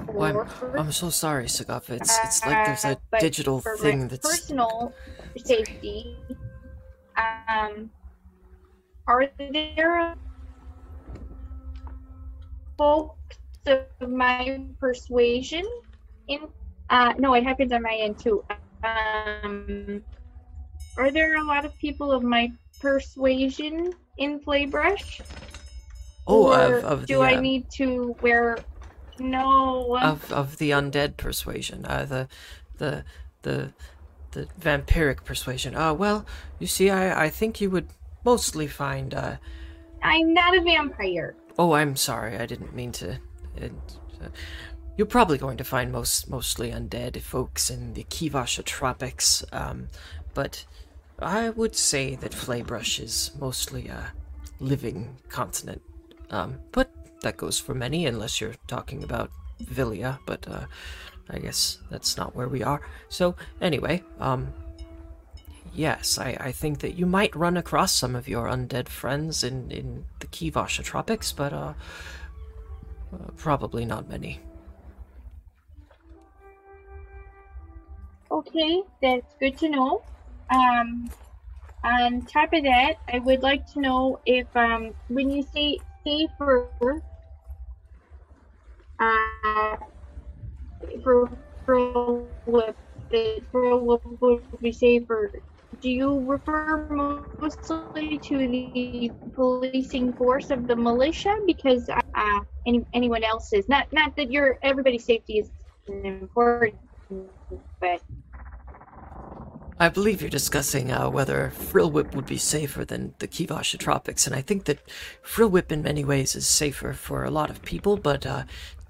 Oh, 0.07 0.21
I'm, 0.21 0.47
I'm 0.77 0.91
so 0.91 1.09
sorry, 1.09 1.45
Sagaf. 1.45 1.89
It's, 1.89 2.17
it's 2.23 2.45
like 2.45 2.65
there's 2.65 2.85
a 2.85 2.97
Uh, 3.13 3.19
digital 3.19 3.59
thing 3.59 4.07
that's. 4.07 4.27
personal 4.27 4.93
safety. 5.37 6.15
Um, 7.17 7.89
are 9.07 9.29
there 9.37 10.15
folks 12.77 13.37
of 13.67 14.09
my 14.09 14.61
persuasion 14.79 15.63
in? 16.27 16.39
Uh, 16.89 17.13
no, 17.17 17.33
it 17.33 17.43
happens 17.43 17.71
on 17.71 17.81
my 17.81 17.95
end 17.95 18.19
too. 18.19 18.43
Um, 18.85 20.03
are 20.97 21.11
there 21.11 21.37
a 21.37 21.43
lot 21.43 21.65
of 21.65 21.77
people 21.77 22.11
of 22.11 22.23
my 22.23 22.51
persuasion 22.79 23.93
in 24.17 24.39
Flaebrush? 24.39 25.21
Oh, 26.27 26.51
of, 26.51 26.83
of 26.83 27.05
do 27.05 27.17
the. 27.17 27.21
I 27.21 27.35
uh, 27.35 27.41
need 27.41 27.69
to 27.71 28.15
wear? 28.21 28.57
No. 29.17 29.97
of 29.97 30.31
of 30.31 30.57
the 30.57 30.71
undead 30.71 31.15
persuasion, 31.17 31.85
uh, 31.85 32.05
the 32.05 32.27
the 32.77 33.05
the 33.43 33.71
the 34.31 34.47
vampiric 34.59 35.23
persuasion. 35.23 35.75
Uh, 35.75 35.93
well, 35.93 36.25
you 36.59 36.67
see, 36.67 36.89
I 36.89 37.25
I 37.25 37.29
think 37.29 37.61
you 37.61 37.69
would 37.69 37.87
mostly 38.23 38.67
find. 38.67 39.13
Uh, 39.13 39.37
I'm 40.03 40.33
not 40.33 40.55
a 40.57 40.61
vampire. 40.61 41.35
oh, 41.57 41.73
I'm 41.73 41.95
sorry, 41.95 42.37
I 42.37 42.45
didn't 42.45 42.75
mean 42.75 42.91
to. 42.93 43.19
It, 43.55 43.71
uh, 44.21 44.27
you're 44.97 45.07
probably 45.07 45.37
going 45.37 45.57
to 45.57 45.63
find 45.63 45.91
most 45.91 46.29
mostly 46.29 46.71
undead 46.71 47.21
folks 47.21 47.69
in 47.69 47.93
the 47.93 48.03
Kivasha 48.05 48.63
tropics, 48.63 49.43
um, 49.51 49.87
but 50.33 50.65
I 51.19 51.49
would 51.49 51.75
say 51.75 52.15
that 52.15 52.33
Flaebrush 52.33 52.99
is 52.99 53.31
mostly 53.39 53.87
a 53.87 54.11
living 54.59 55.17
continent. 55.29 55.81
Um, 56.29 56.59
but 56.71 56.91
that 57.21 57.37
goes 57.37 57.59
for 57.59 57.73
many, 57.73 58.05
unless 58.05 58.41
you're 58.41 58.55
talking 58.67 59.03
about 59.03 59.31
Villia. 59.61 60.19
But 60.25 60.47
uh, 60.47 60.65
I 61.29 61.39
guess 61.39 61.79
that's 61.89 62.17
not 62.17 62.35
where 62.35 62.49
we 62.49 62.63
are. 62.63 62.81
So 63.09 63.35
anyway, 63.61 64.03
um, 64.19 64.53
yes, 65.73 66.17
I, 66.17 66.37
I 66.39 66.51
think 66.51 66.79
that 66.79 66.95
you 66.95 67.05
might 67.05 67.35
run 67.35 67.57
across 67.57 67.93
some 67.93 68.15
of 68.15 68.27
your 68.27 68.47
undead 68.47 68.89
friends 68.89 69.43
in 69.43 69.71
in 69.71 70.05
the 70.19 70.27
Kivasha 70.27 70.83
tropics, 70.83 71.31
but 71.31 71.53
uh, 71.53 71.73
uh 73.13 73.31
probably 73.37 73.85
not 73.85 74.09
many. 74.09 74.39
Okay, 78.35 78.83
that's 79.01 79.33
good 79.39 79.57
to 79.59 79.69
know. 79.69 80.03
Um, 80.53 81.09
on 81.85 82.25
top 82.25 82.51
of 82.53 82.63
that, 82.63 82.95
I 83.07 83.19
would 83.19 83.41
like 83.41 83.65
to 83.67 83.79
know 83.79 84.19
if 84.25 84.45
um, 84.57 84.93
when 85.07 85.29
you 85.29 85.41
say 85.41 85.79
safer, 86.03 86.67
uh, 88.99 89.77
for 91.01 91.29
for 91.65 92.27
what 92.43 92.75
for 93.51 93.77
what 93.77 94.21
would 94.21 94.59
be 94.61 94.73
safer, 94.73 95.31
do 95.79 95.89
you 95.89 96.19
refer 96.29 96.89
mostly 96.91 98.19
to 98.19 98.37
the 98.37 99.11
policing 99.33 100.11
force 100.11 100.49
of 100.49 100.67
the 100.67 100.75
militia? 100.75 101.33
Because 101.47 101.87
uh, 101.89 102.39
any, 102.67 102.85
anyone 102.93 103.23
else's, 103.23 103.69
not 103.69 103.87
not 103.93 104.13
that 104.17 104.29
your 104.29 104.59
everybody's 104.61 105.05
safety 105.05 105.39
is 105.39 105.51
important, 105.87 106.75
but 107.79 108.01
I 109.77 109.89
believe 109.89 110.21
you're 110.21 110.29
discussing 110.29 110.89
uh, 110.91 111.09
whether 111.09 111.51
Frillwhip 111.53 112.15
would 112.15 112.25
be 112.25 112.37
safer 112.37 112.85
than 112.85 113.13
the 113.19 113.27
Kivasha 113.27 113.77
Tropics, 113.77 114.25
and 114.25 114.33
I 114.33 114.41
think 114.41 114.65
that 114.65 114.79
Frillwhip 115.21 115.69
in 115.69 115.83
many 115.83 116.05
ways 116.05 116.33
is 116.33 116.47
safer 116.47 116.93
for 116.93 117.25
a 117.25 117.29
lot 117.29 117.49
of 117.49 117.61
people, 117.61 117.97
but 117.97 118.25
uh, 118.25 118.43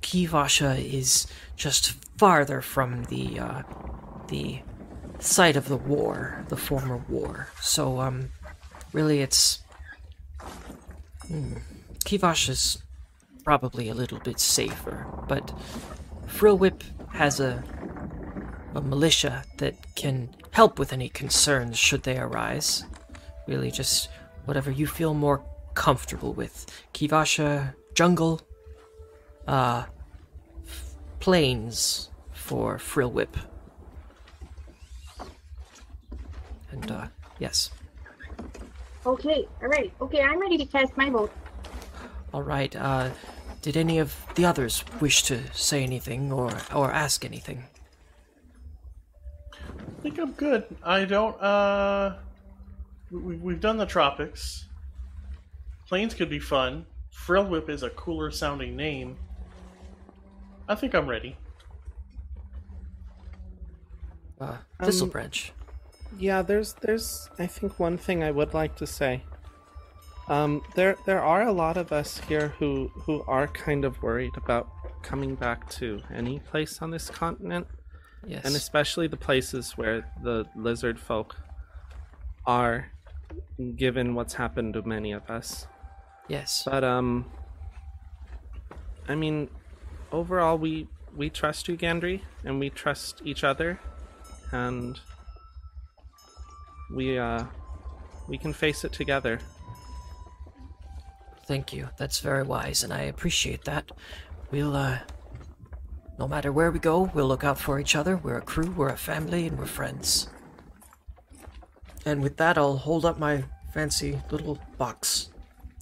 Kivasha 0.04 0.78
is 0.78 1.26
just 1.56 1.94
farther 2.20 2.62
from 2.62 3.06
the 3.06 3.40
uh, 3.40 3.64
the 4.28 4.60
site 5.18 5.56
of 5.56 5.70
the 5.70 5.78
war, 5.78 6.46
the 6.50 6.58
former 6.58 6.98
war. 7.10 7.48
So, 7.62 8.00
um, 8.00 8.30
really, 8.94 9.22
it's 9.22 9.64
hmm, 11.28 11.54
Kivasha's 12.04 12.84
probably 13.44 13.90
a 13.90 13.96
little 13.96 14.20
bit 14.20 14.40
safer, 14.40 15.08
but 15.28 15.52
Frillwhip 16.28 16.84
has 17.14 17.40
a 17.40 17.64
a 18.76 18.82
militia 18.82 19.44
that 19.58 19.96
can 19.96 20.30
help 20.56 20.80
with 20.80 20.94
any 20.94 21.10
concerns 21.10 21.78
should 21.78 22.04
they 22.04 22.18
arise. 22.18 22.86
Really, 23.46 23.72
just 23.72 24.08
whatever 24.46 24.72
you 24.72 24.88
feel 24.88 25.14
more 25.14 25.44
comfortable 25.74 26.32
with. 26.32 26.66
Kivasha, 26.94 27.76
jungle, 27.94 28.40
uh, 29.50 29.84
f- 30.66 30.96
plains 31.20 32.10
for 32.32 32.80
frill 32.80 33.12
whip. 33.12 33.36
And, 36.72 36.90
uh, 36.90 37.08
yes. 37.38 37.72
okay, 39.06 39.46
all 39.62 39.68
right, 39.68 39.92
okay, 40.00 40.22
I'm 40.22 40.40
ready 40.40 40.58
to 40.58 40.66
cast 40.66 40.96
my 40.96 41.10
vote. 41.10 41.34
Alright, 42.34 42.78
uh, 42.78 43.10
did 43.62 43.76
any 43.76 44.00
of 44.00 44.16
the 44.36 44.46
others 44.46 44.86
wish 45.02 45.24
to 45.24 45.42
say 45.52 45.84
anything 45.84 46.32
or, 46.32 46.50
or 46.74 46.94
ask 46.94 47.26
anything? 47.26 47.66
I 49.88 50.02
think 50.02 50.20
I'm 50.20 50.32
good. 50.34 50.66
I 50.84 51.06
don't. 51.06 51.40
Uh, 51.42 52.16
we, 53.12 53.36
we've 53.38 53.60
done 53.60 53.78
the 53.78 53.86
tropics. 53.86 54.66
Planes 55.88 56.14
could 56.14 56.30
be 56.30 56.40
fun. 56.40 56.86
Frill 57.12 57.46
Whip 57.46 57.70
is 57.70 57.84
a 57.84 57.90
cooler 57.92 58.32
sounding 58.32 58.76
name. 58.76 59.18
I 60.68 60.76
think 60.76 60.94
I'm 60.94 61.08
ready. 61.08 61.38
Uh, 64.40 64.58
Thistle 64.84 65.06
Um, 65.06 65.10
Branch. 65.12 65.52
Yeah, 66.18 66.42
there's 66.42 66.74
there's 66.82 67.30
I 67.40 67.48
think 67.48 67.80
one 67.80 67.98
thing 67.98 68.24
I 68.24 68.32
would 68.32 68.54
like 68.54 68.76
to 68.78 68.88
say. 68.88 69.24
Um, 70.28 70.62
there 70.76 70.98
there 71.06 71.22
are 71.22 71.44
a 71.44 71.52
lot 71.52 71.78
of 71.78 71.92
us 71.92 72.20
here 72.20 72.50
who 72.60 72.92
who 72.96 73.24
are 73.28 73.48
kind 73.48 73.86
of 73.86 74.02
worried 74.02 74.36
about 74.36 74.70
coming 75.04 75.36
back 75.36 75.70
to 75.70 76.02
any 76.14 76.40
place 76.40 76.82
on 76.82 76.90
this 76.92 77.10
continent, 77.10 77.68
Yes. 78.28 78.46
and 78.46 78.56
especially 78.56 79.08
the 79.08 79.18
places 79.18 79.74
where 79.78 80.12
the 80.24 80.46
lizard 80.56 81.00
folk 81.00 81.36
are, 82.46 82.92
given 83.76 84.16
what's 84.16 84.34
happened 84.36 84.74
to 84.74 84.82
many 84.82 85.12
of 85.12 85.30
us. 85.30 85.68
yes. 86.28 86.64
But 86.66 86.84
um, 86.84 87.26
I 89.08 89.16
mean, 89.16 89.50
overall, 90.12 90.58
we 90.58 90.88
we 91.16 91.30
trust 91.30 91.68
you, 91.68 91.78
Gandry, 91.78 92.22
and 92.44 92.60
we 92.60 92.70
trust 92.70 93.22
each 93.24 93.44
other, 93.44 93.80
and 94.52 95.00
we 96.94 97.18
uh 97.18 97.46
we 98.28 98.38
can 98.38 98.54
face 98.54 98.84
it 98.84 98.92
together. 98.92 99.40
Thank 101.48 101.74
you. 101.74 101.90
That's 101.98 102.20
very 102.22 102.42
wise, 102.44 102.84
and 102.84 102.92
I 102.92 103.02
appreciate 103.02 103.66
that. 103.66 103.92
We'll, 104.50 104.76
uh, 104.76 105.00
no 106.18 106.28
matter 106.28 106.52
where 106.52 106.72
we 106.72 106.80
go, 106.80 107.10
we'll 107.14 107.28
look 107.28 107.44
out 107.44 107.60
for 107.60 107.80
each 107.80 107.96
other. 107.96 108.18
We're 108.18 108.38
a 108.38 108.42
crew, 108.42 108.72
we're 108.72 108.90
a 108.90 108.98
family, 108.98 109.48
and 109.48 109.58
we're 109.58 109.66
friends. 109.66 110.28
And 112.06 112.22
with 112.22 112.38
that, 112.38 112.58
I'll 112.58 112.78
hold 112.78 113.06
up 113.06 113.20
my 113.20 113.44
fancy 113.74 114.22
little 114.32 114.60
box. 114.78 115.30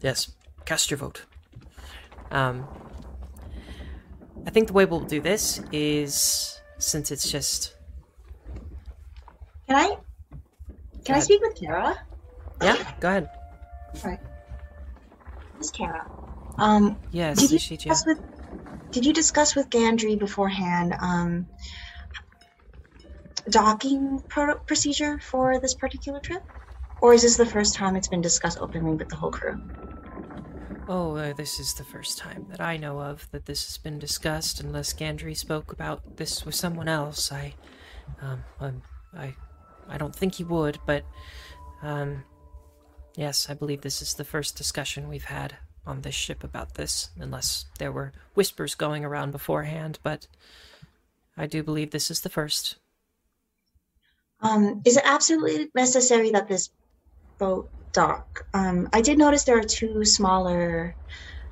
Yes, 0.01 0.31
cast 0.65 0.89
your 0.89 0.97
vote. 0.97 1.25
Um, 2.31 2.65
I 4.47 4.49
think 4.49 4.67
the 4.67 4.73
way 4.73 4.85
we'll 4.85 5.01
do 5.01 5.21
this 5.21 5.61
is 5.71 6.59
since 6.79 7.11
it's 7.11 7.29
just 7.29 7.75
Can 9.67 9.75
I? 9.77 9.97
Can 11.05 11.15
I 11.15 11.19
speak 11.19 11.41
with 11.41 11.59
Kara? 11.59 11.95
yeah. 12.61 12.93
Go 12.99 13.09
ahead. 13.09 13.29
Right. 14.03 14.19
Miss 15.57 15.69
Kara. 15.71 16.09
Um, 16.57 16.97
Yes, 17.11 17.37
did 17.37 17.51
you 17.51 17.57
Ishija. 17.59 17.77
discuss 17.89 18.05
with 18.05 18.19
Did 18.93 19.07
you 19.07 19.13
discuss 19.13 19.55
with 19.55 19.71
Gandry 19.71 20.19
beforehand 20.19 20.93
um, 21.01 21.47
docking 23.49 24.21
pro- 24.29 24.59
procedure 24.59 25.17
for 25.17 25.59
this 25.59 25.73
particular 25.73 26.19
trip, 26.19 26.43
or 27.01 27.15
is 27.15 27.23
this 27.23 27.35
the 27.35 27.45
first 27.45 27.73
time 27.73 27.95
it's 27.95 28.07
been 28.07 28.21
discussed 28.21 28.59
openly 28.61 28.93
with 28.93 29.09
the 29.09 29.15
whole 29.15 29.31
crew? 29.31 29.59
Oh, 30.87 31.15
uh, 31.15 31.33
this 31.33 31.59
is 31.59 31.73
the 31.73 31.83
first 31.83 32.19
time 32.19 32.45
that 32.51 32.61
I 32.61 32.77
know 32.77 33.01
of 33.01 33.27
that 33.31 33.47
this 33.47 33.65
has 33.65 33.79
been 33.79 33.97
discussed. 33.97 34.59
Unless 34.59 34.93
Gandry 34.93 35.35
spoke 35.35 35.71
about 35.71 36.17
this 36.17 36.45
with 36.45 36.53
someone 36.53 36.87
else, 36.87 37.31
I, 37.31 37.55
um, 38.21 38.43
I, 39.17 39.33
I 39.89 39.97
don't 39.97 40.15
think 40.15 40.35
he 40.35 40.43
would. 40.43 40.77
But, 40.85 41.03
um, 41.81 42.23
yes, 43.15 43.49
I 43.49 43.55
believe 43.55 43.81
this 43.81 44.03
is 44.03 44.13
the 44.13 44.23
first 44.23 44.55
discussion 44.55 45.09
we've 45.09 45.25
had 45.25 45.57
on 45.85 46.01
this 46.01 46.15
ship 46.15 46.43
about 46.43 46.75
this. 46.75 47.09
Unless 47.19 47.65
there 47.79 47.91
were 47.91 48.13
whispers 48.33 48.75
going 48.75 49.03
around 49.03 49.31
beforehand, 49.31 49.99
but 50.03 50.27
I 51.37 51.47
do 51.47 51.63
believe 51.63 51.91
this 51.91 52.11
is 52.11 52.21
the 52.21 52.29
first. 52.29 52.77
Um, 54.41 54.81
is 54.85 54.97
it 54.97 55.03
absolutely 55.05 55.69
necessary 55.73 56.31
that 56.31 56.47
this 56.47 56.69
boat 57.37 57.69
dock? 57.93 58.45
Um, 58.53 58.89
I 58.93 59.01
did 59.01 59.17
notice 59.17 59.43
there 59.43 59.57
are 59.57 59.63
two 59.63 60.03
smaller 60.03 60.95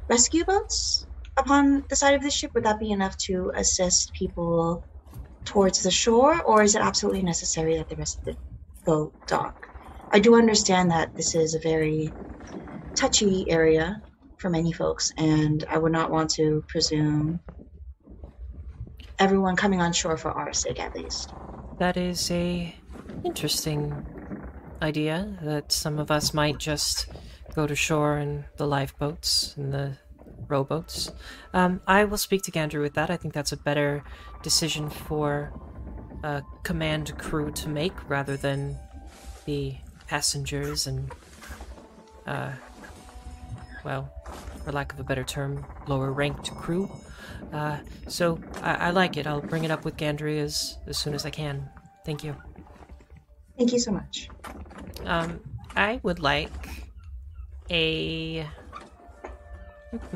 rescue 0.09 0.43
boats 0.43 1.07
upon 1.37 1.85
the 1.89 1.95
side 1.95 2.15
of 2.15 2.21
the 2.21 2.29
ship. 2.29 2.53
Would 2.53 2.65
that 2.65 2.79
be 2.79 2.91
enough 2.91 3.17
to 3.19 3.51
assist 3.55 4.13
people 4.13 4.83
towards 5.45 5.83
the 5.83 5.91
shore, 5.91 6.41
or 6.43 6.63
is 6.63 6.75
it 6.75 6.81
absolutely 6.81 7.23
necessary 7.23 7.77
that 7.77 7.89
the 7.89 7.95
rest 7.95 8.19
of 8.19 8.25
the 8.25 8.37
boat 8.85 9.13
dock? 9.27 9.67
I 10.11 10.19
do 10.19 10.35
understand 10.35 10.91
that 10.91 11.15
this 11.15 11.33
is 11.33 11.55
a 11.55 11.59
very 11.59 12.11
touchy 12.93 13.49
area 13.49 14.01
for 14.41 14.49
many 14.49 14.71
folks, 14.73 15.13
and 15.17 15.63
I 15.69 15.77
would 15.77 15.91
not 15.91 16.09
want 16.09 16.31
to 16.31 16.63
presume 16.67 17.39
everyone 19.19 19.55
coming 19.55 19.79
on 19.79 19.93
shore 19.93 20.17
for 20.17 20.31
our 20.31 20.51
sake, 20.51 20.79
at 20.79 20.95
least. 20.95 21.31
That 21.77 21.95
is 21.95 22.29
a 22.31 22.75
interesting 23.23 24.05
idea 24.81 25.37
that 25.43 25.71
some 25.71 25.99
of 25.99 26.09
us 26.09 26.33
might 26.33 26.57
just 26.57 27.07
go 27.53 27.67
to 27.67 27.75
shore 27.75 28.17
in 28.17 28.45
the 28.57 28.65
lifeboats 28.65 29.55
and 29.57 29.71
the 29.71 29.97
rowboats. 30.47 31.11
Um, 31.53 31.81
I 31.85 32.05
will 32.05 32.17
speak 32.17 32.41
to 32.43 32.51
Gandry 32.51 32.81
with 32.81 32.95
that. 32.95 33.09
I 33.11 33.17
think 33.17 33.33
that's 33.33 33.51
a 33.51 33.57
better 33.57 34.03
decision 34.41 34.89
for 34.89 35.53
a 36.23 36.41
command 36.63 37.17
crew 37.17 37.51
to 37.51 37.69
make 37.69 37.93
rather 38.09 38.37
than 38.37 38.77
the 39.45 39.75
passengers 40.07 40.87
and, 40.87 41.11
uh, 42.25 42.53
well, 43.83 44.11
for 44.63 44.71
lack 44.71 44.93
of 44.93 44.99
a 44.99 45.03
better 45.03 45.23
term, 45.23 45.65
lower 45.87 46.11
ranked 46.11 46.51
crew. 46.55 46.89
Uh, 47.51 47.77
so 48.07 48.39
I, 48.61 48.75
I 48.75 48.89
like 48.91 49.17
it. 49.17 49.27
I'll 49.27 49.41
bring 49.41 49.63
it 49.63 49.71
up 49.71 49.85
with 49.85 49.97
Gandry 49.97 50.39
as, 50.39 50.77
as 50.87 50.97
soon 50.97 51.13
as 51.13 51.25
I 51.25 51.29
can. 51.29 51.69
Thank 52.05 52.23
you. 52.23 52.35
Thank 53.57 53.73
you 53.73 53.79
so 53.79 53.91
much. 53.91 54.29
Um, 55.05 55.39
I 55.75 55.99
would 56.03 56.19
like 56.19 56.51
a. 57.69 58.45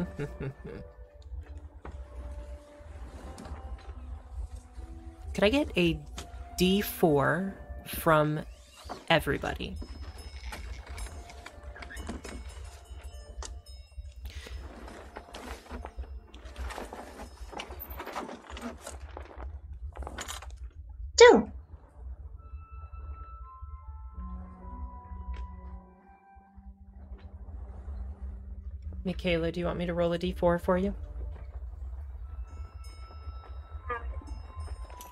Could 5.33 5.43
I 5.43 5.49
get 5.49 5.69
a 5.75 5.99
D4 6.59 7.53
from 7.87 8.39
everybody? 9.09 9.75
Michaela, 29.05 29.51
do 29.51 29.59
you 29.59 29.67
want 29.67 29.77
me 29.77 29.85
to 29.85 29.93
roll 29.93 30.13
a 30.13 30.19
D4 30.19 30.59
for 30.59 30.77
you? 30.77 30.95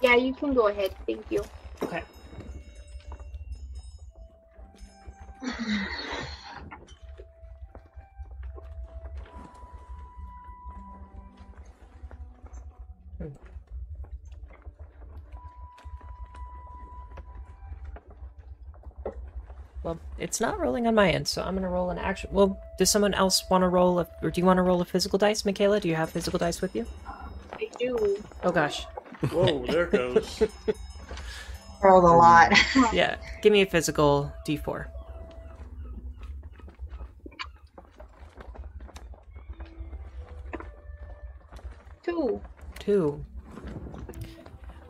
Yeah, 0.02 0.16
you 0.16 0.34
can 0.34 0.54
go 0.54 0.68
ahead. 0.68 0.92
Thank 1.08 1.32
you. 1.32 1.44
Okay. 1.82 2.04
It's 20.34 20.42
not 20.42 20.60
rolling 20.60 20.88
on 20.88 20.96
my 20.96 21.12
end, 21.12 21.28
so 21.28 21.44
I'm 21.44 21.54
gonna 21.54 21.70
roll 21.70 21.92
an 21.92 22.00
action. 22.00 22.28
Well, 22.34 22.58
does 22.80 22.90
someone 22.90 23.14
else 23.14 23.48
want 23.52 23.62
to 23.62 23.68
roll 23.68 24.00
a, 24.00 24.08
or 24.24 24.32
do 24.32 24.42
you 24.42 24.46
want 24.48 24.58
to 24.58 24.64
roll 24.64 24.82
a 24.82 24.86
physical 24.86 25.20
dice, 25.20 25.46
Michaela? 25.46 25.80
Do 25.80 25.88
you 25.88 25.94
have 25.94 26.10
physical 26.10 26.40
dice 26.40 26.60
with 26.60 26.76
you? 26.76 26.88
I 27.52 27.70
do. 27.78 28.18
Oh 28.42 28.50
gosh, 28.50 28.88
Whoa, 29.30 29.64
there 29.68 29.86
goes. 29.86 30.42
Rolled 31.84 32.04
a 32.06 32.08
lot. 32.08 32.52
yeah. 32.94 33.18
Give 33.44 33.54
me 33.54 33.62
a 33.62 33.68
physical 33.68 34.34
D4. 34.48 34.88
Two. 42.02 42.42
Two. 42.80 43.24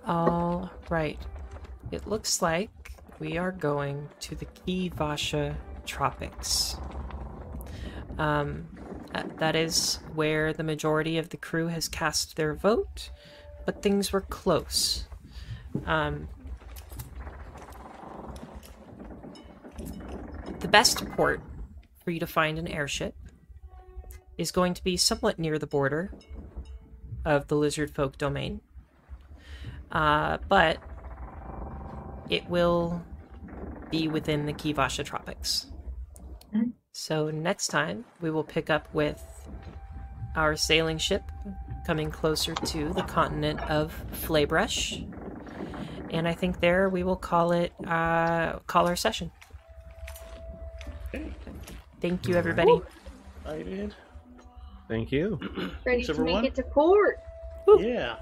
All 0.08 0.72
right. 0.90 1.20
It 1.92 2.08
looks 2.08 2.42
like 2.42 2.83
we 3.20 3.38
are 3.38 3.52
going 3.52 4.10
to 4.22 4.36
the 4.36 4.46
Kivasha 4.46 5.56
Tropics. 5.86 6.78
Um, 8.18 8.68
uh, 9.14 9.24
that 9.38 9.56
is 9.56 10.00
where 10.14 10.54
the 10.54 10.64
majority 10.64 11.18
of 11.18 11.30
the 11.30 11.38
crew 11.38 11.68
has 11.68 11.88
cast 11.88 12.36
their 12.36 12.54
vote, 12.54 13.12
but 13.66 13.82
things 13.82 14.12
were 14.12 14.22
close. 14.22 15.08
Um, 15.86 16.28
the 20.60 20.68
best 20.68 21.06
port 21.12 21.42
for 22.04 22.12
you 22.12 22.20
to 22.20 22.28
find 22.28 22.58
an 22.58 22.68
airship 22.68 23.16
is 24.38 24.52
going 24.52 24.74
to 24.74 24.84
be 24.84 24.98
somewhat 24.98 25.40
near 25.40 25.60
the 25.60 25.68
border 25.68 26.14
of 27.26 27.48
the 27.48 27.56
lizard 27.56 27.92
folk 27.92 28.18
domain. 28.18 28.62
Uh, 29.92 30.38
but 30.50 30.78
it 32.34 32.50
will 32.50 33.00
be 33.92 34.08
within 34.08 34.48
the 34.48 34.54
Kivasha 34.54 35.06
tropics. 35.06 35.68
So 36.96 37.32
next 37.32 37.68
time 37.68 38.06
we 38.22 38.30
will 38.30 38.44
pick 38.44 38.70
up 38.70 38.88
with 38.94 39.22
our 40.36 40.56
sailing 40.56 40.98
ship 40.98 41.24
coming 41.86 42.12
closer 42.12 42.54
to 42.54 42.94
the 42.94 43.02
continent 43.04 43.60
of 43.62 43.92
Flaebrush. 44.12 45.02
And 46.12 46.28
I 46.28 46.34
think 46.34 46.60
there 46.60 46.90
we 46.90 47.04
will 47.04 47.16
call 47.16 47.52
it 47.52 47.74
uh, 47.86 48.60
call 48.68 48.88
our 48.88 48.96
session. 48.96 49.32
Thank 52.00 52.28
you 52.28 52.36
everybody. 52.36 52.82
I 53.46 53.64
did. 53.64 53.96
Thank 54.88 55.12
you. 55.12 55.40
Ready 55.58 55.72
Thanks, 55.84 56.08
to 56.08 56.14
everyone. 56.14 56.42
make 56.42 56.52
it 56.52 56.56
to 56.56 56.64
port. 56.64 57.20
Yeah. 57.78 58.18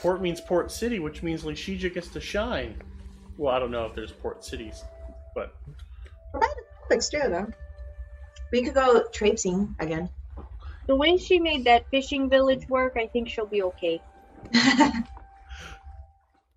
Port 0.00 0.20
means 0.20 0.40
Port 0.40 0.72
City, 0.72 0.98
which 0.98 1.22
means 1.22 1.42
Lishija 1.42 1.92
gets 1.92 2.08
to 2.08 2.20
shine. 2.20 2.80
Well, 3.42 3.52
I 3.52 3.58
don't 3.58 3.72
know 3.72 3.86
if 3.86 3.94
there's 3.96 4.12
port 4.12 4.44
cities, 4.44 4.84
but 5.34 5.56
Quick 6.86 7.00
too, 7.00 7.18
though. 7.28 7.48
We 8.52 8.62
could 8.62 8.74
go 8.74 9.02
traipsing 9.12 9.74
again. 9.80 10.08
The 10.86 10.94
way 10.94 11.16
she 11.16 11.40
made 11.40 11.64
that 11.64 11.90
fishing 11.90 12.30
village 12.30 12.68
work, 12.68 12.96
I 12.96 13.08
think 13.08 13.28
she'll 13.28 13.46
be 13.46 13.62
okay. 13.64 14.00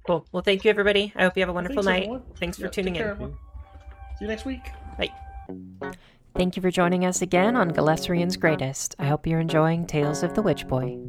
Cool. 0.06 0.24
Well, 0.32 0.44
thank 0.44 0.64
you 0.64 0.70
everybody. 0.70 1.12
I 1.16 1.24
hope 1.24 1.36
you 1.36 1.42
have 1.42 1.50
a 1.50 1.54
wonderful 1.54 1.82
thanks, 1.82 1.88
night. 1.88 2.04
everyone. 2.04 2.22
Thanks 2.40 2.58
for 2.58 2.66
Yeah, 2.66 2.70
tuning 2.70 2.96
in. 2.96 3.02
everyone. 3.02 3.32
See 4.20 4.26
you 4.26 4.28
next 4.28 4.46
week. 4.46 4.62
Bye. 5.00 5.10
Thank 6.36 6.56
you 6.56 6.62
for 6.62 6.70
joining 6.70 7.04
us 7.06 7.24
again 7.24 7.56
on 7.56 7.72
Galesrian's 7.72 8.38
Greatest. 8.38 8.94
I 9.00 9.08
hope 9.08 9.26
you're 9.26 9.40
enjoying 9.40 9.88
Tales 9.88 10.22
of 10.22 10.36
the 10.36 10.44
Witch 10.44 10.68
Boy. 10.68 11.00